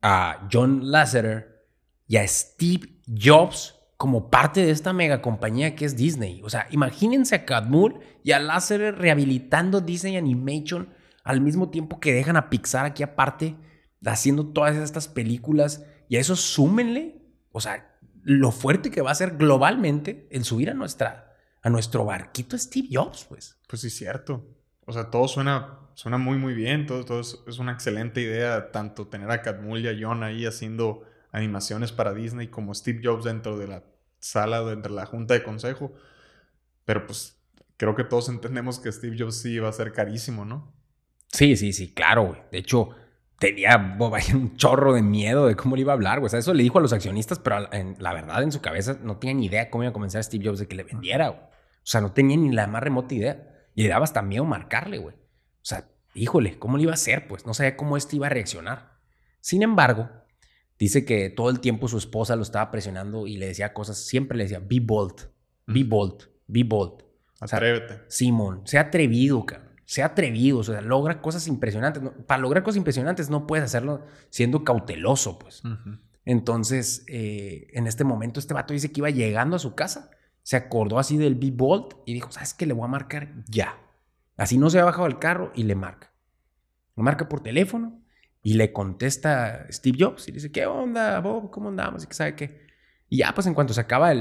a 0.00 0.48
John 0.50 0.90
Lasseter 0.90 1.66
y 2.08 2.16
a 2.16 2.26
Steve 2.26 3.02
Jobs 3.06 3.79
como 4.00 4.30
parte 4.30 4.64
de 4.64 4.70
esta 4.70 4.94
mega 4.94 5.20
compañía 5.20 5.76
que 5.76 5.84
es 5.84 5.94
Disney. 5.94 6.40
O 6.42 6.48
sea, 6.48 6.66
imagínense 6.70 7.34
a 7.34 7.44
Catmull 7.44 8.00
y 8.24 8.32
a 8.32 8.40
Lasseter 8.40 8.96
rehabilitando 8.96 9.82
Disney 9.82 10.16
Animation 10.16 10.88
al 11.22 11.42
mismo 11.42 11.68
tiempo 11.68 12.00
que 12.00 12.14
dejan 12.14 12.38
a 12.38 12.48
Pixar 12.48 12.86
aquí 12.86 13.02
aparte 13.02 13.56
haciendo 14.06 14.54
todas 14.54 14.74
estas 14.76 15.06
películas. 15.06 15.84
Y 16.08 16.16
a 16.16 16.20
eso 16.20 16.34
súmenle, 16.34 17.20
o 17.52 17.60
sea, 17.60 17.94
lo 18.22 18.52
fuerte 18.52 18.90
que 18.90 19.02
va 19.02 19.10
a 19.10 19.14
ser 19.14 19.36
globalmente 19.36 20.26
el 20.30 20.44
subir 20.44 20.70
a 20.70 20.74
nuestra 20.74 21.36
a 21.60 21.68
nuestro 21.68 22.06
barquito 22.06 22.56
Steve 22.56 22.88
Jobs, 22.90 23.26
pues. 23.28 23.60
Pues 23.68 23.82
sí, 23.82 23.90
cierto. 23.90 24.46
O 24.86 24.94
sea, 24.94 25.10
todo 25.10 25.28
suena, 25.28 25.90
suena 25.92 26.16
muy, 26.16 26.38
muy 26.38 26.54
bien. 26.54 26.86
Todo, 26.86 27.04
todo 27.04 27.20
es, 27.20 27.58
una 27.58 27.72
excelente 27.72 28.22
idea, 28.22 28.72
tanto 28.72 29.08
tener 29.08 29.30
a 29.30 29.42
Catmull 29.42 29.80
y 29.80 29.88
a 29.88 29.96
John 30.00 30.22
ahí 30.22 30.46
haciendo 30.46 31.02
animaciones 31.32 31.92
para 31.92 32.14
Disney 32.14 32.48
como 32.48 32.74
Steve 32.74 33.02
Jobs 33.04 33.24
dentro 33.24 33.58
de 33.58 33.68
la 33.68 33.89
sala, 34.20 34.62
de 34.62 34.88
la 34.88 35.06
junta 35.06 35.34
de 35.34 35.42
consejo. 35.42 35.92
Pero 36.84 37.06
pues 37.06 37.40
creo 37.76 37.94
que 37.94 38.04
todos 38.04 38.28
entendemos 38.28 38.78
que 38.78 38.92
Steve 38.92 39.16
Jobs 39.18 39.36
sí 39.36 39.58
va 39.58 39.68
a 39.68 39.72
ser 39.72 39.92
carísimo, 39.92 40.44
¿no? 40.44 40.72
Sí, 41.28 41.56
sí, 41.56 41.72
sí, 41.72 41.92
claro, 41.92 42.26
güey. 42.26 42.40
De 42.52 42.58
hecho, 42.58 42.90
tenía 43.38 43.76
un 44.34 44.56
chorro 44.56 44.92
de 44.92 45.02
miedo 45.02 45.46
de 45.46 45.56
cómo 45.56 45.76
le 45.76 45.82
iba 45.82 45.92
a 45.92 45.94
hablar, 45.94 46.20
güey. 46.20 46.26
O 46.26 46.30
sea, 46.30 46.38
eso 46.38 46.54
le 46.54 46.62
dijo 46.62 46.78
a 46.78 46.82
los 46.82 46.92
accionistas, 46.92 47.38
pero 47.38 47.68
la 47.98 48.12
verdad 48.12 48.42
en 48.42 48.52
su 48.52 48.60
cabeza 48.60 48.98
no 49.02 49.18
tenía 49.18 49.34
ni 49.34 49.46
idea 49.46 49.70
cómo 49.70 49.84
iba 49.84 49.90
a 49.90 49.94
comenzar 49.94 50.22
Steve 50.22 50.44
Jobs 50.44 50.58
de 50.60 50.68
que 50.68 50.76
le 50.76 50.84
vendiera, 50.84 51.28
güey. 51.28 51.40
O 51.42 51.86
sea, 51.90 52.00
no 52.00 52.12
tenía 52.12 52.36
ni 52.36 52.52
la 52.52 52.66
más 52.66 52.82
remota 52.82 53.14
idea. 53.14 53.46
Y 53.74 53.84
le 53.84 53.88
daba 53.88 54.04
hasta 54.04 54.22
miedo 54.22 54.44
marcarle, 54.44 54.98
güey. 54.98 55.16
O 55.16 55.64
sea, 55.64 55.88
híjole, 56.14 56.58
¿cómo 56.58 56.76
le 56.76 56.84
iba 56.84 56.92
a 56.92 56.94
hacer? 56.94 57.28
Pues 57.28 57.46
no 57.46 57.54
sabía 57.54 57.76
cómo 57.76 57.96
este 57.96 58.16
iba 58.16 58.26
a 58.26 58.30
reaccionar. 58.30 58.98
Sin 59.40 59.62
embargo, 59.62 60.10
dice 60.80 61.04
que 61.04 61.30
todo 61.30 61.50
el 61.50 61.60
tiempo 61.60 61.86
su 61.86 61.98
esposa 61.98 62.34
lo 62.34 62.42
estaba 62.42 62.72
presionando 62.72 63.28
y 63.28 63.36
le 63.36 63.46
decía 63.46 63.72
cosas, 63.72 63.98
siempre 63.98 64.36
le 64.36 64.44
decía, 64.44 64.58
be 64.58 64.80
bold, 64.80 65.30
be 65.66 65.84
bold, 65.84 66.24
be 66.48 66.64
bold. 66.64 67.04
Atrévete. 67.38 68.00
Simón, 68.08 68.62
sea 68.66 68.82
atrevido, 68.82 69.46
cabrón. 69.46 69.70
Sea 69.84 70.06
atrevido, 70.06 70.58
o 70.58 70.64
sea, 70.64 70.80
logra 70.80 71.20
cosas 71.20 71.46
impresionantes. 71.46 72.02
para 72.26 72.40
lograr 72.40 72.62
cosas 72.62 72.78
impresionantes 72.78 73.28
no 73.30 73.46
puedes 73.46 73.64
hacerlo 73.64 74.04
siendo 74.28 74.64
cauteloso, 74.64 75.38
pues. 75.38 75.62
Entonces, 76.24 77.04
eh, 77.08 77.68
en 77.72 77.86
este 77.86 78.04
momento, 78.04 78.38
este 78.40 78.54
vato 78.54 78.72
dice 78.72 78.92
que 78.92 79.00
iba 79.00 79.10
llegando 79.10 79.56
a 79.56 79.58
su 79.58 79.74
casa 79.74 80.10
se 80.42 80.56
acordó 80.56 80.98
así 80.98 81.16
del 81.16 81.34
B-Bolt 81.34 81.94
y 82.06 82.14
dijo, 82.14 82.32
¿sabes 82.32 82.54
qué? 82.54 82.66
Le 82.66 82.72
voy 82.72 82.84
a 82.84 82.88
marcar 82.88 83.34
ya. 83.48 83.78
Así 84.36 84.58
no 84.58 84.70
se 84.70 84.78
ha 84.78 84.84
bajado 84.84 85.06
el 85.06 85.18
carro 85.18 85.52
y 85.54 85.64
le 85.64 85.74
marca. 85.74 86.12
Le 86.96 87.02
marca 87.02 87.28
por 87.28 87.40
teléfono 87.40 88.02
y 88.42 88.54
le 88.54 88.72
contesta 88.72 89.66
Steve 89.70 89.98
Jobs 90.00 90.28
y 90.28 90.32
le 90.32 90.36
dice, 90.36 90.52
¿qué 90.52 90.66
onda, 90.66 91.20
Bob? 91.20 91.50
¿Cómo 91.50 91.68
andamos? 91.68 92.04
Y 92.04 92.06
que 92.06 92.14
sabe 92.14 92.34
qué. 92.34 92.60
Y 93.08 93.18
ya, 93.18 93.34
pues 93.34 93.46
en 93.46 93.54
cuanto 93.54 93.74
se 93.74 93.80
acaba 93.80 94.14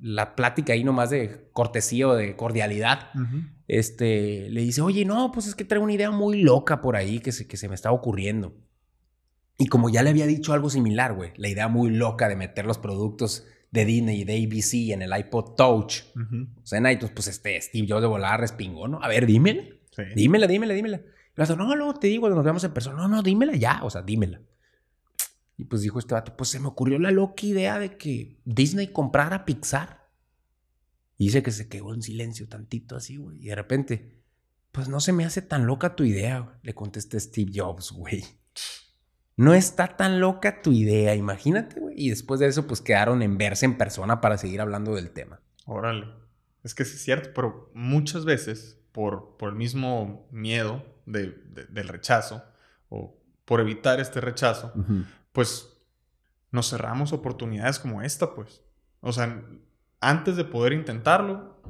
la 0.00 0.36
plática 0.36 0.74
ahí 0.74 0.84
nomás 0.84 1.10
de 1.10 1.48
cortesía 1.52 2.08
o 2.08 2.14
de 2.14 2.36
cordialidad, 2.36 3.10
este, 3.66 4.50
le 4.50 4.60
dice, 4.60 4.82
oye, 4.82 5.04
no, 5.04 5.32
pues 5.32 5.46
es 5.46 5.54
que 5.54 5.64
traigo 5.64 5.84
una 5.84 5.94
idea 5.94 6.10
muy 6.10 6.42
loca 6.42 6.82
por 6.82 6.94
ahí 6.94 7.20
que 7.20 7.32
se, 7.32 7.48
que 7.48 7.56
se 7.56 7.68
me 7.68 7.74
está 7.74 7.90
ocurriendo. 7.90 8.54
Y 9.56 9.66
como 9.66 9.88
ya 9.88 10.02
le 10.02 10.10
había 10.10 10.26
dicho 10.26 10.52
algo 10.52 10.70
similar, 10.70 11.14
güey, 11.14 11.32
la 11.36 11.48
idea 11.48 11.68
muy 11.68 11.90
loca 11.90 12.28
de 12.28 12.36
meter 12.36 12.66
los 12.66 12.78
productos 12.78 13.46
de 13.70 13.84
Disney 13.84 14.20
y 14.20 14.24
de 14.24 14.34
ABC 14.44 14.92
en 14.92 15.02
el 15.02 15.18
iPod 15.18 15.54
Touch. 15.56 16.02
O 16.62 16.66
sea, 16.66 16.78
en 16.78 16.86
iTunes, 16.86 17.12
pues 17.14 17.28
este 17.28 17.60
Steve 17.60 17.86
Jobs 17.88 18.02
de 18.02 18.06
volar 18.06 18.40
respingó, 18.40 18.88
¿no? 18.88 19.02
A 19.02 19.08
ver, 19.08 19.26
dímela. 19.26 19.64
Dímela, 20.14 20.46
dímela, 20.46 20.74
dímela. 20.74 21.00
El 21.38 21.56
no, 21.56 21.76
no, 21.76 21.94
te 21.94 22.08
digo, 22.08 22.28
nos 22.28 22.44
vemos 22.44 22.64
en 22.64 22.72
persona. 22.72 22.96
No, 22.96 23.08
no, 23.08 23.22
dímela 23.22 23.54
ya, 23.54 23.80
o 23.84 23.90
sea, 23.90 24.02
dímela. 24.02 24.40
Y 25.56 25.64
pues 25.64 25.82
dijo 25.82 25.98
este 25.98 26.14
vato, 26.14 26.36
pues 26.36 26.50
se 26.50 26.58
me 26.58 26.66
ocurrió 26.66 26.98
la 26.98 27.10
loca 27.10 27.46
idea 27.46 27.78
de 27.78 27.96
que 27.96 28.40
Disney 28.44 28.88
comprara 28.88 29.44
Pixar. 29.44 30.08
Y 31.16 31.26
dice 31.26 31.42
que 31.42 31.50
se 31.50 31.68
quedó 31.68 31.94
en 31.94 32.02
silencio 32.02 32.48
tantito 32.48 32.96
así, 32.96 33.16
güey. 33.16 33.38
Y 33.38 33.48
de 33.48 33.54
repente, 33.54 34.22
pues 34.72 34.88
no 34.88 35.00
se 35.00 35.12
me 35.12 35.24
hace 35.24 35.42
tan 35.42 35.66
loca 35.66 35.96
tu 35.96 36.04
idea, 36.04 36.58
le 36.62 36.74
contesta 36.74 37.18
Steve 37.18 37.52
Jobs, 37.54 37.92
güey. 37.92 38.24
No 39.36 39.54
está 39.54 39.96
tan 39.96 40.20
loca 40.20 40.62
tu 40.62 40.72
idea, 40.72 41.14
imagínate, 41.14 41.78
güey. 41.78 41.94
Y 41.96 42.10
después 42.10 42.40
de 42.40 42.46
eso, 42.46 42.66
pues 42.66 42.80
quedaron 42.80 43.22
en 43.22 43.38
verse 43.38 43.64
en 43.64 43.78
persona 43.78 44.20
para 44.20 44.38
seguir 44.38 44.60
hablando 44.60 44.94
del 44.94 45.10
tema. 45.10 45.40
Órale. 45.66 46.06
Es 46.64 46.74
que 46.74 46.84
sí 46.84 46.96
es 46.96 47.02
cierto, 47.02 47.30
pero 47.34 47.70
muchas 47.74 48.24
veces, 48.24 48.80
por, 48.90 49.36
por 49.36 49.50
el 49.50 49.54
mismo 49.54 50.28
miedo 50.32 50.84
de, 51.10 51.66
del 51.68 51.88
rechazo, 51.88 52.42
o 52.88 53.16
por 53.44 53.60
evitar 53.60 54.00
este 54.00 54.20
rechazo, 54.20 54.72
pues 55.32 55.68
nos 56.50 56.70
cerramos 56.70 57.12
oportunidades 57.12 57.78
como 57.78 58.02
esta, 58.02 58.34
pues. 58.34 58.62
O 59.00 59.12
sea, 59.12 59.42
antes 60.00 60.36
de 60.36 60.44
poder 60.44 60.72
intentarlo, 60.72 61.60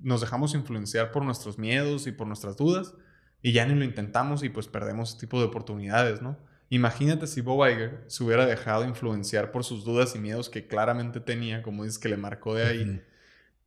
nos 0.00 0.20
dejamos 0.20 0.54
influenciar 0.54 1.10
por 1.12 1.24
nuestros 1.24 1.58
miedos 1.58 2.06
y 2.06 2.12
por 2.12 2.26
nuestras 2.26 2.56
dudas, 2.56 2.94
y 3.42 3.52
ya 3.52 3.66
ni 3.66 3.74
lo 3.74 3.84
intentamos 3.84 4.42
y 4.42 4.48
pues 4.48 4.68
perdemos 4.68 5.10
este 5.10 5.26
tipo 5.26 5.38
de 5.38 5.46
oportunidades, 5.46 6.22
¿no? 6.22 6.38
Imagínate 6.70 7.26
si 7.26 7.40
Bob 7.40 7.68
Iger 7.68 8.04
se 8.06 8.24
hubiera 8.24 8.46
dejado 8.46 8.84
influenciar 8.84 9.52
por 9.52 9.64
sus 9.64 9.84
dudas 9.84 10.16
y 10.16 10.18
miedos 10.18 10.48
que 10.48 10.66
claramente 10.66 11.20
tenía, 11.20 11.62
como 11.62 11.84
dices 11.84 11.98
que 11.98 12.08
le 12.08 12.16
marcó 12.16 12.54
de 12.54 12.64
ahí. 12.64 13.02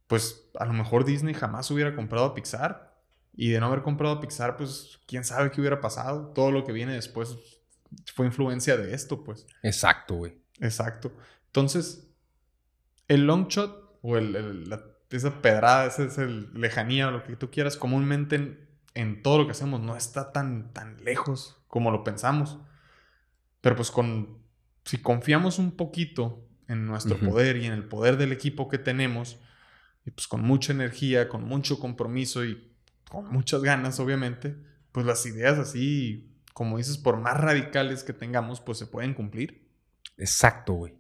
Pues 0.08 0.50
a 0.60 0.66
lo 0.66 0.74
mejor 0.74 1.06
Disney 1.06 1.34
jamás 1.34 1.70
hubiera 1.70 1.96
comprado 1.96 2.26
a 2.26 2.34
Pixar. 2.34 2.97
Y 3.40 3.52
de 3.52 3.60
no 3.60 3.68
haber 3.68 3.84
comprado 3.84 4.20
Pixar, 4.20 4.58
pues 4.58 5.00
quién 5.06 5.24
sabe 5.24 5.52
qué 5.52 5.62
hubiera 5.62 5.80
pasado. 5.80 6.34
Todo 6.34 6.52
lo 6.52 6.66
que 6.66 6.72
viene 6.72 6.94
después 6.94 7.38
fue 8.14 8.26
influencia 8.26 8.76
de 8.76 8.96
esto, 8.96 9.24
pues. 9.24 9.46
Exacto, 9.62 10.16
güey. 10.16 10.42
Exacto. 10.60 11.16
Entonces, 11.46 12.10
el 13.08 13.28
long 13.28 13.48
shot 13.48 14.00
o 14.02 14.18
el, 14.18 14.68
esa 15.12 15.42
pedrada, 15.42 15.86
esa, 15.86 16.04
esa 16.04 16.26
lejanía 16.26 17.10
o 17.10 17.12
lo 17.12 17.24
que 17.24 17.36
tú 17.36 17.52
quieras, 17.52 17.78
comúnmente 17.78 18.36
en, 18.36 18.68
en, 18.96 19.22
todo 19.22 19.38
lo 19.38 19.46
que 19.46 19.52
hacemos 19.52 19.82
no 19.82 19.96
está 19.96 20.32
tan, 20.32 20.74
tan 20.74 21.04
lejos 21.04 21.62
como 21.68 21.92
lo 21.92 22.04
pensamos. 22.04 22.58
Pero 23.62 23.76
pues 23.76 23.92
con, 23.92 24.40
si 24.84 24.98
confiamos 24.98 25.60
un 25.60 25.72
poquito 25.78 26.44
en 26.68 26.88
nuestro 26.88 27.18
poder 27.18 27.58
y 27.58 27.68
en 27.68 27.74
el 27.74 27.84
poder 27.84 28.18
del 28.18 28.32
equipo 28.32 28.68
que 28.68 28.80
tenemos, 28.80 29.40
y 30.06 30.12
pues 30.12 30.28
con 30.28 30.42
mucha 30.42 30.74
energía, 30.74 31.30
con 31.30 31.44
mucho 31.44 31.80
compromiso 31.80 32.44
y 32.44 32.67
con 33.10 33.32
muchas 33.32 33.62
ganas, 33.62 34.00
obviamente, 34.00 34.56
pues 34.92 35.06
las 35.06 35.26
ideas 35.26 35.58
así, 35.58 36.34
como 36.54 36.78
dices, 36.78 36.98
por 36.98 37.18
más 37.18 37.38
radicales 37.38 38.04
que 38.04 38.14
tengamos, 38.14 38.62
pues 38.62 38.78
se 38.78 38.88
pueden 38.88 39.14
cumplir. 39.14 39.70
Exacto, 40.18 40.74
güey. 40.74 40.94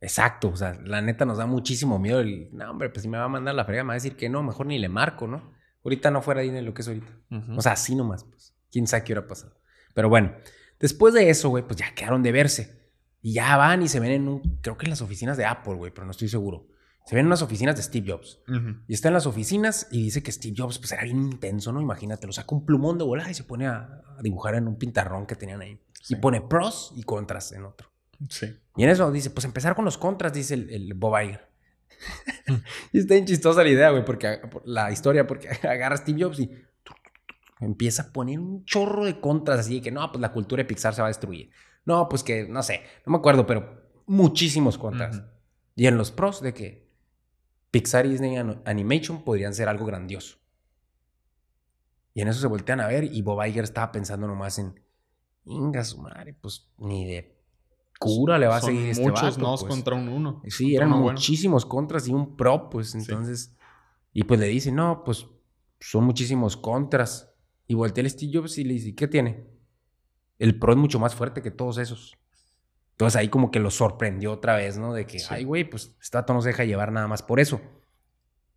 Exacto, 0.00 0.48
o 0.48 0.56
sea, 0.56 0.74
la 0.84 1.00
neta 1.00 1.24
nos 1.24 1.38
da 1.38 1.46
muchísimo 1.46 1.98
miedo 1.98 2.20
el, 2.20 2.50
no, 2.52 2.70
hombre, 2.70 2.90
pues 2.90 3.02
si 3.02 3.08
me 3.08 3.16
va 3.16 3.24
a 3.24 3.28
mandar 3.28 3.54
la 3.54 3.64
frega, 3.64 3.84
me 3.84 3.88
va 3.88 3.94
a 3.94 3.96
decir 3.96 4.16
que 4.16 4.28
no, 4.28 4.42
mejor 4.42 4.66
ni 4.66 4.78
le 4.78 4.88
marco, 4.88 5.26
¿no? 5.26 5.54
Ahorita 5.82 6.10
no 6.10 6.20
fuera 6.20 6.42
dinero 6.42 6.66
lo 6.66 6.74
que 6.74 6.82
es 6.82 6.88
ahorita. 6.88 7.12
O 7.56 7.62
sea, 7.62 7.72
así 7.72 7.94
nomás, 7.94 8.24
pues. 8.24 8.54
Quién 8.70 8.86
sabe 8.86 9.04
qué 9.04 9.12
hubiera 9.12 9.28
pasado. 9.28 9.60
Pero 9.94 10.08
bueno, 10.08 10.34
Después 10.84 11.14
de 11.14 11.30
eso, 11.30 11.48
güey, 11.48 11.66
pues 11.66 11.78
ya 11.78 11.94
quedaron 11.94 12.22
de 12.22 12.32
verse. 12.32 12.92
Y 13.22 13.32
ya 13.32 13.56
van 13.56 13.82
y 13.82 13.88
se 13.88 14.00
ven 14.00 14.10
en 14.10 14.28
un, 14.28 14.58
creo 14.60 14.76
que 14.76 14.84
en 14.84 14.90
las 14.90 15.00
oficinas 15.00 15.36
de 15.36 15.46
Apple, 15.46 15.74
güey, 15.74 15.92
pero 15.92 16.04
no 16.04 16.10
estoy 16.10 16.28
seguro. 16.28 16.66
Se 17.04 17.14
ven 17.14 17.20
en 17.20 17.26
unas 17.26 17.42
oficinas 17.42 17.76
de 17.76 17.82
Steve 17.82 18.12
Jobs. 18.12 18.40
Y 18.88 18.94
está 18.94 19.08
en 19.08 19.14
las 19.14 19.26
oficinas 19.26 19.88
y 19.90 20.04
dice 20.04 20.22
que 20.22 20.32
Steve 20.32 20.54
Jobs 20.56 20.78
pues 20.78 20.92
era 20.92 21.04
bien 21.04 21.18
intenso, 21.18 21.72
¿no? 21.72 21.80
Imagínate, 21.80 22.26
lo 22.26 22.32
saca 22.32 22.54
un 22.54 22.64
plumón 22.64 22.96
de 22.98 23.04
volada 23.04 23.30
y 23.30 23.34
se 23.34 23.44
pone 23.44 23.66
a, 23.66 24.02
dibujar 24.22 24.54
en 24.54 24.68
un 24.68 24.76
pintarrón 24.76 25.26
que 25.26 25.36
tenían 25.36 25.60
ahí. 25.60 25.80
Y 26.08 26.16
pone 26.16 26.40
pros 26.40 26.92
y 26.96 27.02
contras 27.02 27.52
en 27.52 27.64
otro. 27.64 27.90
Sí. 28.28 28.56
Y 28.76 28.84
en 28.84 28.88
eso 28.88 29.10
dice, 29.10 29.30
pues 29.30 29.44
empezar 29.44 29.74
con 29.74 29.84
los 29.84 29.98
contras, 29.98 30.32
dice 30.32 30.54
el, 30.54 30.70
el 30.70 30.94
Bob 30.94 31.20
Iger. 31.20 31.48
y 32.92 32.98
está 32.98 33.14
bien 33.14 33.26
chistosa 33.26 33.62
la 33.62 33.70
idea, 33.70 33.90
güey, 33.90 34.04
porque 34.04 34.40
la 34.64 34.90
historia, 34.90 35.26
porque 35.26 35.48
agarra 35.62 35.96
a 35.96 35.98
Steve 35.98 36.22
Jobs 36.22 36.40
y 36.40 36.50
Empieza 37.60 38.02
a 38.02 38.12
poner 38.12 38.38
un 38.38 38.64
chorro 38.64 39.04
de 39.04 39.20
contras 39.20 39.60
así 39.60 39.76
de 39.76 39.80
que 39.80 39.90
no, 39.90 40.10
pues 40.10 40.20
la 40.20 40.32
cultura 40.32 40.62
de 40.62 40.66
Pixar 40.66 40.94
se 40.94 41.00
va 41.00 41.06
a 41.06 41.10
destruir. 41.10 41.50
No, 41.84 42.08
pues 42.08 42.22
que, 42.22 42.46
no 42.48 42.62
sé, 42.62 42.82
no 43.06 43.12
me 43.12 43.18
acuerdo, 43.18 43.46
pero 43.46 43.82
muchísimos 44.06 44.76
contras. 44.76 45.22
Y 45.76 45.86
en 45.86 45.96
los 45.96 46.10
pros 46.10 46.42
de 46.42 46.52
que 46.52 46.83
Pixar 47.74 48.06
y 48.06 48.10
Disney 48.10 48.36
Animation 48.66 49.24
podrían 49.24 49.52
ser 49.52 49.68
algo 49.68 49.84
grandioso. 49.84 50.36
Y 52.12 52.20
en 52.20 52.28
eso 52.28 52.40
se 52.40 52.46
voltean 52.46 52.80
a 52.80 52.86
ver 52.86 53.02
y 53.02 53.20
Bob 53.20 53.44
Iger 53.44 53.64
estaba 53.64 53.90
pensando 53.90 54.28
nomás 54.28 54.60
en, 54.60 54.78
inga 55.44 55.82
su 55.82 56.00
madre, 56.00 56.34
pues 56.34 56.70
ni 56.78 57.04
de 57.04 57.36
cura 57.98 58.38
le 58.38 58.46
va 58.46 58.58
a 58.58 58.60
seguir 58.60 58.90
este 58.90 59.02
muchos 59.02 59.38
no 59.38 59.56
pues". 59.56 59.64
contra 59.64 59.96
un 59.96 60.08
uno. 60.08 60.40
Sí, 60.46 60.76
eran 60.76 60.90
muchísimos 60.90 61.66
contras 61.66 62.06
y 62.06 62.12
un 62.12 62.36
pro, 62.36 62.70
pues 62.70 62.94
entonces. 62.94 63.56
Y 64.12 64.22
pues 64.22 64.38
le 64.38 64.46
dice, 64.46 64.70
no, 64.70 65.02
pues 65.02 65.26
son 65.80 66.04
muchísimos 66.04 66.56
contras. 66.56 67.34
Y 67.66 67.74
voltea 67.74 68.02
el 68.02 68.10
Steve 68.10 68.38
Jobs 68.38 68.56
y 68.58 68.62
le 68.62 68.74
dice, 68.74 68.94
¿qué 68.94 69.08
tiene? 69.08 69.48
El 70.38 70.60
pro 70.60 70.74
es 70.74 70.78
mucho 70.78 71.00
más 71.00 71.16
fuerte 71.16 71.42
que 71.42 71.50
todos 71.50 71.78
esos. 71.78 72.16
Entonces 72.94 73.16
ahí 73.20 73.28
como 73.28 73.50
que 73.50 73.58
lo 73.58 73.72
sorprendió 73.72 74.32
otra 74.32 74.54
vez, 74.54 74.78
¿no? 74.78 74.94
De 74.94 75.04
que, 75.04 75.20
ay, 75.28 75.42
güey, 75.42 75.64
pues 75.64 75.96
este 76.00 76.16
vato 76.16 76.32
no 76.32 76.40
se 76.40 76.50
deja 76.50 76.64
llevar 76.64 76.92
nada 76.92 77.08
más 77.08 77.22
por 77.22 77.40
eso. 77.40 77.60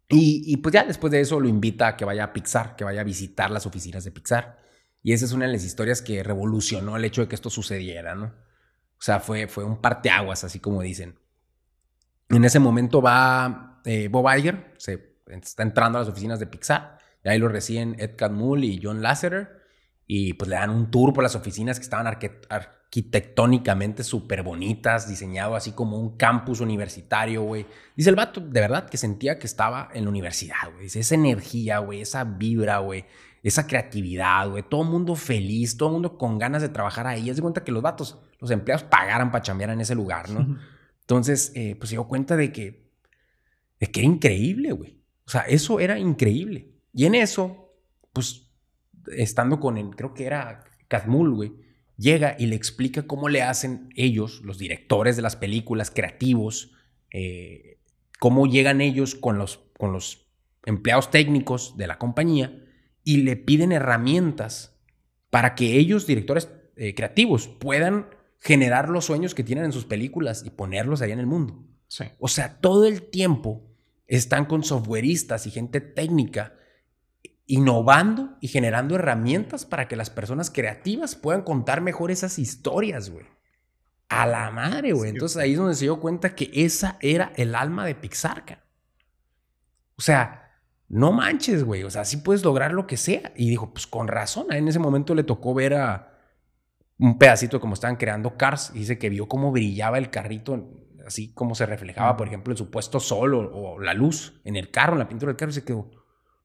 Y, 0.10 0.44
y, 0.46 0.58
pues 0.58 0.74
ya 0.74 0.84
después 0.84 1.12
de 1.12 1.20
eso 1.20 1.40
lo 1.40 1.50
invita 1.50 1.88
a 1.88 1.98
que 1.98 2.06
vaya 2.06 2.26
a 2.26 2.34
Pixar, 2.34 2.76
que 2.76 2.84
vaya 2.84 3.02
a 3.02 3.04
visitar 3.04 3.50
las 3.50 3.66
oficinas 3.66 4.04
de 4.04 4.12
Pixar. 4.12 4.60
Y 5.02 5.14
esa 5.14 5.26
es 5.26 5.32
una 5.32 5.48
de 5.48 5.54
las 5.54 5.64
historias 5.66 6.04
que 6.04 6.22
revolucionó 6.22 6.96
el 6.98 7.06
hecho 7.06 7.22
de 7.22 7.28
que 7.28 7.36
esto 7.36 7.50
sucediera, 7.50 8.14
¿no? 8.14 8.26
O 8.26 9.02
sea, 9.02 9.20
fue, 9.20 9.48
fue 9.48 9.64
un 9.64 9.82
parteaguas, 9.82 10.44
así 10.44 10.60
como 10.60 10.82
dicen. 10.82 11.18
En 12.30 12.46
ese 12.46 12.60
momento 12.60 13.02
va 13.02 13.82
eh, 13.86 14.08
Bob 14.08 14.30
Iger, 14.38 14.74
se 14.78 15.18
está 15.42 15.64
entrando 15.64 15.98
a 15.98 16.02
las 16.02 16.10
oficinas 16.10 16.40
de 16.40 16.46
Pixar. 16.46 17.00
Y 17.24 17.30
ahí 17.30 17.40
lo 17.40 17.48
reciben 17.48 17.96
Ed 18.00 18.16
Catmull 18.16 18.64
y 18.64 18.80
John 18.82 19.02
Lasseter. 19.02 19.64
Y 20.06 20.34
pues 20.34 20.48
le 20.48 20.56
dan 20.56 20.70
un 20.70 20.92
tour 20.92 21.12
por 21.12 21.24
las 21.24 21.36
oficinas 21.36 21.80
que 21.80 21.84
estaban 21.84 22.08
arquitectónicamente 22.88 24.04
súper 24.04 24.44
bonitas, 24.44 25.10
diseñado 25.10 25.56
así 25.56 25.74
como 25.74 26.00
un 26.00 26.16
campus 26.16 26.62
universitario, 26.62 27.44
güey. 27.44 27.66
Dice 27.96 28.10
el 28.10 28.16
vato, 28.16 28.40
de 28.40 28.62
verdad, 28.62 28.90
que 28.90 28.98
sentía 28.98 29.38
que 29.38 29.46
estaba 29.46 29.90
en 29.94 30.06
la 30.06 30.10
universidad, 30.10 30.72
güey. 30.74 30.86
Esa 30.86 31.16
energía, 31.16 31.80
güey, 31.80 32.02
esa 32.02 32.24
vibra, 32.24 32.80
güey. 32.80 33.06
Esa 33.44 33.68
creatividad, 33.68 34.50
güey. 34.50 34.64
Todo 34.64 34.84
el 34.84 34.90
mundo 34.90 35.16
feliz, 35.16 35.76
todo 35.76 35.90
el 35.90 35.94
mundo 35.94 36.18
con 36.18 36.40
ganas 36.40 36.62
de 36.62 36.70
trabajar 36.70 37.08
ahí. 37.08 37.30
Es 37.30 37.36
de 37.36 37.42
cuenta 37.42 37.64
que 37.64 37.74
los 37.74 37.84
vatos, 37.84 38.18
los 38.40 38.52
empleados 38.52 38.84
pagaran 38.84 39.32
para 39.32 39.44
chambear 39.44 39.72
en 39.72 39.82
ese 39.82 39.94
lugar, 39.94 40.30
¿no? 40.30 40.58
Entonces, 41.02 41.52
eh, 41.56 41.76
pues 41.78 41.90
se 41.90 41.96
dio 41.96 42.08
cuenta 42.08 42.38
de 42.38 42.54
que, 42.54 42.90
de 43.80 43.88
que 43.88 44.00
era 44.00 44.08
increíble, 44.08 44.72
güey. 44.72 44.98
O 45.26 45.30
sea, 45.30 45.42
eso 45.42 45.82
era 45.82 46.00
increíble. 46.00 46.72
Y 46.94 47.06
en 47.06 47.16
eso, 47.16 47.74
pues, 48.14 48.50
estando 49.08 49.60
con 49.60 49.78
él, 49.78 49.90
creo 49.96 50.14
que 50.14 50.26
era 50.26 50.64
Kazmul, 50.88 51.36
güey, 51.36 51.67
llega 51.98 52.36
y 52.40 52.46
le 52.46 52.56
explica 52.56 53.08
cómo 53.08 53.30
le 53.30 53.42
hacen 53.42 53.90
ellos, 53.96 54.42
los 54.44 54.58
directores 54.58 55.16
de 55.16 55.22
las 55.22 55.36
películas, 55.36 55.92
creativos, 55.92 56.72
eh, 57.12 57.80
cómo 58.20 58.46
llegan 58.46 58.82
ellos 58.82 59.16
con 59.16 59.38
los, 59.38 59.60
con 59.78 59.92
los 59.92 60.28
empleados 60.66 61.12
técnicos 61.12 61.76
de 61.78 61.88
la 61.88 61.98
compañía 61.98 62.64
y 63.04 63.18
le 63.18 63.36
piden 63.36 63.72
herramientas 63.72 64.78
para 65.30 65.56
que 65.56 65.78
ellos, 65.78 66.08
directores 66.08 66.50
eh, 66.76 66.94
creativos, 66.94 67.48
puedan 67.48 68.10
generar 68.40 68.90
los 68.90 69.06
sueños 69.06 69.34
que 69.34 69.44
tienen 69.44 69.66
en 69.66 69.72
sus 69.72 69.86
películas 69.86 70.44
y 70.46 70.52
ponerlos 70.52 71.02
allá 71.02 71.14
en 71.14 71.20
el 71.20 71.26
mundo. 71.26 71.64
O 72.20 72.28
sea, 72.28 72.60
todo 72.60 72.86
el 72.86 73.04
tiempo 73.04 73.64
están 74.08 74.46
con 74.46 74.64
softwareistas 74.64 75.48
y 75.48 75.52
gente 75.52 75.82
técnica 75.82 76.57
innovando 77.48 78.38
y 78.42 78.50
generando 78.50 78.96
herramientas 78.96 79.66
para 79.66 79.88
que 79.88 79.96
las 79.96 80.10
personas 80.10 80.52
creativas 80.52 81.16
puedan 81.16 81.42
contar 81.42 81.82
mejor 81.82 82.12
esas 82.12 82.38
historias, 82.38 83.10
güey. 83.10 83.26
A 84.10 84.28
la 84.28 84.52
madre, 84.52 84.94
güey. 84.94 85.10
Entonces 85.10 85.38
ahí 85.38 85.54
es 85.54 85.58
donde 85.58 85.76
se 85.76 85.86
dio 85.86 86.00
cuenta 86.00 86.36
que 86.36 86.52
esa 86.54 86.98
era 87.02 87.32
el 87.36 87.56
alma 87.56 87.86
de 87.86 87.96
Pixar. 87.96 88.64
O 89.98 90.02
sea, 90.02 90.48
no 90.88 91.12
manches, 91.12 91.64
güey. 91.64 91.84
O 91.84 91.90
sea, 91.90 92.06
sí 92.06 92.18
puedes 92.18 92.44
lograr 92.44 92.72
lo 92.74 92.88
que 92.88 92.98
sea. 92.98 93.34
Y 93.36 93.50
dijo, 93.50 93.74
pues 93.74 93.88
con 93.88 94.08
razón. 94.08 94.52
En 94.52 94.68
ese 94.68 94.80
momento 94.80 95.16
le 95.16 95.24
tocó 95.24 95.54
ver 95.54 95.74
a 95.74 96.14
un 97.00 97.18
pedacito 97.18 97.58
de 97.58 97.62
cómo 97.62 97.74
estaban 97.74 97.98
creando 97.98 98.38
Cars. 98.38 98.72
Y 98.74 98.80
dice 98.80 98.98
que 98.98 99.10
vio 99.10 99.28
cómo 99.28 99.52
brillaba 99.52 99.98
el 99.98 100.10
carrito, 100.10 100.70
así 101.06 101.34
como 101.34 101.56
se 101.56 101.66
reflejaba, 101.66 102.16
por 102.16 102.28
ejemplo, 102.28 102.52
el 102.52 102.58
supuesto 102.58 103.00
sol 103.00 103.34
o, 103.34 103.80
la 103.80 103.94
luz 103.94 104.40
en 104.46 104.56
el 104.56 104.72
carro, 104.72 104.94
en 104.94 105.00
la 105.00 105.10
pintura 105.10 105.32
del 105.32 105.38
carro. 105.38 105.52
Y 105.52 105.56
se 105.56 105.66
quedó, 105.66 105.90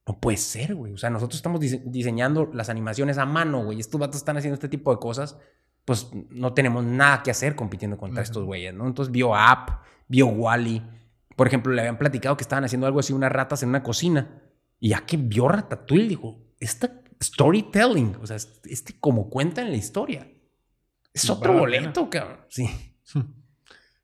no 0.07 0.19
puede 0.19 0.37
ser, 0.37 0.75
güey. 0.75 0.93
O 0.93 0.99
sea, 0.99 1.11
nosotros 1.11 1.37
estamos 1.37 1.61
diseñando 1.61 2.51
las 2.53 2.69
animaciones 2.69 3.19
a 3.19 3.27
mano, 3.27 3.65
güey. 3.65 3.79
Estos 3.79 4.01
vatos 4.01 4.17
están 4.17 4.37
haciendo 4.37 4.55
este 4.55 4.69
tipo 4.69 4.93
de 4.93 4.99
cosas. 4.99 5.39
Pues 5.85 6.11
no 6.31 6.55
tenemos 6.55 6.85
nada 6.85 7.23
que 7.23 7.31
hacer 7.31 7.57
compitiendo 7.57 7.97
contra 7.97 8.23
estos 8.23 8.45
güeyes, 8.45 8.75
¿no? 8.75 8.87
Entonces 8.87 9.13
vio 9.13 9.35
App, 9.35 9.83
vio 10.09 10.27
Wally. 10.27 10.83
Por 11.37 11.47
ejemplo, 11.47 11.73
le 11.73 11.81
habían 11.81 11.99
platicado 11.99 12.37
que 12.37 12.43
estaban 12.43 12.65
haciendo 12.65 12.87
algo 12.87 13.01
así, 13.01 13.13
unas 13.13 13.33
ratas 13.33 13.63
en 13.63 13.69
una 13.69 13.83
cocina. 13.83 14.43
Y 14.81 14.91
ya 14.91 15.07
que 15.07 15.17
vio 15.17 15.49
Ratatouille, 15.49 16.09
dijo, 16.09 16.41
esta 16.59 17.03
storytelling, 17.23 18.17
o 18.21 18.27
sea, 18.27 18.37
este 18.37 18.99
como 18.99 19.31
cuenta 19.31 19.63
en 19.63 19.71
la 19.71 19.77
historia. 19.77 20.29
Es 21.15 21.29
otro 21.31 21.53
boleto, 21.53 22.11
cabrón. 22.11 22.41
Sí. 22.49 22.69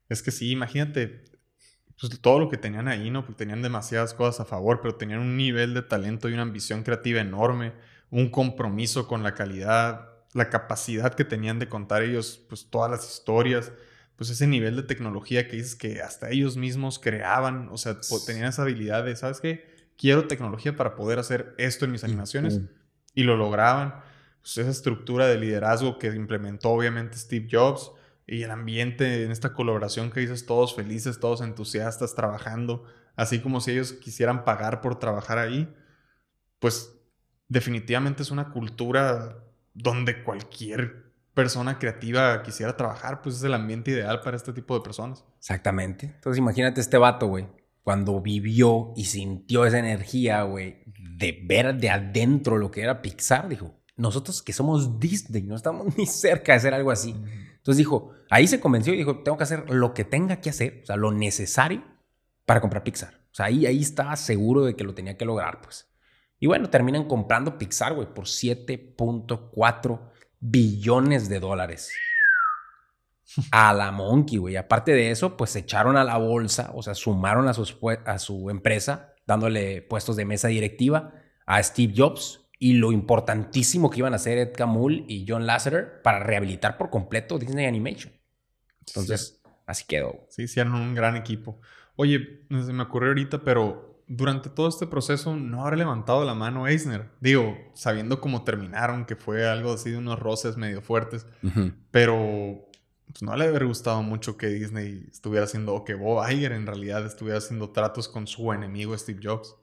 Es 0.09 0.23
que 0.23 0.31
sí, 0.31 0.49
imagínate, 0.49 1.25
pues, 1.99 2.19
todo 2.21 2.39
lo 2.39 2.49
que 2.49 2.57
tenían 2.57 2.87
ahí, 2.87 3.09
¿no? 3.09 3.25
Porque 3.25 3.39
tenían 3.39 3.61
demasiadas 3.61 4.13
cosas 4.13 4.39
a 4.41 4.45
favor, 4.45 4.79
pero 4.81 4.95
tenían 4.95 5.19
un 5.19 5.35
nivel 5.35 5.73
de 5.73 5.81
talento 5.81 6.29
y 6.29 6.33
una 6.33 6.43
ambición 6.43 6.83
creativa 6.83 7.19
enorme, 7.19 7.73
un 8.09 8.29
compromiso 8.29 9.07
con 9.07 9.23
la 9.23 9.33
calidad, 9.33 10.09
la 10.33 10.49
capacidad 10.49 11.13
que 11.13 11.25
tenían 11.25 11.59
de 11.59 11.67
contar 11.67 12.03
ellos, 12.03 12.41
pues 12.47 12.69
todas 12.69 12.89
las 12.89 13.09
historias, 13.09 13.71
pues 14.15 14.29
ese 14.29 14.47
nivel 14.47 14.75
de 14.75 14.83
tecnología 14.83 15.47
que 15.47 15.57
dices 15.57 15.75
que 15.75 16.01
hasta 16.01 16.29
ellos 16.29 16.57
mismos 16.57 16.99
creaban, 16.99 17.69
o 17.71 17.77
sea, 17.77 17.97
tenían 18.25 18.47
esa 18.47 18.63
habilidad 18.63 19.03
de, 19.03 19.15
¿sabes 19.15 19.39
qué? 19.39 19.65
Quiero 19.97 20.27
tecnología 20.27 20.75
para 20.75 20.95
poder 20.95 21.19
hacer 21.19 21.55
esto 21.57 21.85
en 21.85 21.91
mis 21.91 22.03
animaciones 22.03 22.61
y 23.13 23.23
lo 23.23 23.35
lograban. 23.35 23.95
Pues 24.41 24.57
esa 24.57 24.69
estructura 24.69 25.27
de 25.27 25.37
liderazgo 25.37 25.99
que 25.99 26.07
implementó 26.07 26.69
obviamente 26.69 27.17
Steve 27.17 27.47
Jobs, 27.51 27.91
y 28.31 28.43
el 28.43 28.51
ambiente 28.51 29.23
en 29.23 29.31
esta 29.31 29.53
colaboración 29.53 30.11
que 30.11 30.19
dices, 30.19 30.45
todos 30.45 30.75
felices, 30.75 31.19
todos 31.19 31.41
entusiastas, 31.41 32.13
trabajando, 32.15 32.85
así 33.15 33.39
como 33.39 33.59
si 33.59 33.71
ellos 33.71 33.93
quisieran 33.93 34.45
pagar 34.45 34.81
por 34.81 34.99
trabajar 34.99 35.39
ahí, 35.39 35.73
pues 36.59 36.93
definitivamente 37.47 38.21
es 38.21 38.31
una 38.31 38.51
cultura 38.51 39.43
donde 39.73 40.23
cualquier 40.23 41.09
persona 41.33 41.79
creativa 41.79 42.43
quisiera 42.43 42.77
trabajar, 42.77 43.21
pues 43.21 43.35
es 43.35 43.43
el 43.43 43.53
ambiente 43.53 43.91
ideal 43.91 44.21
para 44.21 44.37
este 44.37 44.53
tipo 44.53 44.75
de 44.75 44.81
personas. 44.81 45.25
Exactamente. 45.37 46.07
Entonces 46.07 46.37
imagínate 46.37 46.81
este 46.81 46.97
vato, 46.97 47.27
güey, 47.27 47.47
cuando 47.81 48.21
vivió 48.21 48.93
y 48.95 49.05
sintió 49.05 49.65
esa 49.65 49.79
energía, 49.79 50.43
güey, 50.43 50.83
de 50.85 51.41
ver 51.45 51.75
de 51.77 51.89
adentro 51.89 52.57
lo 52.57 52.69
que 52.69 52.81
era 52.81 53.01
Pixar, 53.01 53.49
dijo, 53.49 53.73
nosotros 53.95 54.43
que 54.43 54.53
somos 54.53 54.99
Disney, 54.99 55.41
no 55.43 55.55
estamos 55.55 55.87
ni 55.97 56.05
cerca 56.05 56.51
de 56.51 56.57
hacer 56.57 56.73
algo 56.73 56.91
así. 56.91 57.15
Entonces 57.69 57.85
dijo, 57.85 58.13
ahí 58.31 58.47
se 58.47 58.59
convenció 58.59 58.95
y 58.95 58.97
dijo, 58.97 59.19
tengo 59.19 59.37
que 59.37 59.43
hacer 59.43 59.69
lo 59.69 59.93
que 59.93 60.03
tenga 60.03 60.41
que 60.41 60.49
hacer, 60.49 60.79
o 60.81 60.85
sea, 60.87 60.95
lo 60.95 61.11
necesario 61.11 61.83
para 62.47 62.61
comprar 62.61 62.83
Pixar. 62.83 63.13
O 63.31 63.35
sea, 63.35 63.45
ahí, 63.45 63.67
ahí 63.67 63.79
estaba 63.79 64.15
seguro 64.15 64.65
de 64.65 64.75
que 64.75 64.83
lo 64.83 64.95
tenía 64.95 65.17
que 65.19 65.25
lograr, 65.25 65.61
pues. 65.61 65.87
Y 66.39 66.47
bueno, 66.47 66.71
terminan 66.71 67.07
comprando 67.07 67.59
Pixar, 67.59 67.93
güey, 67.93 68.11
por 68.11 68.25
7.4 68.25 69.99
billones 70.39 71.29
de 71.29 71.39
dólares. 71.39 71.91
A 73.51 73.71
la 73.71 73.91
Monkey, 73.91 74.39
güey. 74.39 74.55
Aparte 74.55 74.93
de 74.93 75.11
eso, 75.11 75.37
pues 75.37 75.51
se 75.51 75.59
echaron 75.59 75.95
a 75.95 76.03
la 76.03 76.17
bolsa, 76.17 76.71
o 76.73 76.81
sea, 76.81 76.95
sumaron 76.95 77.47
a 77.47 77.53
su, 77.53 77.77
a 78.03 78.17
su 78.17 78.49
empresa, 78.49 79.13
dándole 79.27 79.83
puestos 79.83 80.15
de 80.15 80.25
mesa 80.25 80.47
directiva 80.47 81.13
a 81.45 81.61
Steve 81.61 81.93
Jobs, 81.95 82.48
y 82.59 82.73
lo 82.73 82.91
importantísimo 82.91 83.89
que 83.89 83.99
iban 83.99 84.13
a 84.13 84.17
hacer 84.17 84.37
Ed 84.37 84.53
Camul 84.53 85.05
y 85.07 85.25
John 85.27 85.47
Lasseter 85.47 86.01
para 86.01 86.19
rehabilitar 86.19 86.77
por 86.77 86.89
completo 86.89 87.39
Disney 87.39 87.65
Animation. 87.65 88.13
Entonces, 88.85 89.41
así 89.65 89.85
quedó. 89.87 90.27
Sí, 90.29 90.43
hicieron 90.43 90.75
un 90.75 90.93
gran 90.93 91.15
equipo. 91.15 91.61
Oye, 91.95 92.45
se 92.49 92.73
me 92.73 92.83
ocurrió 92.83 93.09
ahorita, 93.09 93.43
pero 93.43 94.03
durante 94.07 94.49
todo 94.49 94.67
este 94.67 94.87
proceso 94.87 95.35
no 95.35 95.61
habrá 95.61 95.77
levantado 95.77 96.25
la 96.25 96.33
mano 96.33 96.67
Eisner. 96.67 97.09
Digo, 97.21 97.55
sabiendo 97.75 98.19
cómo 98.19 98.43
terminaron, 98.43 99.05
que 99.05 99.15
fue 99.15 99.47
algo 99.47 99.73
así 99.73 99.91
de 99.91 99.97
unos 99.97 100.19
roces 100.19 100.57
medio 100.57 100.81
fuertes, 100.81 101.27
pero 101.91 102.67
pues, 103.05 103.21
no 103.21 103.35
le 103.35 103.45
habría 103.45 103.67
gustado 103.67 104.03
mucho 104.03 104.35
que 104.35 104.47
Disney 104.47 105.05
estuviera 105.11 105.45
haciendo, 105.45 105.75
o 105.75 105.85
que 105.85 105.93
Bob 105.93 106.27
Iger 106.29 106.51
en 106.51 106.65
realidad 106.65 107.05
estuviera 107.05 107.37
haciendo 107.37 107.69
tratos 107.69 108.09
con 108.09 108.27
su 108.27 108.51
enemigo 108.51 108.97
Steve 108.97 109.19
Jobs. 109.23 109.55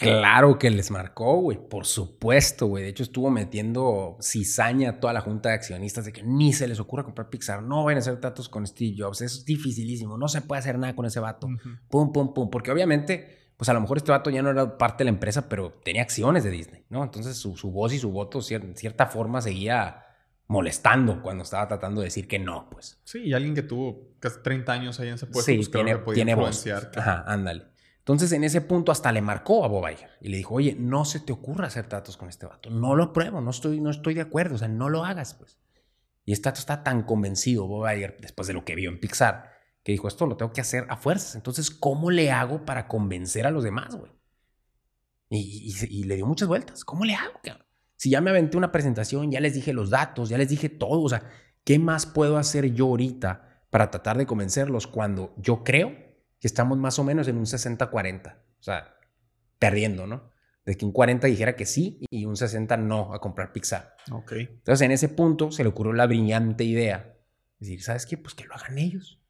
Claro 0.00 0.58
que 0.58 0.70
les 0.70 0.90
marcó, 0.90 1.36
güey. 1.40 1.58
Por 1.58 1.86
supuesto, 1.86 2.66
güey. 2.66 2.84
De 2.84 2.90
hecho, 2.90 3.02
estuvo 3.02 3.30
metiendo 3.30 4.16
cizaña 4.20 4.90
a 4.90 5.00
toda 5.00 5.12
la 5.12 5.20
junta 5.20 5.50
de 5.50 5.56
accionistas 5.56 6.04
de 6.04 6.12
que 6.12 6.22
ni 6.22 6.52
se 6.52 6.66
les 6.66 6.80
ocurra 6.80 7.04
comprar 7.04 7.28
Pixar. 7.28 7.62
No 7.62 7.84
van 7.84 7.96
a 7.96 7.98
hacer 7.98 8.18
tratos 8.20 8.48
con 8.48 8.66
Steve 8.66 8.94
Jobs. 8.98 9.20
Es 9.20 9.44
dificilísimo. 9.44 10.16
No 10.16 10.28
se 10.28 10.42
puede 10.42 10.60
hacer 10.60 10.78
nada 10.78 10.94
con 10.96 11.06
ese 11.06 11.20
vato. 11.20 11.48
Pum, 11.88 12.12
pum, 12.12 12.32
pum. 12.32 12.50
Porque 12.50 12.70
obviamente, 12.70 13.52
pues 13.56 13.68
a 13.68 13.72
lo 13.72 13.80
mejor 13.80 13.98
este 13.98 14.10
vato 14.10 14.30
ya 14.30 14.42
no 14.42 14.50
era 14.50 14.78
parte 14.78 15.04
de 15.04 15.04
la 15.06 15.10
empresa, 15.10 15.48
pero 15.48 15.72
tenía 15.84 16.02
acciones 16.02 16.44
de 16.44 16.50
Disney, 16.50 16.84
¿no? 16.88 17.04
Entonces 17.04 17.36
su, 17.36 17.54
voz 17.70 17.92
y 17.92 17.98
su 17.98 18.10
voto, 18.10 18.40
en 18.50 18.76
cierta 18.76 19.06
forma, 19.06 19.42
seguía 19.42 20.04
molestando 20.46 21.22
cuando 21.22 21.44
estaba 21.44 21.68
tratando 21.68 22.00
de 22.00 22.06
decir 22.06 22.26
que 22.26 22.38
no, 22.38 22.68
pues. 22.70 23.00
Sí, 23.04 23.20
y 23.20 23.34
alguien 23.34 23.54
que 23.54 23.62
tuvo 23.62 24.14
casi 24.18 24.42
30 24.42 24.72
años 24.72 24.98
ahí 24.98 25.08
en 25.08 25.14
ese 25.14 25.26
puesto, 25.26 25.52
sí, 25.52 25.56
pues 25.56 25.70
tiene, 25.70 25.92
que 25.92 25.98
podía 25.98 26.22
influenciar. 26.24 26.90
Ajá, 26.96 27.24
ándale. 27.26 27.69
Entonces 28.00 28.32
en 28.32 28.44
ese 28.44 28.60
punto 28.60 28.90
hasta 28.92 29.12
le 29.12 29.22
marcó 29.22 29.64
a 29.64 29.68
Bob 29.68 29.88
Iger 29.88 30.10
y 30.20 30.28
le 30.28 30.38
dijo, 30.38 30.54
oye, 30.54 30.74
no 30.78 31.04
se 31.04 31.20
te 31.20 31.32
ocurra 31.32 31.66
hacer 31.66 31.86
tratos 31.86 32.16
con 32.16 32.28
este 32.28 32.46
vato, 32.46 32.70
no 32.70 32.96
lo 32.96 33.12
pruebo, 33.12 33.40
no 33.40 33.50
estoy, 33.50 33.80
no 33.80 33.90
estoy 33.90 34.14
de 34.14 34.22
acuerdo, 34.22 34.56
o 34.56 34.58
sea, 34.58 34.68
no 34.68 34.88
lo 34.88 35.04
hagas, 35.04 35.34
pues. 35.34 35.58
Y 36.24 36.32
este 36.32 36.48
vato 36.48 36.60
está 36.60 36.82
tan 36.82 37.02
convencido, 37.02 37.66
Bob 37.66 37.88
Iger, 37.90 38.16
después 38.20 38.48
de 38.48 38.54
lo 38.54 38.64
que 38.64 38.74
vio 38.74 38.90
en 38.90 39.00
Pixar, 39.00 39.50
que 39.82 39.92
dijo, 39.92 40.08
esto 40.08 40.26
lo 40.26 40.36
tengo 40.36 40.52
que 40.52 40.60
hacer 40.60 40.86
a 40.88 40.96
fuerzas. 40.96 41.34
Entonces, 41.34 41.70
¿cómo 41.70 42.10
le 42.10 42.30
hago 42.30 42.64
para 42.64 42.88
convencer 42.88 43.46
a 43.46 43.50
los 43.50 43.64
demás, 43.64 43.94
güey? 43.96 44.12
Y, 45.30 46.04
le 46.04 46.16
dio 46.16 46.26
muchas 46.26 46.48
vueltas. 46.48 46.84
¿Cómo 46.84 47.04
le 47.04 47.14
hago? 47.14 47.40
Si 47.96 48.10
ya 48.10 48.20
me 48.20 48.30
aventé 48.30 48.56
una 48.56 48.72
presentación, 48.72 49.30
ya 49.30 49.40
les 49.40 49.54
dije 49.54 49.72
los 49.72 49.90
datos, 49.90 50.28
ya 50.28 50.38
les 50.38 50.48
dije 50.48 50.68
todo, 50.68 51.02
o 51.02 51.08
sea, 51.08 51.22
¿qué 51.64 51.78
más 51.78 52.06
puedo 52.06 52.36
hacer 52.36 52.72
yo 52.72 52.86
ahorita 52.86 53.64
para 53.70 53.90
tratar 53.90 54.18
de 54.18 54.26
convencerlos 54.26 54.86
cuando 54.86 55.34
yo 55.36 55.62
creo 55.62 56.09
que 56.40 56.48
estamos 56.48 56.78
más 56.78 56.98
o 56.98 57.04
menos 57.04 57.28
en 57.28 57.36
un 57.36 57.44
60-40? 57.44 58.34
O 58.34 58.62
sea, 58.62 58.96
perdiendo, 59.58 60.06
¿no? 60.06 60.30
De 60.64 60.76
que 60.76 60.84
un 60.84 60.92
40 60.92 61.26
dijera 61.26 61.54
que 61.54 61.66
sí 61.66 62.00
y 62.10 62.24
un 62.24 62.36
60 62.36 62.76
no 62.76 63.14
a 63.14 63.20
comprar 63.20 63.52
pizza. 63.52 63.94
Ok. 64.10 64.32
Entonces, 64.32 64.84
en 64.84 64.90
ese 64.90 65.08
punto 65.08 65.52
se 65.52 65.62
le 65.62 65.68
ocurrió 65.68 65.92
la 65.92 66.06
brillante 66.06 66.64
idea. 66.64 67.16
Decir, 67.58 67.82
¿sabes 67.82 68.06
qué? 68.06 68.16
Pues 68.16 68.34
que 68.34 68.44
lo 68.44 68.54
hagan 68.54 68.78
ellos. 68.78 69.20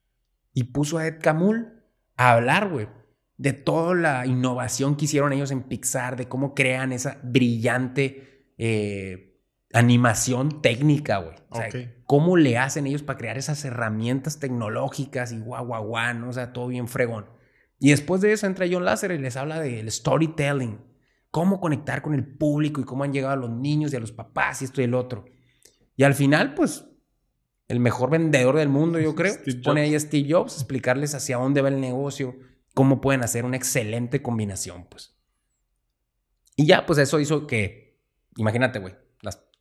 Y 0.55 0.65
puso 0.65 0.99
a 0.99 1.07
Ed 1.07 1.19
Camul 1.21 1.83
a 2.17 2.33
hablar, 2.33 2.69
güey, 2.69 2.89
de 3.37 3.53
toda 3.53 3.95
la 3.95 4.27
innovación 4.27 4.97
que 4.97 5.07
hicieron 5.07 5.33
ellos 5.33 5.51
en 5.51 5.63
Pixar, 5.63 6.17
de 6.17 6.29
cómo 6.29 6.55
crean 6.55 6.93
esa 6.93 7.19
brillante 7.23 8.53
eh, 8.59 9.30
animación 9.73 10.63
técnica, 10.63 11.19
güey. 11.19 11.37
O 11.49 11.57
sea, 11.57 11.69
cómo 12.07 12.37
le 12.37 12.59
hacen 12.59 12.87
ellos 12.87 13.03
para 13.03 13.19
crear 13.19 13.39
esas 13.39 13.65
herramientas 13.65 14.39
tecnológicas 14.39 15.33
y 15.33 15.39
guau, 15.39 15.67
guau, 15.67 15.87
guau, 15.87 16.15
¿no? 16.15 16.29
O 16.29 16.33
sea, 16.33 16.53
todo 16.53 16.69
bien 16.69 16.89
fregón. 16.89 17.27
Y 17.79 17.91
después 17.91 18.21
de 18.21 18.33
eso 18.33 18.47
entra 18.47 18.67
John 18.71 18.85
Lasser 18.85 19.13
y 19.13 19.19
les 19.19 19.37
habla 19.37 19.61
del 19.61 19.91
storytelling, 19.91 20.81
cómo 21.31 21.61
conectar 21.61 22.03
con 22.03 22.15
el 22.15 22.27
público 22.27 22.81
y 22.81 22.85
cómo 22.85 23.05
han 23.05 23.13
llegado 23.13 23.33
a 23.33 23.37
los 23.37 23.51
niños 23.51 23.93
y 23.93 23.97
a 23.97 24.01
los 24.01 24.13
papás 24.13 24.61
y 24.61 24.67
esto 24.67 24.81
y 24.81 24.85
el 24.85 24.95
otro. 24.95 25.25
Y 25.97 26.05
al 26.05 26.15
final, 26.15 26.55
pues, 26.55 26.87
el 27.69 27.81
mejor 27.81 28.11
vendedor 28.11 28.57
del 28.57 28.69
mundo, 28.69 28.99
yo 28.99 29.15
creo, 29.17 29.35
pone 29.65 29.83
ahí 29.83 29.95
a 29.95 30.01
Steve 30.01 30.29
Jobs, 30.31 30.57
explicarles 30.57 31.15
hacia 31.15 31.39
dónde 31.39 31.63
va 31.63 31.69
el 31.69 31.81
negocio, 31.81 32.37
cómo 32.75 33.01
pueden 33.01 33.23
hacer 33.23 33.45
una 33.45 33.57
excelente 33.57 34.21
combinación, 34.21 34.87
pues. 34.91 35.17
Y 36.57 36.67
ya, 36.67 36.85
pues 36.85 36.99
eso 36.99 37.19
hizo 37.21 37.47
que, 37.47 37.99
imagínate, 38.37 38.81
güey, 38.81 38.95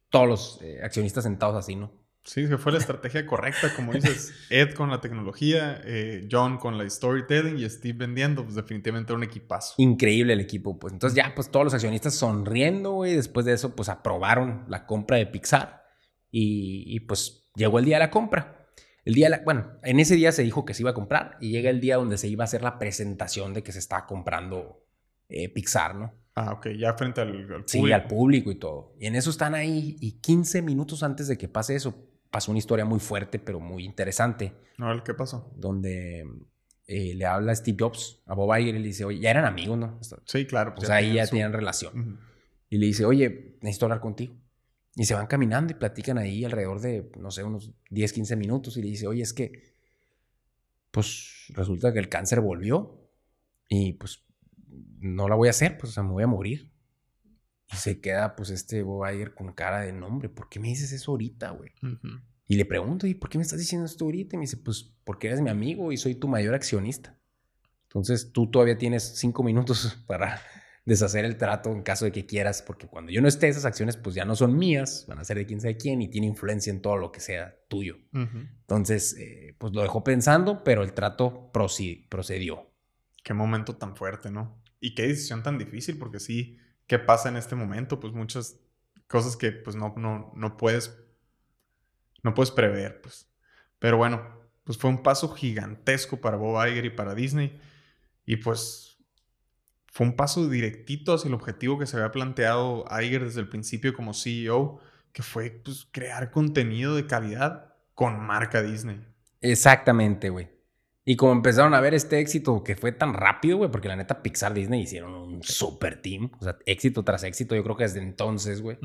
todos 0.09 0.27
los 0.27 0.61
eh, 0.61 0.79
accionistas 0.83 1.23
sentados 1.23 1.55
así, 1.55 1.75
¿no? 1.75 1.91
Sí, 2.23 2.47
que 2.47 2.57
fue 2.57 2.71
la 2.71 2.77
estrategia 2.77 3.25
correcta, 3.25 3.73
como 3.75 3.93
dices, 3.93 4.33
Ed 4.49 4.73
con 4.75 4.89
la 4.89 5.01
tecnología, 5.01 5.81
eh, 5.83 6.27
John 6.29 6.57
con 6.57 6.77
la 6.77 6.87
storytelling 6.87 7.57
y 7.57 7.67
Steve 7.69 7.97
vendiendo, 7.97 8.43
pues 8.43 8.55
definitivamente 8.55 9.13
un 9.13 9.23
equipazo. 9.23 9.73
Increíble 9.77 10.33
el 10.33 10.39
equipo, 10.39 10.77
pues. 10.77 10.93
Entonces 10.93 11.15
ya, 11.15 11.33
pues 11.33 11.49
todos 11.49 11.63
los 11.63 11.73
accionistas 11.73 12.13
sonriendo, 12.13 12.91
güey, 12.91 13.15
después 13.15 13.45
de 13.45 13.53
eso, 13.53 13.75
pues 13.75 13.89
aprobaron 13.89 14.65
la 14.67 14.85
compra 14.85 15.17
de 15.17 15.25
Pixar 15.25 15.81
y, 16.29 16.99
pues 17.01 17.49
llegó 17.55 17.79
el 17.79 17.85
día 17.85 17.95
de 17.95 18.05
la 18.05 18.11
compra. 18.11 18.67
El 19.05 19.15
día, 19.15 19.27
de 19.27 19.37
la, 19.37 19.43
bueno, 19.43 19.79
en 19.81 19.99
ese 19.99 20.15
día 20.15 20.31
se 20.31 20.43
dijo 20.43 20.65
que 20.65 20.73
se 20.75 20.83
iba 20.83 20.91
a 20.91 20.93
comprar 20.93 21.37
y 21.39 21.49
llega 21.49 21.69
el 21.69 21.79
día 21.79 21.95
donde 21.95 22.17
se 22.17 22.27
iba 22.27 22.43
a 22.43 22.45
hacer 22.45 22.61
la 22.61 22.77
presentación 22.77 23.53
de 23.53 23.63
que 23.63 23.71
se 23.71 23.79
estaba 23.79 24.05
comprando 24.05 24.85
eh, 25.29 25.49
Pixar, 25.49 25.95
¿no? 25.95 26.13
Ah, 26.39 26.53
ok, 26.53 26.67
ya 26.77 26.93
frente 26.93 27.19
al, 27.19 27.31
público. 27.31 27.63
Sí, 27.65 27.91
al 27.91 28.07
público 28.07 28.49
y 28.49 28.55
todo. 28.55 28.95
Y 28.97 29.07
en 29.07 29.15
eso 29.15 29.29
están 29.29 29.55
ahí 29.55 29.97
y 29.99 30.21
15 30.21 30.61
minutos 30.61 31.03
antes 31.03 31.27
de 31.27 31.37
que 31.37 31.49
pase 31.49 31.75
eso, 31.75 32.07
pasó 32.31 32.51
una 32.51 32.59
historia 32.59 32.85
muy 32.85 32.99
fuerte, 32.99 33.39
pero 33.39 33.59
muy 33.59 33.83
interesante. 33.83 34.53
No, 34.77 35.03
¿qué 35.03 35.13
pasó? 35.13 35.51
Donde 35.57 36.25
eh, 36.87 37.13
le 37.13 37.25
habla 37.25 37.53
Steve 37.53 37.75
Jobs 37.77 38.21
a 38.25 38.35
Bob 38.35 38.57
Iger 38.57 38.75
y 38.75 38.79
le 38.79 38.87
dice, 38.87 39.03
oye, 39.03 39.19
ya 39.19 39.31
eran 39.31 39.43
amigos, 39.43 39.77
¿no? 39.77 39.99
Sí, 40.23 40.45
claro. 40.45 40.75
Pues 40.75 40.85
o 40.85 40.87
sea, 40.87 40.95
ahí 40.95 41.15
ya 41.15 41.27
tenían 41.27 41.51
relación. 41.51 42.21
Y 42.69 42.77
le 42.77 42.85
dice, 42.85 43.03
oye, 43.03 43.57
necesito 43.61 43.87
hablar 43.87 43.99
contigo. 43.99 44.33
Y 44.95 45.03
se 45.03 45.15
van 45.15 45.27
caminando 45.27 45.73
y 45.73 45.75
platican 45.75 46.17
ahí 46.17 46.45
alrededor 46.45 46.79
de, 46.79 47.11
no 47.19 47.31
sé, 47.31 47.43
unos 47.43 47.73
10, 47.89 48.13
15 48.13 48.35
minutos. 48.37 48.77
Y 48.77 48.81
le 48.81 48.87
dice, 48.87 49.07
oye, 49.07 49.23
es 49.23 49.33
que, 49.33 49.75
pues 50.91 51.47
resulta 51.49 51.91
que 51.91 51.99
el 51.99 52.07
cáncer 52.07 52.39
volvió. 52.39 53.11
Y 53.67 53.93
pues 53.93 54.23
no 54.99 55.27
la 55.27 55.35
voy 55.35 55.47
a 55.47 55.51
hacer, 55.51 55.77
pues 55.77 55.91
o 55.91 55.93
sea, 55.93 56.03
me 56.03 56.11
voy 56.11 56.23
a 56.23 56.27
morir. 56.27 56.71
Y 57.71 57.75
se 57.75 58.01
queda, 58.01 58.35
pues, 58.35 58.49
este 58.49 58.81
Bob 58.81 59.07
Iger 59.11 59.33
con 59.33 59.53
cara 59.53 59.81
de 59.81 59.93
nombre. 59.93 60.27
¿Por 60.29 60.49
qué 60.49 60.59
me 60.59 60.69
dices 60.69 60.91
eso 60.91 61.11
ahorita, 61.11 61.51
güey? 61.51 61.71
Y 62.47 62.55
le 62.55 62.65
pregunto, 62.65 63.05
¿y 63.05 63.13
por 63.13 63.29
qué 63.29 63.37
me 63.37 63.43
estás 63.43 63.59
diciendo 63.59 63.85
esto 63.85 64.05
ahorita? 64.05 64.35
Y 64.35 64.39
me 64.39 64.43
dice, 64.43 64.57
pues, 64.57 64.91
porque 65.03 65.27
eres 65.27 65.41
mi 65.41 65.51
amigo 65.51 65.91
y 65.91 65.97
soy 65.97 66.15
tu 66.15 66.27
mayor 66.27 66.55
accionista. 66.55 67.15
Entonces, 67.83 68.31
tú 68.31 68.49
todavía 68.49 68.77
tienes 68.77 69.03
cinco 69.17 69.43
minutos 69.43 70.03
para 70.07 70.41
deshacer 70.83 71.25
el 71.25 71.37
trato 71.37 71.71
en 71.71 71.83
caso 71.83 72.05
de 72.05 72.11
que 72.11 72.25
quieras, 72.25 72.63
porque 72.63 72.87
cuando 72.87 73.11
yo 73.11 73.21
no 73.21 73.27
esté, 73.27 73.47
esas 73.47 73.65
acciones, 73.65 73.97
pues, 73.97 74.15
ya 74.15 74.25
no 74.25 74.35
son 74.35 74.57
mías, 74.57 75.05
van 75.07 75.19
a 75.19 75.23
ser 75.23 75.37
de 75.37 75.45
quién 75.45 75.61
sabe 75.61 75.77
quién 75.77 76.01
y 76.01 76.07
tiene 76.07 76.25
influencia 76.25 76.71
en 76.71 76.81
todo 76.81 76.97
lo 76.97 77.11
que 77.11 77.19
sea 77.19 77.55
tuyo. 77.67 77.97
Entonces, 78.11 79.15
eh, 79.19 79.55
pues, 79.59 79.73
lo 79.73 79.83
dejó 79.83 80.03
pensando, 80.03 80.63
pero 80.63 80.81
el 80.81 80.93
trato 80.93 81.51
procedió. 81.51 82.71
Qué 83.23 83.35
momento 83.35 83.75
tan 83.75 83.95
fuerte, 83.95 84.31
¿no? 84.31 84.59
Y 84.79 84.95
qué 84.95 85.07
decisión 85.07 85.43
tan 85.43 85.57
difícil, 85.57 85.97
porque 85.97 86.19
sí 86.19 86.57
qué 86.87 86.97
pasa 86.97 87.29
en 87.29 87.37
este 87.37 87.55
momento, 87.55 87.99
pues 87.99 88.13
muchas 88.13 88.59
cosas 89.07 89.37
que 89.37 89.51
pues 89.51 89.75
no, 89.75 89.93
no, 89.95 90.31
no 90.35 90.57
puedes, 90.57 90.97
no 92.23 92.33
puedes 92.33 92.51
prever, 92.51 93.01
pues. 93.01 93.27
Pero 93.77 93.97
bueno, 93.97 94.39
pues 94.63 94.77
fue 94.77 94.89
un 94.89 95.03
paso 95.03 95.29
gigantesco 95.29 96.19
para 96.19 96.37
Bob 96.37 96.65
Iger 96.67 96.85
y 96.85 96.89
para 96.89 97.15
Disney. 97.15 97.59
Y 98.25 98.37
pues 98.37 98.97
fue 99.87 100.07
un 100.07 100.15
paso 100.15 100.47
directito 100.47 101.13
hacia 101.13 101.27
el 101.27 101.33
objetivo 101.33 101.77
que 101.79 101.85
se 101.85 101.97
había 101.97 102.11
planteado 102.11 102.85
Iger 102.89 103.23
desde 103.23 103.41
el 103.41 103.49
principio 103.49 103.93
como 103.93 104.13
CEO, 104.13 104.79
que 105.11 105.23
fue 105.23 105.49
pues, 105.49 105.87
crear 105.91 106.31
contenido 106.31 106.95
de 106.95 107.05
calidad 107.05 107.73
con 107.95 108.19
marca 108.19 108.61
Disney. 108.61 109.03
Exactamente, 109.41 110.29
güey. 110.29 110.49
Y 111.09 111.15
como 111.15 111.31
empezaron 111.31 111.73
a 111.73 111.81
ver 111.81 111.95
este 111.95 112.19
éxito 112.19 112.63
que 112.63 112.75
fue 112.75 112.91
tan 112.91 113.15
rápido, 113.15 113.57
güey, 113.57 113.71
porque 113.71 113.87
la 113.87 113.95
neta 113.95 114.21
Pixar 114.21 114.53
Disney 114.53 114.83
hicieron 114.83 115.15
un 115.15 115.41
super 115.41 115.99
team, 116.03 116.29
o 116.39 116.43
sea, 116.43 116.55
éxito 116.67 117.03
tras 117.03 117.23
éxito, 117.23 117.55
yo 117.55 117.63
creo 117.63 117.75
que 117.75 117.85
desde 117.85 117.99
entonces, 117.99 118.61
güey. 118.61 118.77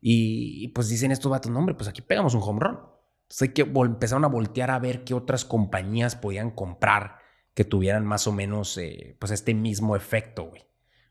y, 0.00 0.66
pues 0.74 0.88
dicen 0.88 1.12
estos 1.12 1.30
vatos, 1.30 1.52
no, 1.52 1.60
hombre, 1.60 1.76
pues 1.76 1.88
aquí 1.88 2.02
pegamos 2.02 2.34
un 2.34 2.42
home 2.42 2.58
run. 2.58 2.80
Entonces 3.22 3.50
que 3.50 3.62
empezaron 3.62 4.24
a 4.24 4.26
voltear 4.26 4.72
a 4.72 4.80
ver 4.80 5.04
qué 5.04 5.14
otras 5.14 5.44
compañías 5.44 6.16
podían 6.16 6.50
comprar 6.50 7.18
que 7.54 7.62
tuvieran 7.62 8.04
más 8.04 8.26
o 8.26 8.32
menos, 8.32 8.76
eh, 8.78 9.16
pues 9.20 9.30
este 9.30 9.54
mismo 9.54 9.94
efecto, 9.94 10.46
güey. 10.46 10.64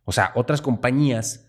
O 0.03 0.11
sea, 0.11 0.33
otras 0.35 0.61
compañías 0.61 1.47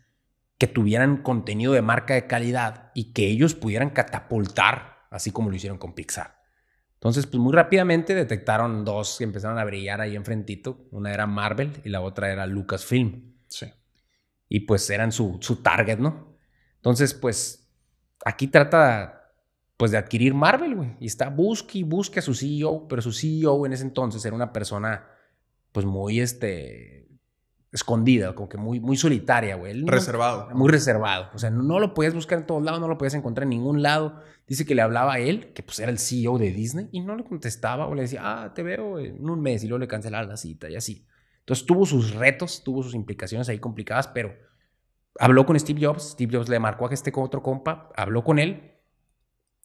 que 0.59 0.69
tuvieran 0.69 1.25
contenido 1.25 1.73
de 1.73 1.83
marca 1.83 2.15
de 2.15 2.29
calidad 2.29 2.93
y 2.95 3.13
que 3.15 3.27
ellos 3.27 3.57
pudieran 3.57 3.91
catapultar, 3.91 5.09
así 5.11 5.33
como 5.33 5.51
lo 5.51 5.57
hicieron 5.57 5.79
con 5.79 5.93
Pixar. 5.93 6.42
Entonces, 7.03 7.27
pues 7.27 7.41
muy 7.41 7.53
rápidamente 7.53 8.15
detectaron 8.15 8.85
dos 8.85 9.17
que 9.19 9.25
empezaron 9.25 9.59
a 9.59 9.65
brillar 9.65 10.01
ahí 10.01 10.15
enfrentito. 10.15 10.87
Una 10.93 11.13
era 11.13 11.27
Marvel 11.27 11.73
y 11.85 11.89
la 11.89 12.01
otra 12.01 12.31
era 12.31 12.47
Lucasfilm. 12.47 13.35
Sí. 13.49 13.67
Y 14.49 14.61
pues 14.61 14.89
eran 14.89 15.11
su, 15.11 15.39
su 15.41 15.57
target, 15.57 15.99
¿no? 15.99 16.37
Entonces, 16.77 17.13
pues 17.13 17.69
aquí 18.25 18.47
trata 18.47 19.33
pues 19.77 19.91
de 19.91 19.99
adquirir 19.99 20.33
Marvel, 20.33 20.77
güey. 20.77 20.97
Y 21.01 21.07
está 21.07 21.29
busque 21.29 21.79
y 21.79 21.83
busque 21.83 22.21
a 22.21 22.23
su 22.23 22.35
CEO, 22.35 22.87
pero 22.87 23.03
su 23.03 23.13
CEO 23.13 23.67
en 23.67 23.73
ese 23.73 23.83
entonces 23.83 24.25
era 24.25 24.37
una 24.37 24.53
persona 24.53 25.05
pues 25.73 25.85
muy 25.85 26.21
este 26.21 27.09
escondida, 27.73 28.35
como 28.35 28.49
que 28.49 28.59
muy, 28.59 28.81
muy 28.81 28.97
solitaria, 28.97 29.57
güey. 29.57 29.83
reservado. 29.87 30.51
muy 30.55 30.71
reservado. 30.71 31.31
O 31.35 31.39
sea, 31.39 31.51
no, 31.51 31.81
lo 31.81 31.95
podías 31.95 32.15
buscar 32.15 32.39
en 32.39 32.47
todos 32.47 32.63
lados, 32.63 32.81
no 32.81 32.89
lo 32.89 32.99
podías 32.99 33.15
encontrar 33.15 33.45
en 33.45 33.51
ningún 33.51 33.83
lado. 33.83 34.21
Dice 34.47 34.67
que 34.67 34.75
le 34.75 34.83
hablaba 34.83 35.15
a 35.15 35.19
él, 35.19 35.53
que 35.55 35.63
pues 35.63 35.79
era 35.79 35.91
el 35.91 35.99
CEO 35.99 36.39
de 36.39 36.53
Disney, 36.53 36.89
y 36.93 37.01
no 37.01 37.17
le 37.17 37.25
contestaba 37.25 37.87
o 37.87 37.95
le 37.95 38.03
decía, 38.03 38.21
ah, 38.23 38.55
te 38.55 38.63
veo 38.63 38.99
en 38.99 39.29
un 39.29 39.41
mes, 39.41 39.65
y 39.65 39.69
luego 39.69 39.81
le 39.81 39.89
cancelaba 39.89 40.25
la 40.25 40.37
cita 40.37 40.69
y 40.69 40.77
así. 40.77 41.07
Entonces 41.41 41.65
tuvo 41.65 41.87
sus 41.87 42.15
retos, 42.15 42.63
tuvo 42.63 42.83
sus 42.83 42.95
implicaciones 42.95 43.49
ahí 43.49 43.59
complicadas, 43.59 44.07
pero 44.09 44.35
habló 45.19 45.47
con 45.47 45.59
Steve 45.59 45.85
Jobs, 45.85 46.11
Steve 46.11 46.37
Jobs 46.37 46.51
le 46.51 46.59
marcó 46.59 46.87
a 46.87 46.93
este 46.93 47.11
otro 47.15 47.43
compa, 47.43 47.91
habló 47.97 48.23
con 48.23 48.39
él, 48.39 48.73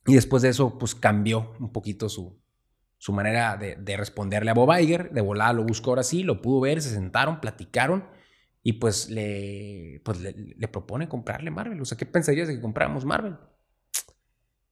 y 0.06 0.16
después 0.16 0.42
de 0.42 0.50
eso, 0.50 0.78
pues 0.78 0.96
cambió 0.96 1.54
un 1.60 1.74
poquito 1.74 2.08
su, 2.08 2.40
su 2.98 3.14
manera 3.14 3.58
de, 3.58 3.98
responderle 3.98 4.52
a 4.52 4.54
Bob 4.54 4.72
Iger. 4.78 5.12
De 5.12 5.22
volada 5.22 5.54
lo 5.54 5.64
buscó 5.64 5.92
ahora 5.92 6.04
sí, 6.04 6.24
lo 6.24 6.42
pudo 6.42 6.62
ver, 6.62 6.82
se 6.82 6.90
sentaron, 6.90 7.40
platicaron 7.40 8.06
y 8.64 8.74
pues 8.74 9.10
le, 9.10 10.02
pues 10.04 10.20
le, 10.20 10.68
propone 10.68 11.08
comprarle 11.08 11.52
Marvel. 11.52 11.80
O 11.82 11.86
sea, 11.86 11.98
¿qué 11.98 12.06
pensarías 12.06 12.48
de 12.48 12.56
que 12.56 12.62
compráramos 12.62 13.06
Marvel? 13.06 13.38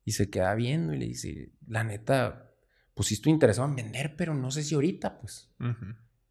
Y 0.03 0.11
se 0.11 0.30
queda 0.30 0.53
viendo 0.55 0.93
y 0.93 0.97
le 0.97 1.05
dice, 1.05 1.53
la 1.67 1.84
neta, 1.84 2.51
pues 2.93 3.07
sí 3.07 3.13
estoy 3.15 3.32
interesado 3.32 3.67
en 3.67 3.76
vender, 3.76 4.15
pero 4.15 4.34
no 4.34 4.51
sé 4.51 4.63
si 4.63 4.76
ahorita, 4.76 5.19
pues. 5.19 5.51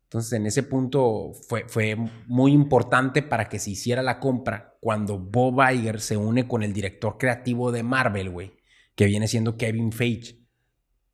Entonces, 0.04 0.32
en 0.32 0.46
ese 0.46 0.62
punto 0.62 1.32
fue, 1.48 1.68
fue 1.68 1.96
muy 2.26 2.52
importante 2.52 3.22
para 3.22 3.48
que 3.48 3.58
se 3.58 3.70
hiciera 3.70 4.02
la 4.02 4.20
compra 4.20 4.76
cuando 4.80 5.18
Bob 5.18 5.60
Iger 5.72 6.00
se 6.00 6.16
une 6.16 6.46
con 6.46 6.62
el 6.62 6.72
director 6.72 7.18
creativo 7.18 7.72
de 7.72 7.82
Marvel, 7.82 8.30
güey, 8.30 8.52
que 8.94 9.06
viene 9.06 9.26
siendo 9.26 9.56
Kevin 9.56 9.90
Feige. 9.90 10.44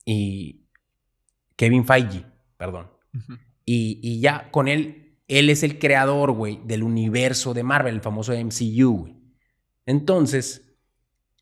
Y, 0.04 0.59
Kevin 1.60 1.84
Feige, 1.84 2.24
perdón. 2.56 2.90
y, 3.66 4.18
ya 4.18 4.50
con 4.50 4.66
él, 4.66 5.18
él 5.28 5.50
es 5.50 5.62
el 5.62 5.78
creador, 5.78 6.32
güey, 6.32 6.58
del 6.64 6.82
universo 6.82 7.52
de 7.52 7.62
Marvel, 7.62 7.96
el 7.96 8.00
famoso 8.00 8.32
MCU, 8.32 9.00
güey. 9.00 9.16
Entonces, 9.84 10.74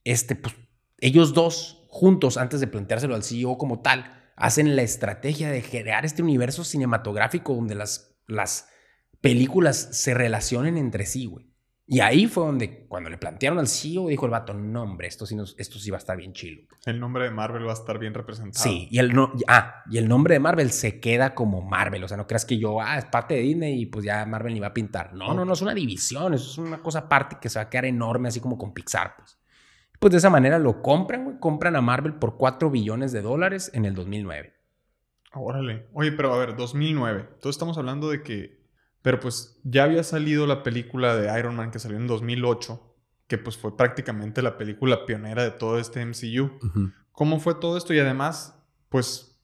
este, 0.02 0.34
pues, 0.34 0.56
ellos 0.98 1.34
dos 1.34 1.86
juntos, 1.88 2.36
antes 2.36 2.58
de 2.58 2.66
planteárselo 2.66 3.14
al 3.14 3.22
CEO 3.22 3.58
como 3.58 3.80
tal, 3.80 4.32
hacen 4.34 4.74
la 4.74 4.82
estrategia 4.82 5.50
de 5.52 5.62
crear 5.62 6.04
este 6.04 6.24
universo 6.24 6.64
cinematográfico 6.64 7.54
donde 7.54 7.76
las, 7.76 8.18
las 8.26 8.68
películas 9.20 9.88
se 9.92 10.14
relacionen 10.14 10.78
entre 10.78 11.06
sí, 11.06 11.26
güey. 11.26 11.47
Y 11.91 12.01
ahí 12.01 12.26
fue 12.26 12.45
donde, 12.45 12.84
cuando 12.86 13.09
le 13.09 13.16
plantearon 13.16 13.59
al 13.59 13.66
CEO, 13.66 14.09
dijo 14.09 14.26
el 14.26 14.30
vato, 14.30 14.53
no, 14.53 14.82
hombre, 14.82 15.09
esto 15.09 15.24
sí, 15.24 15.34
esto 15.57 15.78
sí 15.78 15.91
va 15.91 15.97
a 15.97 15.99
estar 15.99 16.18
bien 16.18 16.34
chilo. 16.34 16.61
El 16.84 17.01
nombre 17.01 17.24
de 17.24 17.30
Marvel 17.30 17.66
va 17.66 17.70
a 17.70 17.74
estar 17.74 17.99
bien 17.99 18.12
representado. 18.12 18.62
Sí, 18.62 18.89
y 18.91 18.99
el, 18.99 19.14
no, 19.14 19.32
ah, 19.47 19.84
y 19.91 19.97
el 19.97 20.07
nombre 20.07 20.34
de 20.34 20.41
Marvel 20.41 20.70
se 20.70 21.01
queda 21.01 21.34
como 21.34 21.62
Marvel. 21.62 22.05
O 22.05 22.09
sea, 22.09 22.18
no 22.18 22.26
creas 22.26 22.45
que 22.45 22.59
yo, 22.59 22.82
ah, 22.82 22.99
es 22.99 23.07
parte 23.07 23.34
de 23.34 23.41
Disney 23.41 23.80
y 23.80 23.86
pues 23.86 24.05
ya 24.05 24.26
Marvel 24.26 24.53
ni 24.53 24.61
va 24.61 24.66
a 24.66 24.74
pintar. 24.74 25.14
No, 25.14 25.32
no, 25.32 25.47
no, 25.47 25.55
es 25.55 25.62
una 25.62 25.72
división, 25.72 26.34
eso 26.34 26.51
es 26.51 26.59
una 26.59 26.82
cosa 26.82 26.99
aparte 27.01 27.39
que 27.41 27.49
se 27.49 27.59
va 27.59 27.62
a 27.62 27.70
quedar 27.70 27.86
enorme, 27.86 28.28
así 28.28 28.39
como 28.39 28.59
con 28.59 28.74
Pixar, 28.74 29.16
pues. 29.16 29.39
Pues 29.99 30.12
de 30.12 30.18
esa 30.18 30.28
manera 30.28 30.59
lo 30.59 30.82
compran, 30.82 31.24
güey. 31.24 31.39
Compran 31.41 31.74
a 31.74 31.80
Marvel 31.80 32.12
por 32.12 32.36
4 32.36 32.70
billones 32.70 33.12
de 33.12 33.22
dólares 33.22 33.70
en 33.72 33.86
el 33.86 33.95
2009. 33.95 34.53
Órale. 35.32 35.86
Oye, 35.95 36.12
pero 36.12 36.34
a 36.34 36.39
ver, 36.39 36.55
2009. 36.55 37.20
Entonces 37.20 37.57
estamos 37.57 37.78
hablando 37.78 38.11
de 38.11 38.22
que 38.22 38.57
pero 39.09 39.20
pues 39.20 39.59
ya 39.64 39.84
había 39.84 40.04
salido 40.04 40.46
la 40.46 40.62
película 40.62 41.16
de 41.16 41.38
Iron 41.38 41.56
Man 41.56 41.70
que 41.70 41.78
salió 41.78 41.96
en 41.96 42.06
2008, 42.06 42.94
que 43.26 43.38
pues 43.38 43.56
fue 43.56 43.74
prácticamente 43.74 44.42
la 44.42 44.59
película 44.59 45.06
pionera 45.06 45.42
de 45.42 45.50
todo 45.50 45.78
este 45.78 46.04
MCU. 46.04 46.59
¿Cómo 47.11 47.40
fue 47.40 47.54
todo 47.54 47.78
esto? 47.78 47.94
Y 47.94 48.00
además, 48.00 48.62
pues 48.90 49.40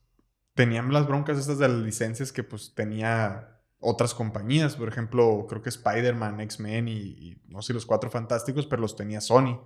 tenían 0.52 0.92
las 0.92 1.06
broncas 1.06 1.38
estas 1.38 1.58
de 1.58 1.68
las 1.68 1.78
licencias 1.78 2.30
que 2.30 2.44
pues 2.44 2.74
tenía 2.74 3.62
otras 3.78 4.12
compañías. 4.12 4.76
Por 4.76 4.88
ejemplo, 4.88 5.46
creo 5.48 5.62
que 5.62 5.70
Spider-Man, 5.70 6.40
X-Men 6.42 6.86
y, 6.88 7.40
no 7.46 7.62
sé, 7.62 7.72
los 7.72 7.86
Cuatro 7.86 8.10
Fantásticos, 8.10 8.66
pero 8.66 8.82
los 8.82 8.96
tenía 8.96 9.22
Sony. 9.22 9.62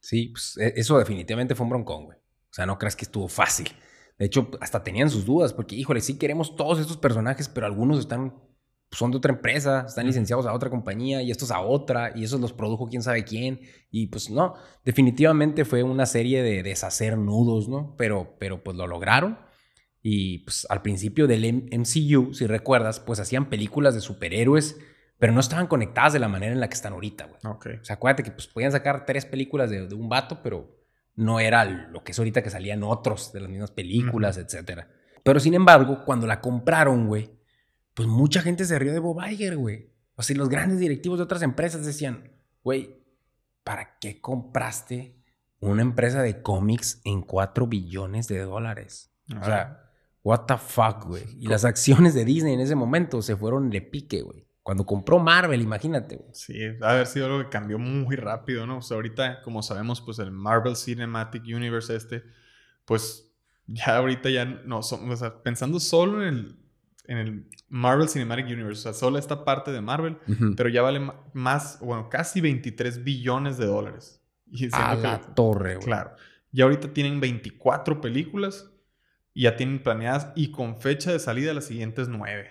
Sí, 0.00 0.28
pues 0.34 0.58
e, 0.58 0.74
eso 0.76 0.98
definitivamente 0.98 1.54
fue 1.54 1.64
un 1.64 1.70
broncón, 1.70 2.04
güey. 2.04 2.18
O 2.18 2.52
sea, 2.52 2.66
no 2.66 2.76
creas 2.76 2.94
que 2.94 3.06
estuvo 3.06 3.26
fácil. 3.26 3.70
De 4.18 4.26
hecho, 4.26 4.50
hasta 4.60 4.82
tenían 4.82 5.08
sus 5.08 5.24
dudas, 5.24 5.54
porque, 5.54 5.76
híjole, 5.76 6.02
sí 6.02 6.18
queremos 6.18 6.56
todos 6.56 6.78
estos 6.78 6.98
personajes, 6.98 7.48
pero 7.48 7.64
algunos 7.64 8.00
están 8.00 8.46
son 8.90 9.10
de 9.10 9.18
otra 9.18 9.34
empresa, 9.34 9.84
están 9.86 10.06
licenciados 10.06 10.46
a 10.46 10.52
otra 10.52 10.70
compañía 10.70 11.22
y 11.22 11.30
estos 11.30 11.50
a 11.50 11.60
otra 11.60 12.12
y 12.14 12.24
esos 12.24 12.40
los 12.40 12.52
produjo 12.52 12.88
quién 12.88 13.02
sabe 13.02 13.24
quién. 13.24 13.60
Y 13.90 14.06
pues 14.06 14.30
no, 14.30 14.54
definitivamente 14.84 15.64
fue 15.64 15.82
una 15.82 16.06
serie 16.06 16.42
de 16.42 16.62
deshacer 16.62 17.18
nudos, 17.18 17.68
¿no? 17.68 17.94
Pero, 17.96 18.36
pero 18.38 18.62
pues 18.62 18.76
lo 18.76 18.86
lograron. 18.86 19.38
Y 20.02 20.38
pues 20.38 20.66
al 20.70 20.80
principio 20.80 21.26
del 21.26 21.68
MCU, 21.70 22.32
si 22.32 22.46
recuerdas, 22.46 23.00
pues 23.00 23.20
hacían 23.20 23.50
películas 23.50 23.94
de 23.94 24.00
superhéroes, 24.00 24.78
pero 25.18 25.32
no 25.32 25.40
estaban 25.40 25.66
conectadas 25.66 26.12
de 26.12 26.20
la 26.20 26.28
manera 26.28 26.52
en 26.52 26.60
la 26.60 26.68
que 26.68 26.74
están 26.74 26.92
ahorita, 26.94 27.26
güey. 27.26 27.54
Okay. 27.56 27.74
O 27.76 27.84
sea, 27.84 27.96
acuérdate 27.96 28.22
que 28.22 28.30
pues 28.30 28.46
podían 28.46 28.72
sacar 28.72 29.04
tres 29.04 29.26
películas 29.26 29.68
de, 29.68 29.92
un 29.94 30.08
vato, 30.08 30.40
pero 30.42 30.78
no 31.14 31.40
era 31.40 31.64
lo 31.64 32.04
que 32.04 32.12
es 32.12 32.18
ahorita 32.18 32.42
que 32.42 32.50
salían 32.50 32.84
otros 32.84 33.32
de 33.32 33.40
las 33.40 33.50
mismas 33.50 33.72
películas, 33.72 34.38
etcétera. 34.38 34.88
Pero 35.24 35.40
sin 35.40 35.54
embargo, 35.54 36.04
cuando 36.04 36.26
la 36.26 36.40
compraron, 36.40 37.08
güey, 37.08 37.37
pues 37.98 38.08
mucha 38.08 38.42
gente 38.42 38.64
se 38.64 38.78
rió 38.78 38.92
de 38.92 39.00
Bob 39.00 39.20
Iger, 39.28 39.56
güey. 39.56 39.90
O 40.14 40.22
sea, 40.22 40.36
los 40.36 40.48
grandes 40.48 40.78
directivos 40.78 41.18
de 41.18 41.24
otras 41.24 41.42
empresas 41.42 41.84
decían, 41.84 42.30
güey, 42.62 43.02
¿para 43.64 43.98
qué 43.98 44.20
compraste 44.20 45.20
una 45.58 45.82
empresa 45.82 46.22
de 46.22 46.40
cómics 46.40 47.00
en 47.02 47.22
4 47.22 47.66
billones 47.66 48.28
de 48.28 48.38
dólares? 48.38 49.12
O 49.36 49.44
sea, 49.44 49.90
what 50.22 50.42
the 50.46 50.56
fuck, 50.56 51.06
güey. 51.06 51.24
Y 51.40 51.48
las 51.48 51.64
acciones 51.64 52.14
de 52.14 52.24
Disney 52.24 52.54
en 52.54 52.60
ese 52.60 52.76
momento 52.76 53.20
se 53.20 53.34
fueron 53.34 53.68
de 53.68 53.82
pique, 53.82 54.22
güey. 54.22 54.46
Cuando 54.62 54.86
compró 54.86 55.18
Marvel, 55.18 55.60
imagínate, 55.60 56.18
güey. 56.18 56.30
Sí, 56.34 56.56
ha 56.80 56.90
haber 56.90 57.08
sido 57.08 57.26
algo 57.26 57.40
que 57.40 57.48
cambió 57.48 57.80
muy 57.80 58.14
rápido, 58.14 58.64
¿no? 58.64 58.78
O 58.78 58.82
sea, 58.82 58.94
ahorita, 58.94 59.42
como 59.42 59.60
sabemos, 59.60 60.00
pues 60.02 60.20
el 60.20 60.30
Marvel 60.30 60.76
Cinematic 60.76 61.42
Universe 61.42 61.96
este, 61.96 62.22
pues 62.84 63.34
ya 63.66 63.96
ahorita 63.96 64.30
ya 64.30 64.44
no, 64.44 64.84
son, 64.84 65.10
o 65.10 65.16
sea, 65.16 65.42
pensando 65.42 65.80
solo 65.80 66.22
en 66.22 66.28
el 66.28 66.67
en 67.08 67.18
el 67.18 67.48
Marvel 67.68 68.08
Cinematic 68.08 68.46
Universe. 68.46 68.80
O 68.80 68.82
sea, 68.82 68.92
solo 68.92 69.18
esta 69.18 69.44
parte 69.44 69.72
de 69.72 69.80
Marvel, 69.80 70.18
pero 70.56 70.68
ya 70.68 70.82
vale 70.82 71.10
más, 71.32 71.80
bueno, 71.80 72.08
casi 72.08 72.40
23 72.40 73.02
billones 73.02 73.58
de 73.58 73.66
dólares. 73.66 74.22
Y 74.50 74.68
a 74.72 74.94
la 74.94 75.20
torre, 75.20 75.74
güey. 75.74 75.86
Claro. 75.86 76.12
Y 76.52 76.62
ahorita 76.62 76.92
tienen 76.92 77.20
24 77.20 78.00
películas 78.00 78.70
y 79.34 79.42
ya 79.42 79.56
tienen 79.56 79.82
planeadas 79.82 80.32
y 80.36 80.52
con 80.52 80.78
fecha 80.80 81.12
de 81.12 81.18
salida 81.18 81.52
las 81.52 81.66
siguientes 81.66 82.08
9. 82.08 82.50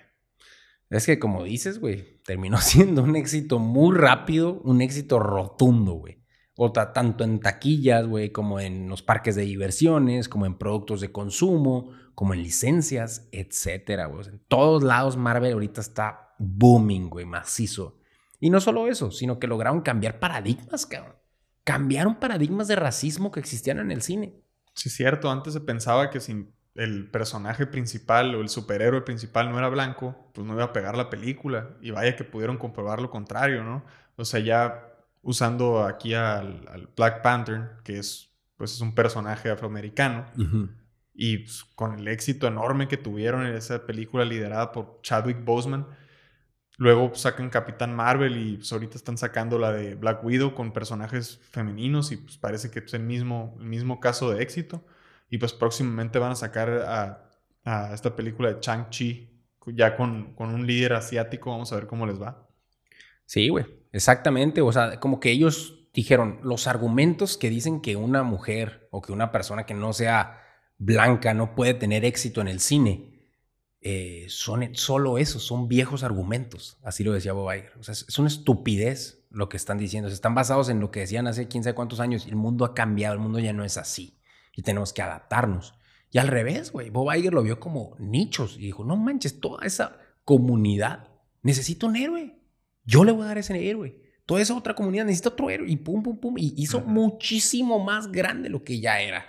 Es 0.89 1.05
que 1.05 1.20
como 1.20 1.43
dices, 1.43 1.80
güey, 1.80 2.22
terminó 2.24 2.58
siendo 2.62 3.03
un 3.03 3.16
éxito 3.16 3.60
muy 3.60 3.95
rápido, 3.95 4.62
un 4.64 4.82
éxito 4.82 5.20
rotundo, 5.20 5.93
güey. 5.93 6.16
O 6.60 6.72
tanto 6.72 7.24
en 7.24 7.39
taquillas, 7.39 8.08
güey, 8.08 8.32
como 8.32 8.60
en 8.60 8.89
los 8.89 9.03
parques 9.03 9.36
de 9.36 9.43
diversiones, 9.43 10.28
como 10.28 10.47
en 10.47 10.58
productos 10.58 11.01
de 11.01 11.12
consumo, 11.12 11.91
como 12.16 12.34
en 12.34 12.41
licencias, 12.41 13.30
etcétera. 13.32 14.10
En 14.26 14.41
todos 14.47 14.82
lados 14.82 15.18
Marvel 15.18 15.53
ahorita 15.53 15.82
está 15.82 16.34
booming, 16.39 17.10
güey, 17.10 17.26
macizo. 17.26 17.99
Y 18.39 18.49
no 18.49 18.60
solo 18.60 18.88
eso, 18.88 19.12
sino 19.12 19.38
que 19.38 19.45
lograron 19.45 19.82
cambiar 19.82 20.20
paradigmas, 20.20 20.88
cabrón. 20.88 21.16
Cambiaron 21.64 22.16
paradigmas 22.16 22.68
de 22.68 22.76
racismo 22.76 23.32
que 23.32 23.39
existían 23.39 23.78
en 23.80 23.91
el 23.91 24.01
cine. 24.01 24.34
Sí, 24.74 24.89
cierto. 24.89 25.30
Antes 25.30 25.53
se 25.53 25.62
pensaba 25.62 26.10
que 26.10 26.20
si 26.20 26.47
el 26.76 27.10
personaje 27.10 27.66
principal 27.68 28.34
o 28.36 28.41
el 28.41 28.49
superhéroe 28.49 29.01
principal 29.01 29.51
no 29.51 29.58
era 29.58 29.70
blanco, 29.70 30.32
pues 30.34 30.45
no 30.45 30.53
iba 30.53 30.66
a 30.66 30.74
pegar 30.74 30.95
la 30.95 31.10
película. 31.10 31.78
Y 31.82 31.91
vaya 31.91 32.16
que 32.16 32.24
pudieron 32.24 32.58
comprobar 32.58 33.01
lo 33.01 33.10
contrario, 33.10 33.64
¿no? 33.64 33.84
O 34.16 34.26
sea, 34.26 34.39
ya 34.39 34.87
usando 35.28 35.84
aquí 35.84 36.14
al, 36.14 36.90
Black 36.96 37.22
Panther, 37.22 37.72
que 37.84 38.00
es, 38.00 38.32
pues, 38.56 38.74
es 38.74 38.80
un 38.80 38.96
personaje 38.96 39.50
afroamericano. 39.50 40.26
Y 41.14 41.40
pues, 41.40 41.66
con 41.76 42.00
el 42.00 42.08
éxito 42.08 42.48
enorme 42.48 42.88
que 42.88 42.96
tuvieron 42.96 43.46
en 43.46 43.54
esa 43.54 43.86
película 43.86 44.24
liderada 44.24 44.72
por 44.72 45.02
Chadwick 45.04 45.44
Boseman. 45.44 45.86
Luego 46.78 47.14
sacan 47.14 47.50
Capitán 47.50 47.94
Marvel 47.94 48.38
y 48.38 48.56
pues, 48.56 48.72
ahorita 48.72 48.96
están 48.96 49.18
sacando 49.18 49.60
la 49.60 49.74
de 49.74 49.96
Black 49.96 50.24
Widow 50.24 50.56
con 50.56 50.72
personajes 50.72 51.42
femeninos 51.52 52.14
y 52.14 52.18
pues 52.18 52.38
parece 52.38 52.72
que 52.72 52.80
es 52.80 52.94
el 52.94 53.04
mismo, 53.04 53.58
el 53.60 53.66
mismo 53.66 54.00
caso 54.00 54.32
de 54.32 54.42
éxito. 54.42 54.86
Y 55.30 55.40
pues 55.40 55.52
próximamente 55.52 56.20
van 56.20 56.32
a 56.32 56.36
sacar 56.36 56.70
a, 56.70 57.30
a 57.66 57.94
esta 57.94 58.16
película 58.16 58.54
de 58.54 58.62
Chang-Chi 58.62 59.30
ya 59.76 59.98
con, 59.98 60.34
con, 60.36 60.54
un 60.54 60.66
líder 60.66 60.94
asiático. 60.94 61.52
Vamos 61.52 61.74
a 61.74 61.76
ver 61.76 61.88
cómo 61.88 62.06
les 62.06 62.22
va. 62.22 62.48
Sí, 63.26 63.50
güey, 63.50 63.66
exactamente. 63.92 64.62
O 64.62 64.72
sea, 64.72 65.00
como 65.00 65.20
que 65.20 65.32
ellos 65.32 65.88
dijeron, 65.94 66.40
los 66.44 66.68
argumentos 66.68 67.38
que 67.38 67.50
dicen 67.50 67.82
que 67.82 67.96
una 67.96 68.24
mujer 68.24 68.88
o 68.92 69.02
que 69.02 69.12
una 69.12 69.32
persona 69.32 69.66
que 69.66 69.74
no 69.74 69.94
sea 69.94 70.42
blanca 70.78 71.34
no 71.34 71.56
puede 71.56 71.74
tener 71.74 72.06
éxito 72.06 72.42
en 72.42 72.48
el 72.48 72.60
cine, 72.60 73.18
eh, 73.82 74.26
son 74.30 74.76
solo 74.76 75.18
eso, 75.18 75.40
son 75.40 75.68
viejos 75.68 76.04
argumentos. 76.04 76.78
Así 76.84 77.04
lo 77.04 77.14
decía 77.14 77.34
Bob 77.34 77.54
Iger. 77.54 77.74
O 77.80 77.84
sea, 77.84 77.94
es 77.94 78.20
una 78.20 78.28
estupidez 78.28 79.26
lo 79.30 79.50
que 79.50 79.58
están 79.58 79.78
diciendo. 79.78 80.10
están 80.10 80.36
basados 80.36 80.70
en 80.70 80.80
lo 80.80 80.92
que 80.92 81.02
decían 81.02 81.28
hace 81.28 81.48
quién 81.48 81.64
sabe 81.64 81.76
cuántos 81.76 82.00
años. 82.00 82.26
El 82.26 82.36
mundo 82.36 82.66
ha 82.66 82.74
cambiado, 82.74 83.14
el 83.14 83.20
mundo 83.20 83.40
ya 83.40 83.54
no 83.54 83.64
es 83.64 83.78
así. 83.78 84.20
Y 84.54 84.64
tenemos 84.64 84.94
que 84.94 85.02
adaptarnos. 85.02 85.76
Y 86.12 86.18
al 86.18 86.28
revés, 86.28 86.72
güey. 86.72 86.90
Bob 86.90 87.14
Iger 87.14 87.34
lo 87.34 87.44
vio 87.44 87.60
como 87.60 87.96
nichos 88.00 88.56
y 88.58 88.62
dijo, 88.62 88.84
no 88.84 88.96
manches, 88.96 89.40
toda 89.40 89.66
esa 89.66 89.98
comunidad 90.24 91.08
necesita 91.44 91.86
un 91.86 91.96
héroe. 91.96 92.37
Yo 92.88 93.04
le 93.04 93.12
voy 93.12 93.24
a 93.24 93.28
dar 93.28 93.38
ese 93.38 93.70
héroe. 93.70 94.02
Toda 94.26 94.42
esa 94.42 94.56
otra 94.56 94.74
comunidad 94.74 95.06
necesita 95.06 95.30
otro 95.30 95.50
héroe. 95.50 95.70
Y 95.70 95.76
pum, 95.78 96.02
pum, 96.02 96.18
pum. 96.18 96.36
Y 96.38 96.54
hizo 96.58 96.82
muchísimo 96.82 97.84
más 97.84 98.12
grande 98.12 98.50
lo 98.50 98.64
que 98.64 98.80
ya 98.80 99.00
era. 99.02 99.26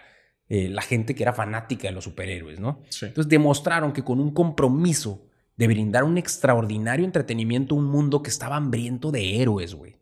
Eh, 0.48 0.68
la 0.70 0.80
gente 0.80 1.14
que 1.14 1.24
era 1.24 1.34
fanática 1.34 1.88
de 1.88 1.94
los 1.94 2.04
superhéroes, 2.04 2.58
¿no? 2.58 2.82
Entonces 3.02 3.28
demostraron 3.28 3.92
que 3.92 4.02
con 4.02 4.18
un 4.18 4.32
compromiso 4.32 5.28
de 5.56 5.66
brindar 5.66 6.04
un 6.04 6.16
extraordinario 6.16 7.04
entretenimiento 7.04 7.74
a 7.74 7.78
un 7.78 7.84
mundo 7.84 8.22
que 8.22 8.30
estaba 8.30 8.56
hambriento 8.56 9.10
de 9.10 9.42
héroes, 9.42 9.74
güey. 9.74 9.96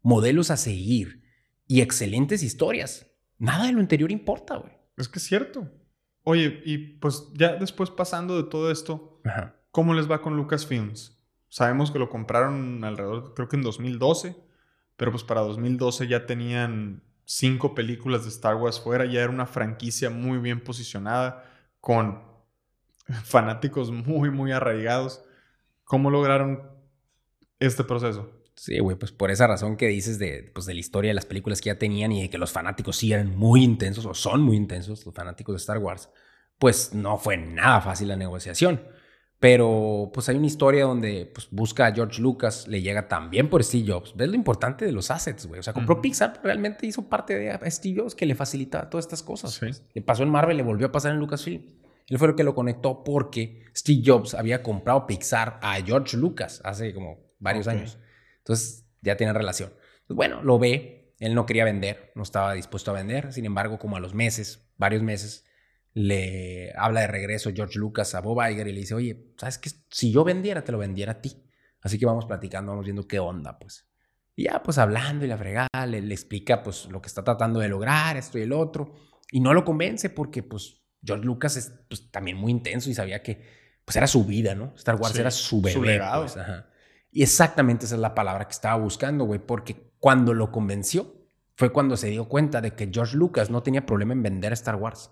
Modelos 0.00 0.50
a 0.50 0.56
seguir 0.56 1.22
y 1.68 1.82
excelentes 1.82 2.42
historias. 2.42 3.06
Nada 3.38 3.66
de 3.66 3.72
lo 3.72 3.80
anterior 3.80 4.10
importa, 4.10 4.56
güey. 4.56 4.72
Es 4.96 5.08
que 5.08 5.18
es 5.18 5.24
cierto. 5.24 5.70
Oye, 6.24 6.62
y 6.64 6.78
pues 6.78 7.28
ya 7.34 7.56
después 7.56 7.90
pasando 7.90 8.42
de 8.42 8.48
todo 8.48 8.70
esto, 8.70 9.20
¿cómo 9.70 9.94
les 9.94 10.10
va 10.10 10.22
con 10.22 10.36
Lucasfilms? 10.36 11.21
Sabemos 11.52 11.90
que 11.90 11.98
lo 11.98 12.08
compraron 12.08 12.82
alrededor, 12.82 13.34
creo 13.34 13.46
que 13.46 13.56
en 13.56 13.62
2012, 13.62 14.34
pero 14.96 15.10
pues 15.10 15.22
para 15.22 15.42
2012 15.42 16.08
ya 16.08 16.24
tenían 16.24 17.02
cinco 17.26 17.74
películas 17.74 18.22
de 18.22 18.30
Star 18.30 18.54
Wars 18.54 18.80
fuera, 18.80 19.04
ya 19.04 19.20
era 19.20 19.28
una 19.28 19.44
franquicia 19.44 20.08
muy 20.08 20.38
bien 20.38 20.64
posicionada, 20.64 21.44
con 21.78 22.22
fanáticos 23.24 23.90
muy, 23.90 24.30
muy 24.30 24.50
arraigados. 24.50 25.22
¿Cómo 25.84 26.10
lograron 26.10 26.62
este 27.58 27.84
proceso? 27.84 28.32
Sí, 28.56 28.78
güey, 28.78 28.96
pues 28.96 29.12
por 29.12 29.30
esa 29.30 29.46
razón 29.46 29.76
que 29.76 29.88
dices 29.88 30.18
de, 30.18 30.50
pues 30.54 30.64
de 30.64 30.72
la 30.72 30.80
historia 30.80 31.10
de 31.10 31.16
las 31.16 31.26
películas 31.26 31.60
que 31.60 31.66
ya 31.66 31.78
tenían 31.78 32.12
y 32.12 32.22
de 32.22 32.30
que 32.30 32.38
los 32.38 32.50
fanáticos 32.50 32.96
sí 32.96 33.12
eran 33.12 33.36
muy 33.36 33.62
intensos 33.62 34.06
o 34.06 34.14
son 34.14 34.40
muy 34.40 34.56
intensos, 34.56 35.04
los 35.04 35.14
fanáticos 35.14 35.52
de 35.52 35.58
Star 35.58 35.76
Wars, 35.76 36.08
pues 36.58 36.94
no 36.94 37.18
fue 37.18 37.36
nada 37.36 37.82
fácil 37.82 38.08
la 38.08 38.16
negociación. 38.16 38.80
Pero 39.42 40.12
pues 40.14 40.28
hay 40.28 40.36
una 40.36 40.46
historia 40.46 40.84
donde 40.84 41.28
pues, 41.34 41.48
busca 41.50 41.86
a 41.86 41.92
George 41.92 42.22
Lucas, 42.22 42.68
le 42.68 42.80
llega 42.80 43.08
también 43.08 43.50
por 43.50 43.64
Steve 43.64 43.90
Jobs. 43.90 44.14
¿Ves 44.14 44.28
lo 44.28 44.36
importante 44.36 44.84
de 44.84 44.92
los 44.92 45.10
assets, 45.10 45.46
güey? 45.46 45.58
O 45.58 45.64
sea, 45.64 45.72
compró 45.72 46.00
Pixar, 46.00 46.40
realmente 46.44 46.86
hizo 46.86 47.08
parte 47.08 47.36
de 47.36 47.70
Steve 47.72 48.00
Jobs 48.00 48.14
que 48.14 48.24
le 48.24 48.36
facilita 48.36 48.88
todas 48.88 49.04
estas 49.04 49.24
cosas. 49.24 49.58
Pues. 49.58 49.82
Le 49.94 50.00
pasó 50.00 50.22
en 50.22 50.30
Marvel, 50.30 50.56
le 50.56 50.62
volvió 50.62 50.86
a 50.86 50.92
pasar 50.92 51.10
en 51.10 51.18
Lucasfilm. 51.18 51.60
Él 52.06 52.18
fue 52.18 52.28
el 52.28 52.36
que 52.36 52.44
lo 52.44 52.54
conectó 52.54 53.02
porque 53.02 53.64
Steve 53.76 54.02
Jobs 54.06 54.34
había 54.34 54.62
comprado 54.62 55.08
Pixar 55.08 55.58
a 55.60 55.74
George 55.82 56.16
Lucas 56.16 56.60
hace 56.62 56.94
como 56.94 57.34
varios 57.40 57.66
años. 57.66 57.98
Entonces, 58.38 58.86
ya 59.00 59.16
tienen 59.16 59.34
relación. 59.34 59.72
Pues 60.06 60.14
bueno, 60.14 60.40
lo 60.44 60.60
ve, 60.60 61.16
él 61.18 61.34
no 61.34 61.46
quería 61.46 61.64
vender, 61.64 62.12
no 62.14 62.22
estaba 62.22 62.54
dispuesto 62.54 62.92
a 62.92 62.94
vender, 62.94 63.32
sin 63.32 63.44
embargo, 63.44 63.80
como 63.80 63.96
a 63.96 64.00
los 64.00 64.14
meses, 64.14 64.70
varios 64.76 65.02
meses, 65.02 65.44
le 65.94 66.72
habla 66.76 67.02
de 67.02 67.06
regreso 67.06 67.50
George 67.54 67.78
Lucas 67.78 68.14
a 68.14 68.20
Bob 68.20 68.42
Iger 68.48 68.66
y 68.68 68.72
le 68.72 68.80
dice, 68.80 68.94
oye, 68.94 69.32
¿sabes 69.36 69.58
qué? 69.58 69.70
Si 69.90 70.10
yo 70.10 70.24
vendiera, 70.24 70.64
te 70.64 70.72
lo 70.72 70.78
vendiera 70.78 71.12
a 71.12 71.20
ti. 71.20 71.42
Así 71.80 71.98
que 71.98 72.06
vamos 72.06 72.26
platicando, 72.26 72.72
vamos 72.72 72.84
viendo 72.84 73.06
qué 73.06 73.18
onda, 73.18 73.58
pues. 73.58 73.88
Y 74.34 74.44
ya, 74.44 74.62
pues 74.62 74.78
hablando 74.78 75.24
y 75.24 75.28
la 75.28 75.36
fregada, 75.36 75.86
le, 75.86 76.00
le, 76.00 76.14
explica, 76.14 76.62
pues, 76.62 76.86
lo 76.86 77.02
que 77.02 77.08
está 77.08 77.22
tratando 77.22 77.60
de 77.60 77.68
lograr, 77.68 78.16
esto 78.16 78.38
y 78.38 78.42
el 78.42 78.52
otro. 78.52 78.94
Y 79.30 79.40
no 79.40 79.52
lo 79.52 79.64
convence 79.64 80.08
porque, 80.08 80.42
pues, 80.42 80.82
George 81.04 81.24
Lucas 81.24 81.56
es 81.56 81.72
pues, 81.88 82.10
también 82.10 82.36
muy 82.36 82.50
intenso 82.52 82.88
y 82.88 82.94
sabía 82.94 83.22
que, 83.22 83.42
pues, 83.84 83.96
era 83.96 84.06
su 84.06 84.24
vida, 84.24 84.54
¿no? 84.54 84.72
Star 84.76 84.94
Wars 84.94 85.18
era 85.18 85.30
su 85.30 85.60
bebé. 85.60 86.00
Pues, 86.14 86.36
Y 87.10 87.22
exactamente 87.22 87.84
esa 87.84 87.96
es 87.96 88.00
la 88.00 88.14
palabra 88.14 88.46
que 88.46 88.52
estaba 88.52 88.80
buscando, 88.82 89.24
güey, 89.24 89.40
porque 89.40 89.92
cuando 89.98 90.32
lo 90.32 90.50
convenció 90.50 91.14
fue 91.56 91.70
cuando 91.72 91.98
se 91.98 92.08
dio 92.08 92.28
cuenta 92.28 92.62
de 92.62 92.74
que 92.74 92.88
George 92.90 93.16
Lucas 93.16 93.50
no 93.50 93.62
tenía 93.62 93.84
problema 93.84 94.14
en 94.14 94.22
vender 94.22 94.54
Star 94.54 94.76
Wars 94.76 95.10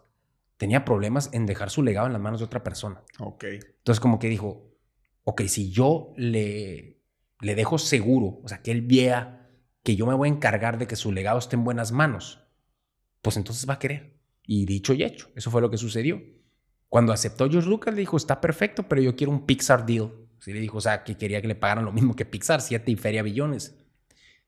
tenía 0.60 0.84
problemas 0.84 1.30
en 1.32 1.46
dejar 1.46 1.70
su 1.70 1.82
legado 1.82 2.06
en 2.06 2.12
las 2.12 2.20
manos 2.20 2.40
de 2.40 2.44
otra 2.44 2.62
persona. 2.62 3.02
Ok. 3.18 3.44
Entonces 3.44 3.98
como 3.98 4.18
que 4.18 4.28
dijo, 4.28 4.76
ok, 5.24 5.40
si 5.46 5.70
yo 5.70 6.12
le, 6.18 7.00
le 7.40 7.54
dejo 7.54 7.78
seguro, 7.78 8.40
o 8.44 8.46
sea, 8.46 8.60
que 8.60 8.70
él 8.70 8.82
vea 8.82 9.48
que 9.82 9.96
yo 9.96 10.04
me 10.04 10.12
voy 10.12 10.28
a 10.28 10.32
encargar 10.32 10.76
de 10.76 10.86
que 10.86 10.96
su 10.96 11.12
legado 11.12 11.38
esté 11.38 11.56
en 11.56 11.64
buenas 11.64 11.92
manos, 11.92 12.44
pues 13.22 13.38
entonces 13.38 13.66
va 13.66 13.74
a 13.74 13.78
querer. 13.78 14.20
Y 14.44 14.66
dicho 14.66 14.92
y 14.92 15.02
hecho, 15.02 15.30
eso 15.34 15.50
fue 15.50 15.62
lo 15.62 15.70
que 15.70 15.78
sucedió. 15.78 16.20
Cuando 16.90 17.14
aceptó 17.14 17.48
George 17.48 17.66
Lucas, 17.66 17.94
le 17.94 18.00
dijo, 18.00 18.18
está 18.18 18.42
perfecto, 18.42 18.86
pero 18.86 19.00
yo 19.00 19.16
quiero 19.16 19.32
un 19.32 19.46
Pixar 19.46 19.86
deal. 19.86 20.12
Sí, 20.40 20.52
le 20.52 20.60
dijo, 20.60 20.76
o 20.76 20.82
sea, 20.82 21.04
que 21.04 21.16
quería 21.16 21.40
que 21.40 21.48
le 21.48 21.54
pagaran 21.54 21.86
lo 21.86 21.92
mismo 21.92 22.14
que 22.14 22.26
Pixar, 22.26 22.60
siete 22.60 22.90
y 22.90 22.96
feria 22.96 23.22
billones. 23.22 23.78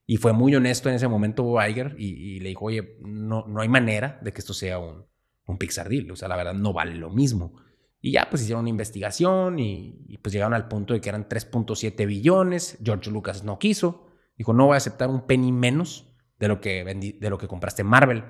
Y 0.05 0.17
fue 0.17 0.31
muy 0.31 0.53
honesto 0.55 0.89
en 0.89 0.95
ese 0.95 1.07
momento 1.07 1.41
Bob 1.41 1.67
Iger 1.67 1.95
y, 1.97 2.35
y, 2.35 2.39
le 2.39 2.49
dijo, 2.49 2.65
oye, 2.65 2.99
no, 3.01 3.47
no 3.47 3.61
hay 3.61 3.69
manera 3.69 4.19
de 4.21 4.31
que 4.31 4.41
esto 4.41 4.53
sea 4.53 4.77
un, 4.77 5.07
un 5.45 5.57
Pixar 5.57 5.89
deal. 5.89 6.09
O 6.11 6.15
sea, 6.15 6.27
la 6.27 6.35
verdad 6.35 6.53
no 6.53 6.73
vale 6.73 6.95
lo 6.95 7.09
mismo. 7.09 7.55
Y 8.01 8.11
ya 8.11 8.27
pues 8.29 8.41
hicieron 8.41 8.61
una 8.61 8.69
investigación 8.69 9.59
y, 9.59 10.17
pues 10.21 10.33
llegaron 10.33 10.53
al 10.53 10.67
punto 10.67 10.93
de 10.93 11.01
que 11.01 11.09
eran 11.09 11.27
3.7 11.27 12.05
billones. 12.05 12.77
George 12.83 13.09
Lucas 13.09 13.43
no 13.43 13.59
quiso. 13.59 14.07
Dijo, 14.37 14.53
no 14.53 14.65
voy 14.65 14.73
a 14.73 14.77
aceptar 14.77 15.09
un 15.09 15.25
penny 15.25 15.51
menos 15.51 16.09
de 16.39 16.47
lo 16.47 16.59
que, 16.59 16.83
vendí, 16.83 17.13
de 17.13 17.29
lo 17.29 17.37
que 17.37 17.47
compraste 17.47 17.83
Marvel. 17.83 18.23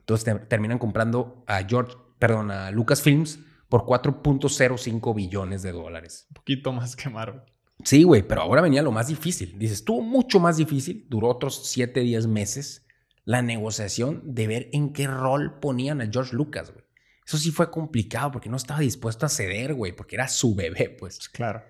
Entonces 0.00 0.48
terminan 0.48 0.78
comprando 0.78 1.44
a 1.46 1.62
George, 1.64 1.96
perdón, 2.18 2.50
a 2.50 2.70
Lucasfilms 2.70 3.40
por 3.68 3.84
4.05 3.84 5.14
billones 5.14 5.62
de 5.62 5.72
dólares. 5.72 6.26
Un 6.30 6.34
poquito 6.34 6.72
más 6.72 6.96
que 6.96 7.08
Marvel. 7.08 7.42
Sí, 7.84 8.02
güey, 8.02 8.26
pero 8.26 8.42
ahora 8.42 8.60
venía 8.60 8.82
lo 8.82 8.90
más 8.90 9.08
difícil. 9.08 9.58
Dices, 9.58 9.78
estuvo 9.78 10.02
mucho 10.02 10.40
más 10.40 10.56
difícil, 10.56 11.06
duró 11.08 11.28
otros 11.28 11.68
7, 11.68 12.00
10 12.00 12.26
meses 12.26 12.87
la 13.28 13.42
negociación 13.42 14.22
de 14.24 14.46
ver 14.46 14.70
en 14.72 14.94
qué 14.94 15.06
rol 15.06 15.58
ponían 15.60 16.00
a 16.00 16.08
George 16.10 16.34
Lucas, 16.34 16.72
güey. 16.72 16.82
Eso 17.26 17.36
sí 17.36 17.50
fue 17.50 17.70
complicado 17.70 18.30
porque 18.30 18.48
no 18.48 18.56
estaba 18.56 18.80
dispuesto 18.80 19.26
a 19.26 19.28
ceder, 19.28 19.74
güey, 19.74 19.92
porque 19.92 20.16
era 20.16 20.28
su 20.28 20.54
bebé, 20.54 20.96
pues. 20.98 21.28
Claro. 21.28 21.62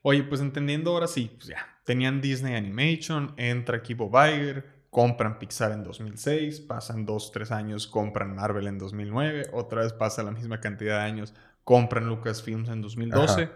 Oye, 0.00 0.22
pues 0.22 0.40
entendiendo 0.40 0.92
ahora 0.92 1.06
sí, 1.06 1.30
pues 1.36 1.48
ya, 1.48 1.58
tenían 1.84 2.22
Disney 2.22 2.54
Animation, 2.54 3.34
entra 3.36 3.76
aquí 3.76 3.92
Bob 3.92 4.14
Iger, 4.14 4.64
compran 4.88 5.38
Pixar 5.38 5.72
en 5.72 5.84
2006, 5.84 6.60
pasan 6.60 7.04
dos, 7.04 7.32
tres 7.32 7.50
años, 7.50 7.86
compran 7.86 8.34
Marvel 8.34 8.66
en 8.66 8.78
2009, 8.78 9.50
otra 9.52 9.82
vez 9.82 9.92
pasa 9.92 10.22
la 10.22 10.30
misma 10.30 10.62
cantidad 10.62 11.00
de 11.00 11.04
años, 11.04 11.34
compran 11.64 12.06
Lucasfilms 12.06 12.70
en 12.70 12.80
2012. 12.80 13.50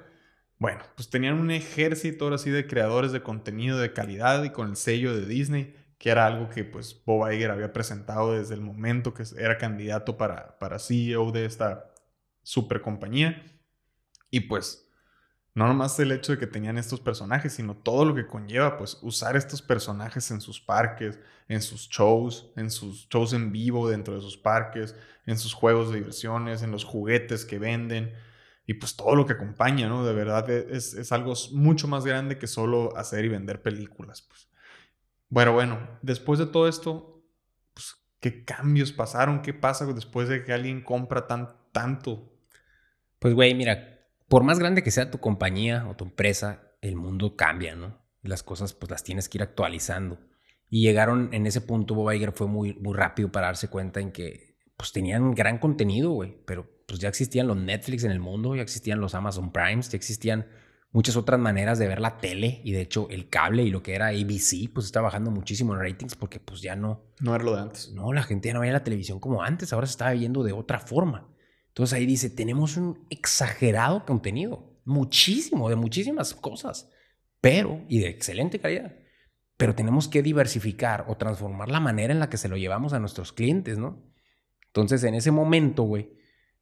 Bueno, 0.58 0.82
pues 0.96 1.08
tenían 1.08 1.38
un 1.40 1.50
ejército 1.50 2.26
ahora 2.26 2.36
sí 2.36 2.50
de 2.50 2.66
creadores 2.66 3.12
de 3.12 3.22
contenido 3.22 3.78
de 3.78 3.94
calidad 3.94 4.44
y 4.44 4.50
con 4.50 4.68
el 4.68 4.76
sello 4.76 5.16
de 5.16 5.24
Disney 5.24 5.74
que 5.98 6.10
era 6.10 6.26
algo 6.26 6.48
que 6.48 6.64
pues 6.64 7.02
Bob 7.04 7.30
Iger 7.30 7.50
había 7.50 7.72
presentado 7.72 8.32
desde 8.32 8.54
el 8.54 8.60
momento 8.60 9.14
que 9.14 9.24
era 9.36 9.58
candidato 9.58 10.16
para, 10.16 10.58
para 10.58 10.78
CEO 10.78 11.32
de 11.32 11.44
esta 11.44 11.92
super 12.42 12.80
compañía. 12.80 13.44
Y 14.30 14.40
pues 14.40 14.88
no 15.54 15.66
nomás 15.66 15.98
el 15.98 16.12
hecho 16.12 16.32
de 16.32 16.38
que 16.38 16.46
tenían 16.46 16.78
estos 16.78 17.00
personajes, 17.00 17.54
sino 17.54 17.76
todo 17.76 18.04
lo 18.04 18.14
que 18.14 18.28
conlleva 18.28 18.78
pues 18.78 18.98
usar 19.02 19.36
estos 19.36 19.60
personajes 19.60 20.30
en 20.30 20.40
sus 20.40 20.60
parques, 20.60 21.18
en 21.48 21.62
sus 21.62 21.88
shows, 21.88 22.52
en 22.56 22.70
sus 22.70 23.08
shows 23.08 23.32
en 23.32 23.50
vivo 23.50 23.88
dentro 23.90 24.14
de 24.14 24.20
sus 24.20 24.36
parques, 24.36 24.94
en 25.26 25.36
sus 25.36 25.54
juegos 25.54 25.90
de 25.90 25.96
diversiones, 25.98 26.62
en 26.62 26.70
los 26.70 26.84
juguetes 26.84 27.44
que 27.44 27.58
venden 27.58 28.14
y 28.66 28.74
pues 28.74 28.94
todo 28.96 29.16
lo 29.16 29.26
que 29.26 29.32
acompaña, 29.32 29.88
¿no? 29.88 30.04
De 30.04 30.12
verdad 30.12 30.48
es, 30.50 30.94
es 30.94 31.10
algo 31.10 31.32
mucho 31.52 31.88
más 31.88 32.04
grande 32.04 32.38
que 32.38 32.46
solo 32.46 32.96
hacer 32.96 33.24
y 33.24 33.28
vender 33.28 33.62
películas, 33.62 34.22
pues. 34.22 34.47
Bueno, 35.28 35.52
bueno, 35.52 35.78
después 36.02 36.38
de 36.38 36.46
todo 36.46 36.68
esto, 36.68 37.22
pues, 37.74 37.96
¿qué 38.20 38.44
cambios 38.44 38.92
pasaron? 38.92 39.42
¿Qué 39.42 39.52
pasa 39.52 39.86
después 39.86 40.28
de 40.28 40.44
que 40.44 40.52
alguien 40.52 40.82
compra 40.82 41.26
tan, 41.26 41.48
tanto? 41.72 42.32
Pues, 43.18 43.34
güey, 43.34 43.54
mira, 43.54 44.00
por 44.28 44.42
más 44.42 44.58
grande 44.58 44.82
que 44.82 44.90
sea 44.90 45.10
tu 45.10 45.18
compañía 45.18 45.86
o 45.88 45.96
tu 45.96 46.04
empresa, 46.04 46.72
el 46.80 46.96
mundo 46.96 47.36
cambia, 47.36 47.74
¿no? 47.74 47.98
Las 48.22 48.42
cosas, 48.42 48.72
pues, 48.72 48.90
las 48.90 49.04
tienes 49.04 49.28
que 49.28 49.38
ir 49.38 49.42
actualizando. 49.42 50.18
Y 50.70 50.82
llegaron 50.82 51.30
en 51.32 51.46
ese 51.46 51.60
punto, 51.60 51.94
Bob 51.94 52.12
Iger 52.12 52.32
fue 52.32 52.46
muy, 52.46 52.74
muy 52.74 52.94
rápido 52.94 53.30
para 53.30 53.46
darse 53.46 53.68
cuenta 53.68 54.00
en 54.00 54.12
que, 54.12 54.56
pues, 54.76 54.92
tenían 54.92 55.34
gran 55.34 55.58
contenido, 55.58 56.10
güey, 56.10 56.36
pero 56.46 56.78
pues 56.88 57.00
ya 57.00 57.08
existían 57.10 57.46
los 57.46 57.56
Netflix 57.58 58.04
en 58.04 58.10
el 58.10 58.18
mundo, 58.18 58.56
ya 58.56 58.62
existían 58.62 58.98
los 58.98 59.14
Amazon 59.14 59.52
Primes, 59.52 59.90
ya 59.90 59.96
existían 59.96 60.46
muchas 60.90 61.16
otras 61.16 61.38
maneras 61.38 61.78
de 61.78 61.86
ver 61.86 62.00
la 62.00 62.18
tele 62.18 62.60
y 62.64 62.72
de 62.72 62.80
hecho 62.80 63.08
el 63.10 63.28
cable 63.28 63.62
y 63.62 63.70
lo 63.70 63.82
que 63.82 63.94
era 63.94 64.08
ABC 64.08 64.72
pues 64.72 64.86
está 64.86 65.00
bajando 65.00 65.30
muchísimo 65.30 65.74
en 65.74 65.80
ratings 65.80 66.14
porque 66.14 66.40
pues 66.40 66.62
ya 66.62 66.76
no... 66.76 67.12
No 67.20 67.34
era 67.34 67.44
lo 67.44 67.54
de 67.54 67.62
antes. 67.62 67.92
No, 67.92 68.12
la 68.12 68.22
gente 68.22 68.48
ya 68.48 68.54
no 68.54 68.60
veía 68.60 68.72
la 68.72 68.84
televisión 68.84 69.20
como 69.20 69.42
antes, 69.42 69.72
ahora 69.72 69.86
se 69.86 69.92
estaba 69.92 70.12
viendo 70.12 70.42
de 70.42 70.52
otra 70.52 70.78
forma. 70.78 71.28
Entonces 71.68 71.96
ahí 71.96 72.06
dice, 72.06 72.30
tenemos 72.30 72.76
un 72.76 73.06
exagerado 73.10 74.04
contenido, 74.04 74.80
muchísimo, 74.84 75.68
de 75.68 75.76
muchísimas 75.76 76.34
cosas, 76.34 76.90
pero, 77.40 77.84
y 77.88 78.00
de 78.00 78.08
excelente 78.08 78.58
calidad, 78.58 78.96
pero 79.56 79.74
tenemos 79.74 80.08
que 80.08 80.22
diversificar 80.22 81.04
o 81.08 81.16
transformar 81.16 81.68
la 81.68 81.80
manera 81.80 82.12
en 82.12 82.18
la 82.18 82.30
que 82.30 82.36
se 82.36 82.48
lo 82.48 82.56
llevamos 82.56 82.94
a 82.94 82.98
nuestros 82.98 83.32
clientes, 83.32 83.78
¿no? 83.78 84.04
Entonces 84.66 85.04
en 85.04 85.14
ese 85.14 85.30
momento, 85.30 85.84
güey, 85.84 86.12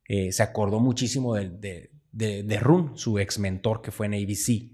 eh, 0.08 0.32
se 0.32 0.42
acordó 0.42 0.80
muchísimo 0.80 1.34
de, 1.34 1.50
de, 1.50 1.90
de 2.16 2.58
Run, 2.60 2.96
su 2.96 3.18
ex 3.18 3.38
mentor 3.38 3.82
que 3.82 3.90
fue 3.90 4.06
en 4.06 4.14
ABC, 4.14 4.72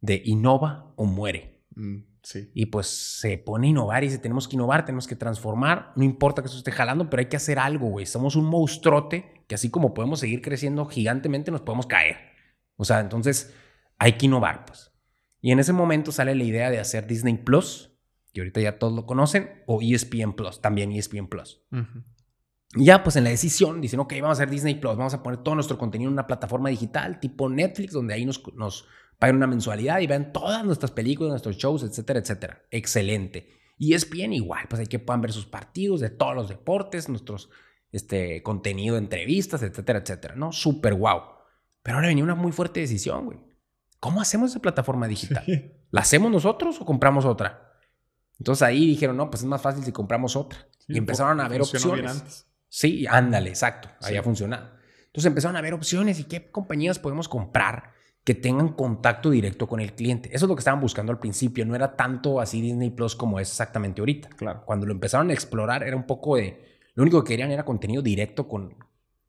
de 0.00 0.22
innova 0.24 0.92
o 0.96 1.04
muere. 1.04 1.62
Mm, 1.74 1.98
sí. 2.22 2.50
Y 2.54 2.66
pues 2.66 2.86
se 2.86 3.38
pone 3.38 3.66
a 3.66 3.70
innovar 3.70 4.02
y 4.02 4.06
dice, 4.06 4.18
tenemos 4.18 4.48
que 4.48 4.56
innovar, 4.56 4.84
tenemos 4.84 5.06
que 5.06 5.16
transformar, 5.16 5.92
no 5.96 6.04
importa 6.04 6.42
que 6.42 6.48
eso 6.48 6.58
esté 6.58 6.72
jalando, 6.72 7.10
pero 7.10 7.20
hay 7.20 7.26
que 7.26 7.36
hacer 7.36 7.58
algo, 7.58 7.88
güey. 7.88 8.06
Somos 8.06 8.34
un 8.34 8.46
monstruote 8.46 9.44
que 9.46 9.54
así 9.54 9.68
como 9.68 9.94
podemos 9.94 10.20
seguir 10.20 10.42
creciendo 10.42 10.86
gigantemente, 10.86 11.50
nos 11.50 11.60
podemos 11.60 11.86
caer. 11.86 12.16
O 12.76 12.84
sea, 12.84 13.00
entonces 13.00 13.54
hay 13.98 14.14
que 14.14 14.26
innovar, 14.26 14.64
pues. 14.64 14.92
Y 15.42 15.52
en 15.52 15.58
ese 15.58 15.72
momento 15.72 16.12
sale 16.12 16.34
la 16.34 16.44
idea 16.44 16.70
de 16.70 16.78
hacer 16.78 17.06
Disney 17.06 17.36
Plus, 17.36 17.98
que 18.32 18.40
ahorita 18.40 18.60
ya 18.60 18.78
todos 18.78 18.92
lo 18.92 19.06
conocen, 19.06 19.62
o 19.66 19.80
ESPN 19.82 20.34
Plus, 20.34 20.60
también 20.60 20.92
ESPN 20.92 21.26
Plus. 21.26 21.62
Y 21.72 22.19
ya, 22.76 23.02
pues 23.02 23.16
en 23.16 23.24
la 23.24 23.30
decisión 23.30 23.80
dicen, 23.80 24.00
ok, 24.00 24.12
vamos 24.20 24.38
a 24.38 24.42
hacer 24.42 24.50
Disney 24.50 24.76
Plus, 24.76 24.96
vamos 24.96 25.14
a 25.14 25.22
poner 25.22 25.42
todo 25.42 25.56
nuestro 25.56 25.76
contenido 25.76 26.08
en 26.08 26.12
una 26.12 26.26
plataforma 26.26 26.68
digital 26.68 27.18
tipo 27.18 27.48
Netflix, 27.48 27.92
donde 27.92 28.14
ahí 28.14 28.24
nos, 28.24 28.42
nos 28.54 28.86
pagan 29.18 29.36
una 29.36 29.46
mensualidad 29.46 30.00
y 30.00 30.06
vean 30.06 30.32
todas 30.32 30.64
nuestras 30.64 30.92
películas, 30.92 31.30
nuestros 31.30 31.56
shows, 31.56 31.82
etcétera, 31.82 32.20
etcétera. 32.20 32.62
Excelente. 32.70 33.60
Y 33.76 33.94
es 33.94 34.08
bien 34.08 34.32
igual, 34.32 34.66
pues 34.68 34.80
hay 34.80 34.86
que 34.86 34.98
puedan 34.98 35.20
ver 35.20 35.32
sus 35.32 35.46
partidos 35.46 36.00
de 36.00 36.10
todos 36.10 36.34
los 36.34 36.48
deportes, 36.48 37.08
nuestros 37.08 37.50
este, 37.92 38.42
contenido 38.42 38.96
entrevistas, 38.96 39.62
etcétera, 39.62 40.00
etcétera, 40.00 40.34
¿no? 40.36 40.52
Súper 40.52 40.94
guau. 40.94 41.22
Pero 41.82 41.96
ahora 41.96 42.08
venía 42.08 42.22
una 42.22 42.34
muy 42.34 42.52
fuerte 42.52 42.80
decisión, 42.80 43.26
güey. 43.26 43.38
¿Cómo 43.98 44.20
hacemos 44.20 44.50
esa 44.50 44.60
plataforma 44.60 45.08
digital? 45.08 45.44
¿La 45.90 46.02
hacemos 46.02 46.30
nosotros 46.30 46.80
o 46.80 46.84
compramos 46.84 47.24
otra? 47.24 47.78
Entonces 48.38 48.62
ahí 48.62 48.86
dijeron, 48.86 49.16
no, 49.16 49.28
pues 49.28 49.42
es 49.42 49.48
más 49.48 49.60
fácil 49.60 49.84
si 49.84 49.92
compramos 49.92 50.36
otra. 50.36 50.66
y 50.86 50.96
empezaron 50.96 51.40
a 51.40 51.48
ver 51.48 51.60
opciones. 51.60 52.46
Sí, 52.70 53.04
ándale, 53.08 53.50
exacto. 53.50 53.90
Ahí 54.00 54.16
ha 54.16 54.22
funcionado. 54.22 54.70
Entonces 55.06 55.26
empezaron 55.26 55.56
a 55.56 55.60
ver 55.60 55.74
opciones 55.74 56.20
y 56.20 56.24
qué 56.24 56.50
compañías 56.50 57.00
podemos 57.00 57.28
comprar 57.28 57.92
que 58.22 58.34
tengan 58.34 58.74
contacto 58.74 59.30
directo 59.30 59.66
con 59.66 59.80
el 59.80 59.92
cliente. 59.94 60.28
Eso 60.32 60.46
es 60.46 60.48
lo 60.48 60.54
que 60.54 60.60
estaban 60.60 60.80
buscando 60.80 61.10
al 61.10 61.18
principio. 61.18 61.66
No 61.66 61.74
era 61.74 61.96
tanto 61.96 62.40
así 62.40 62.60
Disney 62.60 62.90
Plus 62.90 63.16
como 63.16 63.40
es 63.40 63.48
exactamente 63.48 64.00
ahorita. 64.00 64.28
Claro. 64.30 64.62
Cuando 64.64 64.86
lo 64.86 64.92
empezaron 64.92 65.30
a 65.30 65.32
explorar 65.32 65.82
era 65.82 65.96
un 65.96 66.06
poco 66.06 66.36
de... 66.36 66.64
Lo 66.94 67.02
único 67.02 67.24
que 67.24 67.30
querían 67.32 67.50
era 67.50 67.64
contenido 67.64 68.02
directo 68.02 68.46
con, 68.46 68.76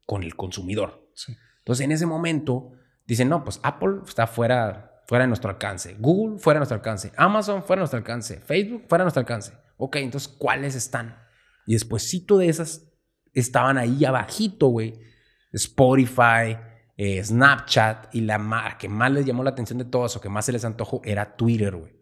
con 0.06 0.22
el 0.22 0.36
consumidor. 0.36 1.10
Sí. 1.16 1.36
Entonces 1.60 1.84
en 1.84 1.94
ese 1.94 2.06
momento 2.06 2.74
dicen, 3.08 3.28
no, 3.28 3.44
pues 3.44 3.60
Apple 3.64 4.02
está 4.06 4.28
fuera, 4.28 5.02
fuera 5.08 5.24
de 5.24 5.30
nuestro 5.30 5.50
alcance. 5.50 5.96
Google 5.98 6.38
fuera 6.38 6.58
de 6.58 6.60
nuestro 6.60 6.76
alcance. 6.76 7.12
Amazon 7.18 7.64
fuera 7.64 7.80
de 7.80 7.82
nuestro 7.82 7.98
alcance. 7.98 8.40
Facebook 8.40 8.84
fuera 8.88 9.04
de 9.04 9.06
nuestro 9.06 9.22
alcance. 9.22 9.54
Ok, 9.78 9.96
entonces 9.96 10.28
¿cuáles 10.30 10.76
están? 10.76 11.18
Y 11.66 11.74
despuésito 11.74 12.38
de 12.38 12.50
esas 12.50 12.91
estaban 13.34 13.78
ahí 13.78 14.04
abajito, 14.06 14.68
güey. 14.68 14.94
Spotify, 15.54 16.58
eh, 16.98 17.24
Snapchat 17.24 18.14
y 18.14 18.22
la 18.22 18.76
que 18.80 18.88
más 18.88 19.12
les 19.12 19.26
llamó 19.26 19.44
la 19.44 19.50
atención 19.50 19.80
de 19.80 19.86
todas 19.86 20.16
o 20.16 20.22
que 20.22 20.30
más 20.30 20.46
se 20.46 20.52
les 20.52 20.66
antojó 20.66 21.02
era 21.04 21.36
Twitter, 21.36 21.76
güey. 21.76 22.00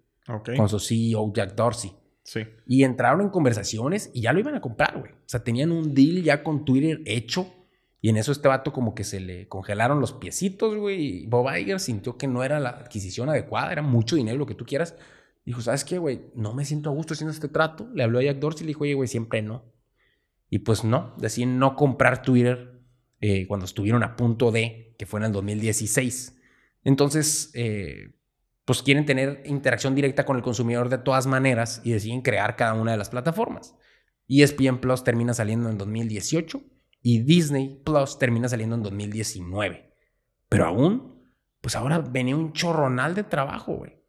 con 0.55 0.69
su 0.69 0.79
CEO 0.79 1.31
Jack 1.33 1.55
Dorsey. 1.55 1.91
Sí. 2.23 2.41
Y 2.67 2.83
entraron 2.83 3.21
en 3.21 3.29
conversaciones 3.29 4.11
y 4.13 4.21
ya 4.21 4.33
lo 4.33 4.39
iban 4.39 4.53
a 4.53 4.61
comprar, 4.61 4.99
güey. 4.99 5.11
O 5.11 5.25
sea, 5.25 5.43
tenían 5.43 5.71
un 5.71 5.95
deal 5.95 6.21
ya 6.21 6.43
con 6.43 6.65
Twitter 6.65 7.01
hecho. 7.05 7.47
Y 8.01 8.09
en 8.09 8.17
eso 8.17 8.31
este 8.31 8.47
vato 8.47 8.71
como 8.71 8.93
que 8.93 9.03
se 9.03 9.19
le 9.19 9.47
congelaron 9.47 9.99
los 9.99 10.13
piecitos, 10.13 10.75
güey. 10.75 11.23
Y 11.23 11.25
Bob 11.25 11.49
Iger 11.53 11.79
sintió 11.79 12.17
que 12.17 12.27
no 12.27 12.43
era 12.43 12.59
la 12.59 12.69
adquisición 12.69 13.29
adecuada, 13.29 13.71
era 13.71 13.81
mucho 13.81 14.15
dinero, 14.15 14.37
lo 14.37 14.45
que 14.45 14.55
tú 14.55 14.65
quieras. 14.65 14.95
Dijo, 15.45 15.61
¿sabes 15.61 15.83
qué, 15.83 15.97
güey? 15.97 16.31
No 16.35 16.53
me 16.53 16.65
siento 16.65 16.89
a 16.89 16.93
gusto 16.93 17.13
haciendo 17.13 17.31
este 17.33 17.47
trato. 17.47 17.89
Le 17.93 18.03
habló 18.03 18.19
a 18.19 18.23
Jack 18.23 18.37
Dorsey 18.37 18.63
y 18.63 18.65
le 18.65 18.69
dijo, 18.69 18.83
oye, 18.83 18.93
güey, 18.93 19.07
siempre 19.07 19.41
no. 19.41 19.63
Y 20.49 20.59
pues 20.59 20.83
no, 20.83 21.15
deciden 21.17 21.59
no 21.59 21.75
comprar 21.75 22.21
Twitter 22.21 22.81
eh, 23.21 23.47
cuando 23.47 23.65
estuvieron 23.65 24.03
a 24.03 24.15
punto 24.15 24.51
de, 24.51 24.95
que 24.97 25.05
fue 25.05 25.19
en 25.19 25.27
el 25.27 25.31
2016. 25.31 26.37
Entonces, 26.83 27.51
eh, 27.53 28.15
pues 28.65 28.81
quieren 28.81 29.05
tener 29.05 29.43
interacción 29.45 29.95
directa 29.95 30.25
con 30.25 30.37
el 30.37 30.43
consumidor 30.43 30.89
de 30.89 30.99
todas 30.99 31.27
maneras 31.27 31.81
y 31.83 31.91
deciden 31.91 32.21
crear 32.21 32.55
cada 32.55 32.73
una 32.73 32.91
de 32.91 32.97
las 32.97 33.09
plataformas. 33.09 33.75
ESPN 34.27 34.79
Plus 34.79 35.03
termina 35.03 35.33
saliendo 35.33 35.69
en 35.69 35.77
2018 35.77 36.61
y 37.01 37.23
Disney 37.23 37.81
Plus 37.83 38.19
termina 38.19 38.47
saliendo 38.47 38.75
en 38.75 38.83
2019. 38.83 39.93
Pero 40.47 40.65
aún, 40.65 41.23
pues 41.61 41.75
ahora 41.75 41.99
venía 41.99 42.35
un 42.35 42.53
chorronal 42.53 43.15
de 43.15 43.23
trabajo, 43.23 43.73
güey. 43.73 43.99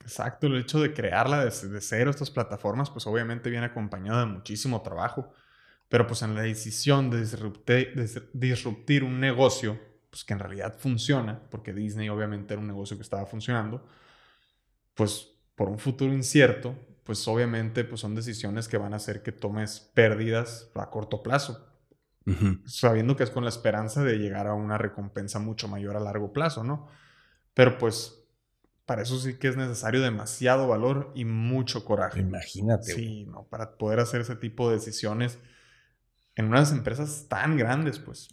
Exacto, 0.00 0.46
el 0.46 0.56
hecho 0.56 0.80
de 0.80 0.94
crearla 0.94 1.44
desde 1.44 1.80
cero, 1.80 2.10
estas 2.10 2.30
plataformas, 2.30 2.90
pues 2.90 3.06
obviamente 3.06 3.50
viene 3.50 3.66
acompañado 3.66 4.20
de 4.20 4.26
muchísimo 4.26 4.80
trabajo. 4.82 5.32
Pero 5.88 6.06
pues 6.06 6.22
en 6.22 6.34
la 6.34 6.42
decisión 6.42 7.10
de 7.10 7.26
disruptir 8.34 9.04
un 9.04 9.20
negocio, 9.20 9.80
pues 10.10 10.24
que 10.24 10.34
en 10.34 10.38
realidad 10.38 10.74
funciona, 10.78 11.40
porque 11.50 11.72
Disney 11.72 12.08
obviamente 12.08 12.54
era 12.54 12.60
un 12.60 12.66
negocio 12.66 12.96
que 12.96 13.02
estaba 13.02 13.24
funcionando, 13.26 13.86
pues 14.94 15.28
por 15.54 15.68
un 15.68 15.78
futuro 15.78 16.12
incierto, 16.12 16.74
pues 17.04 17.26
obviamente 17.26 17.84
pues 17.84 18.02
son 18.02 18.14
decisiones 18.14 18.68
que 18.68 18.76
van 18.76 18.92
a 18.92 18.96
hacer 18.96 19.22
que 19.22 19.32
tomes 19.32 19.80
pérdidas 19.94 20.70
a 20.74 20.90
corto 20.90 21.22
plazo, 21.22 21.66
sabiendo 22.66 23.16
que 23.16 23.24
es 23.24 23.30
con 23.30 23.44
la 23.44 23.48
esperanza 23.48 24.04
de 24.04 24.18
llegar 24.18 24.46
a 24.46 24.52
una 24.52 24.76
recompensa 24.76 25.38
mucho 25.38 25.68
mayor 25.68 25.96
a 25.96 26.00
largo 26.00 26.34
plazo, 26.34 26.64
¿no? 26.64 26.88
Pero 27.54 27.78
pues 27.78 28.26
para 28.84 29.02
eso 29.02 29.18
sí 29.18 29.38
que 29.38 29.48
es 29.48 29.56
necesario 29.56 30.02
demasiado 30.02 30.68
valor 30.68 31.12
y 31.14 31.24
mucho 31.24 31.86
coraje. 31.86 32.20
Imagínate. 32.20 32.92
Sí, 32.92 33.24
¿no? 33.24 33.44
Para 33.44 33.78
poder 33.78 34.00
hacer 34.00 34.20
ese 34.20 34.36
tipo 34.36 34.68
de 34.68 34.76
decisiones 34.76 35.38
en 36.38 36.46
unas 36.46 36.70
empresas 36.70 37.26
tan 37.28 37.56
grandes, 37.56 37.98
pues. 37.98 38.28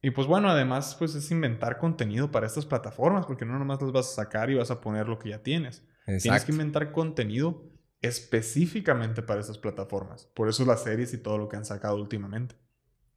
Y 0.00 0.10
pues 0.10 0.26
bueno, 0.26 0.48
además, 0.48 0.96
pues 0.98 1.14
es 1.14 1.30
inventar 1.30 1.78
contenido 1.78 2.30
para 2.30 2.46
estas 2.46 2.64
plataformas, 2.64 3.26
porque 3.26 3.44
no 3.44 3.58
nomás 3.58 3.82
las 3.82 3.92
vas 3.92 4.10
a 4.10 4.14
sacar 4.24 4.50
y 4.50 4.54
vas 4.54 4.70
a 4.70 4.80
poner 4.80 5.06
lo 5.08 5.18
que 5.18 5.28
ya 5.28 5.42
tienes. 5.42 5.86
Tienes 6.22 6.44
que 6.44 6.52
inventar 6.52 6.90
contenido 6.90 7.70
específicamente 8.00 9.22
para 9.22 9.42
esas 9.42 9.58
plataformas. 9.58 10.24
Por 10.34 10.48
eso 10.48 10.64
las 10.64 10.84
series 10.84 11.12
y 11.12 11.18
todo 11.18 11.36
lo 11.36 11.48
que 11.48 11.56
han 11.56 11.66
sacado 11.66 11.96
últimamente. 11.96 12.56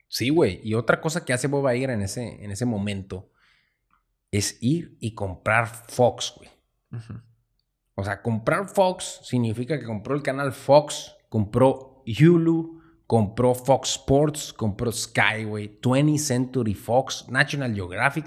Sí, 0.10 0.30
güey. 0.30 0.60
Y 0.62 0.74
otra 0.74 1.00
cosa 1.00 1.24
que 1.24 1.32
hace 1.32 1.48
Bob 1.48 1.70
Iger 1.74 1.92
en 1.92 2.02
ese, 2.02 2.44
en 2.44 2.52
ese 2.52 2.66
momento 2.66 3.32
es 4.30 4.58
ir 4.62 4.98
y 5.00 5.14
comprar 5.14 5.68
Fox, 5.68 6.34
güey. 6.36 6.50
O 7.96 8.04
sea, 8.04 8.22
comprar 8.22 8.68
Fox 8.68 9.22
significa 9.24 9.80
que 9.80 9.86
compró 9.86 10.16
el 10.16 10.22
canal 10.22 10.52
Fox, 10.52 11.16
compró 11.30 12.04
Hulu, 12.06 12.77
compró 13.08 13.56
Fox 13.56 13.92
Sports, 13.92 14.54
compró 14.54 14.92
Sky, 14.92 15.46
güey, 15.46 15.80
20th 15.82 16.18
Century 16.20 16.74
Fox, 16.74 17.26
National 17.30 17.74
Geographic, 17.74 18.26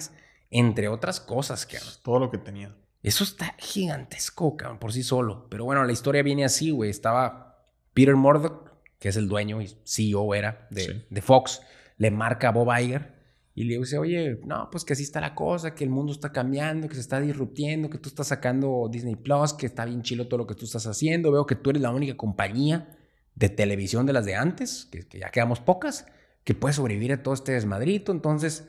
entre 0.51 0.89
otras 0.89 1.21
cosas, 1.21 1.67
que 1.67 1.79
Todo 2.03 2.19
lo 2.19 2.31
que 2.31 2.39
tenía. 2.39 2.75
Eso 3.03 3.23
está 3.23 3.55
gigantesco, 3.59 4.57
cabrón, 4.57 4.79
por 4.79 4.93
sí 4.93 5.03
solo. 5.03 5.49
Pero 5.49 5.65
bueno, 5.65 5.85
la 5.85 5.93
historia 5.93 6.23
viene 6.23 6.45
así, 6.45 6.71
güey. 6.71 6.91
Estaba 6.91 7.65
Peter 7.95 8.17
Murdoch, 8.17 8.71
que 8.99 9.11
es 9.11 9.17
el 9.17 9.29
dueño 9.29 9.63
y 9.63 9.69
CEO 9.85 10.35
era 10.35 10.67
de, 10.71 11.07
de 11.09 11.23
Fox, 11.23 11.63
le 11.97 12.11
marca 12.11 12.49
a 12.49 12.53
Bob 12.53 12.69
Iger 12.79 13.21
y 13.55 13.65
le 13.65 13.79
dice, 13.79 13.99
oye, 13.99 14.41
no, 14.45 14.69
pues 14.71 14.85
que 14.85 14.93
así 14.93 15.03
está 15.03 15.21
la 15.21 15.35
cosa, 15.35 15.75
que 15.75 15.85
el 15.85 15.91
mundo 15.91 16.13
está 16.13 16.33
cambiando, 16.33 16.89
que 16.89 16.95
se 16.95 17.01
está 17.01 17.21
disruptiendo, 17.21 17.89
que 17.89 17.99
tú 17.99 18.09
estás 18.09 18.29
sacando 18.29 18.89
Disney 18.91 19.17
Plus, 19.17 19.55
que 19.55 19.67
está 19.67 19.85
bien 19.85 20.03
chilo 20.03 20.29
todo 20.29 20.39
lo 20.39 20.47
que 20.47 20.55
tú 20.55 20.65
estás 20.65 20.87
haciendo. 20.87 21.33
Veo 21.33 21.47
que 21.47 21.57
tú 21.57 21.71
eres 21.71 21.83
la 21.83 21.91
única 21.91 22.17
compañía 22.17 22.97
de 23.35 23.49
televisión 23.49 24.07
de 24.07 24.13
las 24.13 24.25
de 24.25 24.35
antes, 24.35 24.89
que, 24.91 25.07
que 25.07 25.19
ya 25.19 25.31
quedamos 25.31 25.61
pocas, 25.61 26.07
que 26.45 26.55
puede 26.55 26.75
sobrevivir 26.75 27.13
a 27.13 27.23
todo 27.23 27.35
este 27.35 27.53
desmadrito. 27.53 28.13
Entonces, 28.13 28.67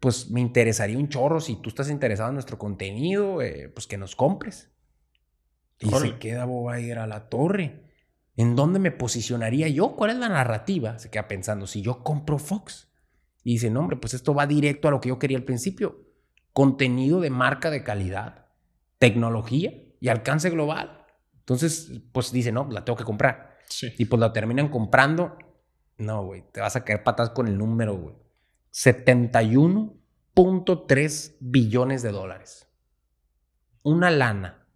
pues 0.00 0.30
me 0.30 0.40
interesaría 0.40 0.98
un 0.98 1.08
chorro 1.08 1.40
si 1.40 1.56
tú 1.56 1.68
estás 1.68 1.90
interesado 1.90 2.30
en 2.30 2.34
nuestro 2.34 2.58
contenido, 2.58 3.42
eh, 3.42 3.68
pues 3.68 3.86
que 3.86 3.96
nos 3.96 4.16
compres. 4.16 4.70
Y 5.78 5.90
se 5.90 6.18
queda 6.18 6.44
Bob 6.44 6.74
Iger 6.74 6.98
a 6.98 7.06
la 7.06 7.28
torre. 7.28 7.84
¿En 8.36 8.54
dónde 8.54 8.78
me 8.78 8.90
posicionaría 8.90 9.68
yo? 9.68 9.94
¿Cuál 9.96 10.10
es 10.10 10.16
la 10.16 10.28
narrativa? 10.28 10.98
Se 10.98 11.10
queda 11.10 11.28
pensando, 11.28 11.66
si 11.66 11.82
yo 11.82 12.02
compro 12.02 12.38
Fox. 12.38 12.88
Y 13.42 13.52
dice, 13.52 13.70
no, 13.70 13.80
hombre, 13.80 13.96
pues 13.96 14.14
esto 14.14 14.34
va 14.34 14.46
directo 14.46 14.88
a 14.88 14.90
lo 14.90 15.00
que 15.00 15.08
yo 15.08 15.18
quería 15.18 15.38
al 15.38 15.44
principio. 15.44 16.04
Contenido 16.52 17.20
de 17.20 17.30
marca 17.30 17.70
de 17.70 17.82
calidad, 17.82 18.46
tecnología 18.98 19.72
y 20.00 20.08
alcance 20.08 20.50
global. 20.50 21.04
Entonces, 21.38 21.92
pues 22.12 22.32
dice, 22.32 22.52
no, 22.52 22.68
la 22.70 22.84
tengo 22.84 22.96
que 22.96 23.04
comprar. 23.04 23.45
Y 23.98 24.06
pues 24.06 24.20
la 24.20 24.32
terminan 24.32 24.68
comprando. 24.68 25.36
No, 25.98 26.24
güey, 26.24 26.44
te 26.52 26.60
vas 26.60 26.76
a 26.76 26.84
caer 26.84 27.02
patas 27.02 27.30
con 27.30 27.48
el 27.48 27.58
número, 27.58 27.96
güey. 27.96 28.14
71.3 28.72 31.36
billones 31.40 32.02
de 32.02 32.12
dólares. 32.12 32.68
Una 33.82 34.10
lana. 34.10 34.66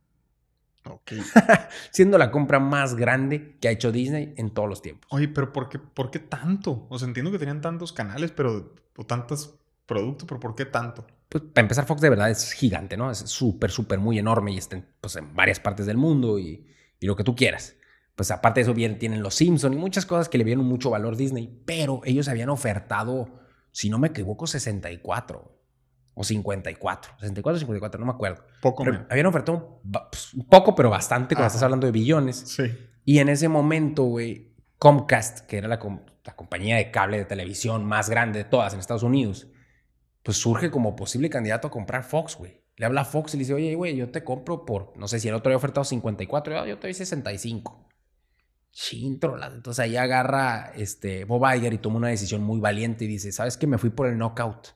Ok. 0.84 1.12
Siendo 1.91 2.16
la 2.16 2.30
compra 2.30 2.59
más 2.59 2.95
grande 2.95 3.59
que 3.61 3.68
ha 3.68 3.70
hecho 3.70 3.93
Disney 3.93 4.34
en 4.36 4.51
todos 4.51 4.68
los 4.68 4.82
tiempos. 4.82 5.07
Oye, 5.11 5.28
pero 5.28 5.53
¿por 5.53 5.68
qué, 5.68 5.78
por 5.78 6.11
qué 6.11 6.18
tanto? 6.18 6.86
O 6.88 6.99
sea, 6.99 7.09
entiendo 7.09 7.30
que 7.30 7.38
tenían 7.38 7.61
tantos 7.61 7.93
canales, 7.93 8.32
pero 8.32 8.74
o 8.97 9.05
tantos 9.05 9.59
productos, 9.86 10.26
pero 10.28 10.41
¿por 10.41 10.55
qué 10.55 10.66
tanto? 10.66 11.07
Pues 11.28 11.45
para 11.45 11.62
empezar, 11.62 11.86
Fox 11.86 12.01
de 12.01 12.11
verdad 12.11 12.30
es 12.30 12.53
gigante, 12.53 12.97
¿no? 12.97 13.11
Es 13.11 13.18
súper, 13.18 13.70
súper 13.70 13.99
muy 13.99 14.18
enorme 14.18 14.53
y 14.53 14.59
está 14.59 14.76
en, 14.76 14.86
pues, 15.01 15.16
en 15.16 15.34
varias 15.34 15.61
partes 15.61 15.86
del 15.86 15.97
mundo 15.97 16.38
y, 16.38 16.66
y, 16.99 17.07
lo 17.07 17.16
que 17.16 17.24
tú 17.24 17.34
quieras. 17.34 17.76
Pues 18.20 18.30
aparte 18.30 18.60
de 18.60 18.64
eso, 18.64 18.74
bien, 18.74 18.98
tienen 18.98 19.22
los 19.22 19.34
Simpsons 19.34 19.74
y 19.74 19.78
muchas 19.78 20.04
cosas 20.04 20.28
que 20.28 20.36
le 20.36 20.44
vieron 20.44 20.66
mucho 20.66 20.90
valor 20.90 21.16
Disney, 21.16 21.62
pero 21.64 22.02
ellos 22.04 22.28
habían 22.28 22.50
ofertado 22.50 23.40
si 23.72 23.88
no 23.88 23.98
me 23.98 24.08
equivoco, 24.08 24.46
64 24.46 25.58
o 26.12 26.22
54. 26.22 27.12
64 27.18 27.56
o 27.56 27.58
54, 27.58 27.98
no 27.98 28.04
me 28.04 28.12
acuerdo. 28.12 28.44
Poco 28.60 28.84
Habían 29.08 29.24
ofertado 29.24 29.80
pues, 30.10 30.34
un, 30.34 30.44
poco, 30.44 30.74
pero 30.74 30.90
bastante 30.90 31.34
cuando 31.34 31.46
estás 31.46 31.62
hablando 31.62 31.86
de 31.86 31.92
billones. 31.92 32.36
Sí. 32.36 32.64
Y 33.06 33.20
en 33.20 33.30
ese 33.30 33.48
momento, 33.48 34.02
güey, 34.02 34.52
Comcast, 34.76 35.46
que 35.46 35.56
era 35.56 35.68
la, 35.68 35.80
la 36.22 36.36
compañía 36.36 36.76
de 36.76 36.90
cable 36.90 37.16
de 37.16 37.24
televisión 37.24 37.86
más 37.86 38.10
grande 38.10 38.40
de 38.40 38.44
todas 38.44 38.74
en 38.74 38.80
Estados 38.80 39.02
Unidos, 39.02 39.48
pues 40.22 40.36
surge 40.36 40.70
como 40.70 40.94
posible 40.94 41.30
candidato 41.30 41.68
a 41.68 41.70
comprar 41.70 42.04
Fox, 42.04 42.36
güey. 42.36 42.60
Le 42.76 42.84
habla 42.84 43.00
a 43.00 43.04
Fox 43.06 43.32
y 43.32 43.38
le 43.38 43.44
dice, 43.44 43.54
oye, 43.54 43.74
güey, 43.76 43.96
yo 43.96 44.10
te 44.10 44.22
compro 44.24 44.66
por, 44.66 44.92
no 44.98 45.08
sé 45.08 45.20
si 45.20 45.28
el 45.28 45.34
otro 45.34 45.48
había 45.48 45.56
ofertado 45.56 45.84
54, 45.84 46.54
yo, 46.54 46.66
yo 46.66 46.78
te 46.78 46.86
doy 46.86 46.92
65. 46.92 47.89
Chintrolas. 48.72 49.52
Entonces 49.54 49.80
ahí 49.80 49.96
agarra 49.96 50.72
este, 50.76 51.24
Bob 51.24 51.42
Iger 51.54 51.72
y 51.72 51.78
toma 51.78 51.96
una 51.96 52.08
decisión 52.08 52.42
muy 52.42 52.60
valiente 52.60 53.04
y 53.04 53.08
dice, 53.08 53.32
¿sabes 53.32 53.56
qué? 53.56 53.66
Me 53.66 53.78
fui 53.78 53.90
por 53.90 54.06
el 54.06 54.16
knockout. 54.16 54.68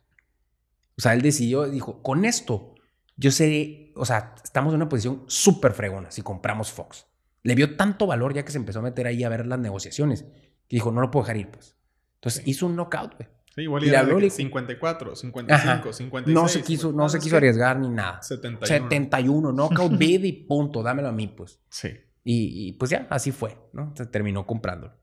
O 0.96 1.00
sea, 1.00 1.14
él 1.14 1.22
decidió, 1.22 1.68
dijo, 1.68 2.02
con 2.02 2.24
esto, 2.24 2.74
yo 3.16 3.30
sé, 3.30 3.92
o 3.96 4.04
sea, 4.04 4.34
estamos 4.42 4.72
en 4.72 4.76
una 4.76 4.88
posición 4.88 5.24
súper 5.26 5.72
fregona 5.72 6.10
si 6.10 6.22
compramos 6.22 6.72
Fox. 6.72 7.06
Le 7.42 7.54
vio 7.54 7.76
tanto 7.76 8.06
valor 8.06 8.34
ya 8.34 8.44
que 8.44 8.52
se 8.52 8.58
empezó 8.58 8.78
a 8.78 8.82
meter 8.82 9.06
ahí 9.06 9.22
a 9.22 9.28
ver 9.28 9.46
las 9.46 9.58
negociaciones, 9.58 10.22
que 10.22 10.76
dijo, 10.76 10.90
no 10.90 11.00
lo 11.00 11.10
puedo 11.10 11.24
dejar 11.24 11.36
ir, 11.36 11.50
pues. 11.50 11.76
Entonces 12.16 12.42
hizo 12.46 12.66
un 12.66 12.76
knockout, 12.76 13.16
güey. 13.16 13.28
Sí, 13.54 13.62
igual 13.62 13.84
y 13.84 13.88
era 13.88 14.04
de 14.04 14.30
54, 14.30 15.14
55, 15.14 15.92
56. 15.92 16.34
No 16.34 16.48
se 16.48 16.62
quiso, 16.62 16.90
no 16.90 17.08
se 17.08 17.20
quiso 17.20 17.36
arriesgar 17.36 17.78
ni 17.78 17.88
nada. 17.88 18.20
71. 18.20 18.66
71, 18.66 19.52
knockout 19.52 19.92
bid 19.98 20.24
y 20.24 20.32
punto, 20.32 20.82
dámelo 20.82 21.08
a 21.08 21.12
mí, 21.12 21.28
pues. 21.28 21.60
Sí. 21.68 21.90
Y, 22.26 22.72
pues 22.72 22.90
ya, 22.90 23.06
así 23.10 23.32
fue, 23.32 23.58
¿no? 23.74 23.92
Se 23.94 24.06
terminó 24.06 24.46
comprándolo. 24.46 24.94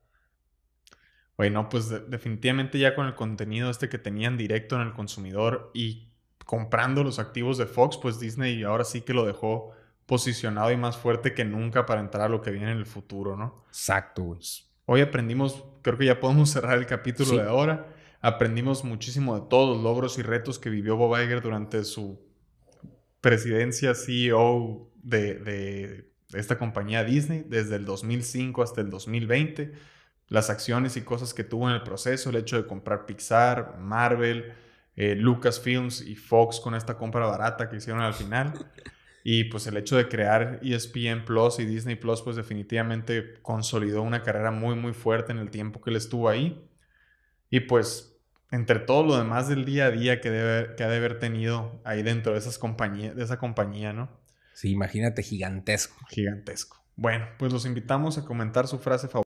Bueno, 1.37 1.69
pues 1.69 1.89
definitivamente 2.09 2.79
ya 2.79 2.95
con 2.95 3.05
el 3.05 3.15
contenido 3.15 3.69
este 3.69 3.89
que 3.89 3.99
tenían 3.99 4.37
directo 4.37 4.75
en 4.75 4.81
el 4.81 4.93
consumidor 4.93 5.71
y 5.73 6.11
comprando 6.45 7.03
los 7.03 7.19
activos 7.19 7.57
de 7.57 7.67
Fox, 7.67 7.97
pues 7.97 8.19
Disney 8.19 8.63
ahora 8.63 8.83
sí 8.83 9.01
que 9.01 9.13
lo 9.13 9.25
dejó 9.25 9.71
posicionado 10.07 10.71
y 10.71 10.77
más 10.77 10.97
fuerte 10.97 11.33
que 11.33 11.45
nunca 11.45 11.85
para 11.85 12.01
entrar 12.01 12.25
a 12.25 12.29
lo 12.29 12.41
que 12.41 12.51
viene 12.51 12.71
en 12.71 12.77
el 12.77 12.85
futuro, 12.85 13.37
¿no? 13.37 13.63
Exacto, 13.67 14.37
Hoy 14.85 15.01
aprendimos, 15.01 15.63
creo 15.83 15.97
que 15.97 16.05
ya 16.05 16.19
podemos 16.19 16.49
cerrar 16.51 16.77
el 16.77 16.85
capítulo 16.85 17.37
de 17.37 17.47
ahora. 17.47 17.87
Aprendimos 18.19 18.83
muchísimo 18.83 19.39
de 19.39 19.47
todos 19.47 19.75
los 19.75 19.83
logros 19.83 20.17
y 20.17 20.21
retos 20.21 20.59
que 20.59 20.69
vivió 20.69 20.95
Bob 20.95 21.17
Iger 21.19 21.41
durante 21.41 21.83
su 21.83 22.19
presidencia 23.21 23.95
CEO 23.95 24.91
de 25.01 26.10
esta 26.33 26.57
compañía 26.57 27.03
Disney 27.03 27.43
desde 27.47 27.75
el 27.75 27.85
2005 27.85 28.63
hasta 28.63 28.81
el 28.81 28.89
2020, 28.89 29.73
las 30.27 30.49
acciones 30.49 30.95
y 30.97 31.01
cosas 31.01 31.33
que 31.33 31.43
tuvo 31.43 31.69
en 31.69 31.75
el 31.75 31.83
proceso, 31.83 32.29
el 32.29 32.37
hecho 32.37 32.55
de 32.55 32.67
comprar 32.67 33.05
Pixar, 33.05 33.77
Marvel, 33.79 34.53
eh, 34.95 35.15
Lucasfilms 35.15 36.01
y 36.01 36.15
Fox 36.15 36.59
con 36.59 36.75
esta 36.75 36.97
compra 36.97 37.25
barata 37.25 37.69
que 37.69 37.77
hicieron 37.77 38.01
al 38.01 38.13
final. 38.13 38.53
Y 39.23 39.45
pues 39.45 39.67
el 39.67 39.77
hecho 39.77 39.97
de 39.97 40.07
crear 40.07 40.59
ESPN 40.63 41.25
Plus 41.25 41.59
y 41.59 41.65
Disney 41.65 41.95
Plus, 41.95 42.21
pues 42.21 42.35
definitivamente 42.35 43.35
consolidó 43.41 44.01
una 44.01 44.23
carrera 44.23 44.51
muy, 44.51 44.75
muy 44.75 44.93
fuerte 44.93 45.31
en 45.31 45.37
el 45.37 45.51
tiempo 45.51 45.81
que 45.81 45.91
él 45.91 45.95
estuvo 45.95 46.27
ahí. 46.29 46.67
Y 47.49 47.61
pues 47.61 48.11
entre 48.51 48.79
todo 48.79 49.03
lo 49.03 49.17
demás 49.17 49.47
del 49.47 49.65
día 49.65 49.85
a 49.87 49.91
día 49.91 50.21
que, 50.21 50.29
debe, 50.29 50.75
que 50.75 50.83
ha 50.83 50.89
de 50.89 50.97
haber 50.97 51.19
tenido 51.19 51.81
ahí 51.83 52.03
dentro 52.03 52.33
de, 52.33 52.39
esas 52.39 52.57
compañías, 52.57 53.15
de 53.15 53.23
esa 53.23 53.37
compañía, 53.39 53.93
¿no? 53.93 54.20
Sí, 54.53 54.71
imagínate, 54.71 55.23
gigantesco. 55.23 56.05
Gigantesco. 56.09 56.81
Bueno, 56.95 57.25
pues 57.39 57.51
los 57.51 57.65
invitamos 57.65 58.17
a 58.17 58.25
comentar 58.25 58.67
su 58.67 58.77
frase 58.77 59.07
favorita. 59.07 59.19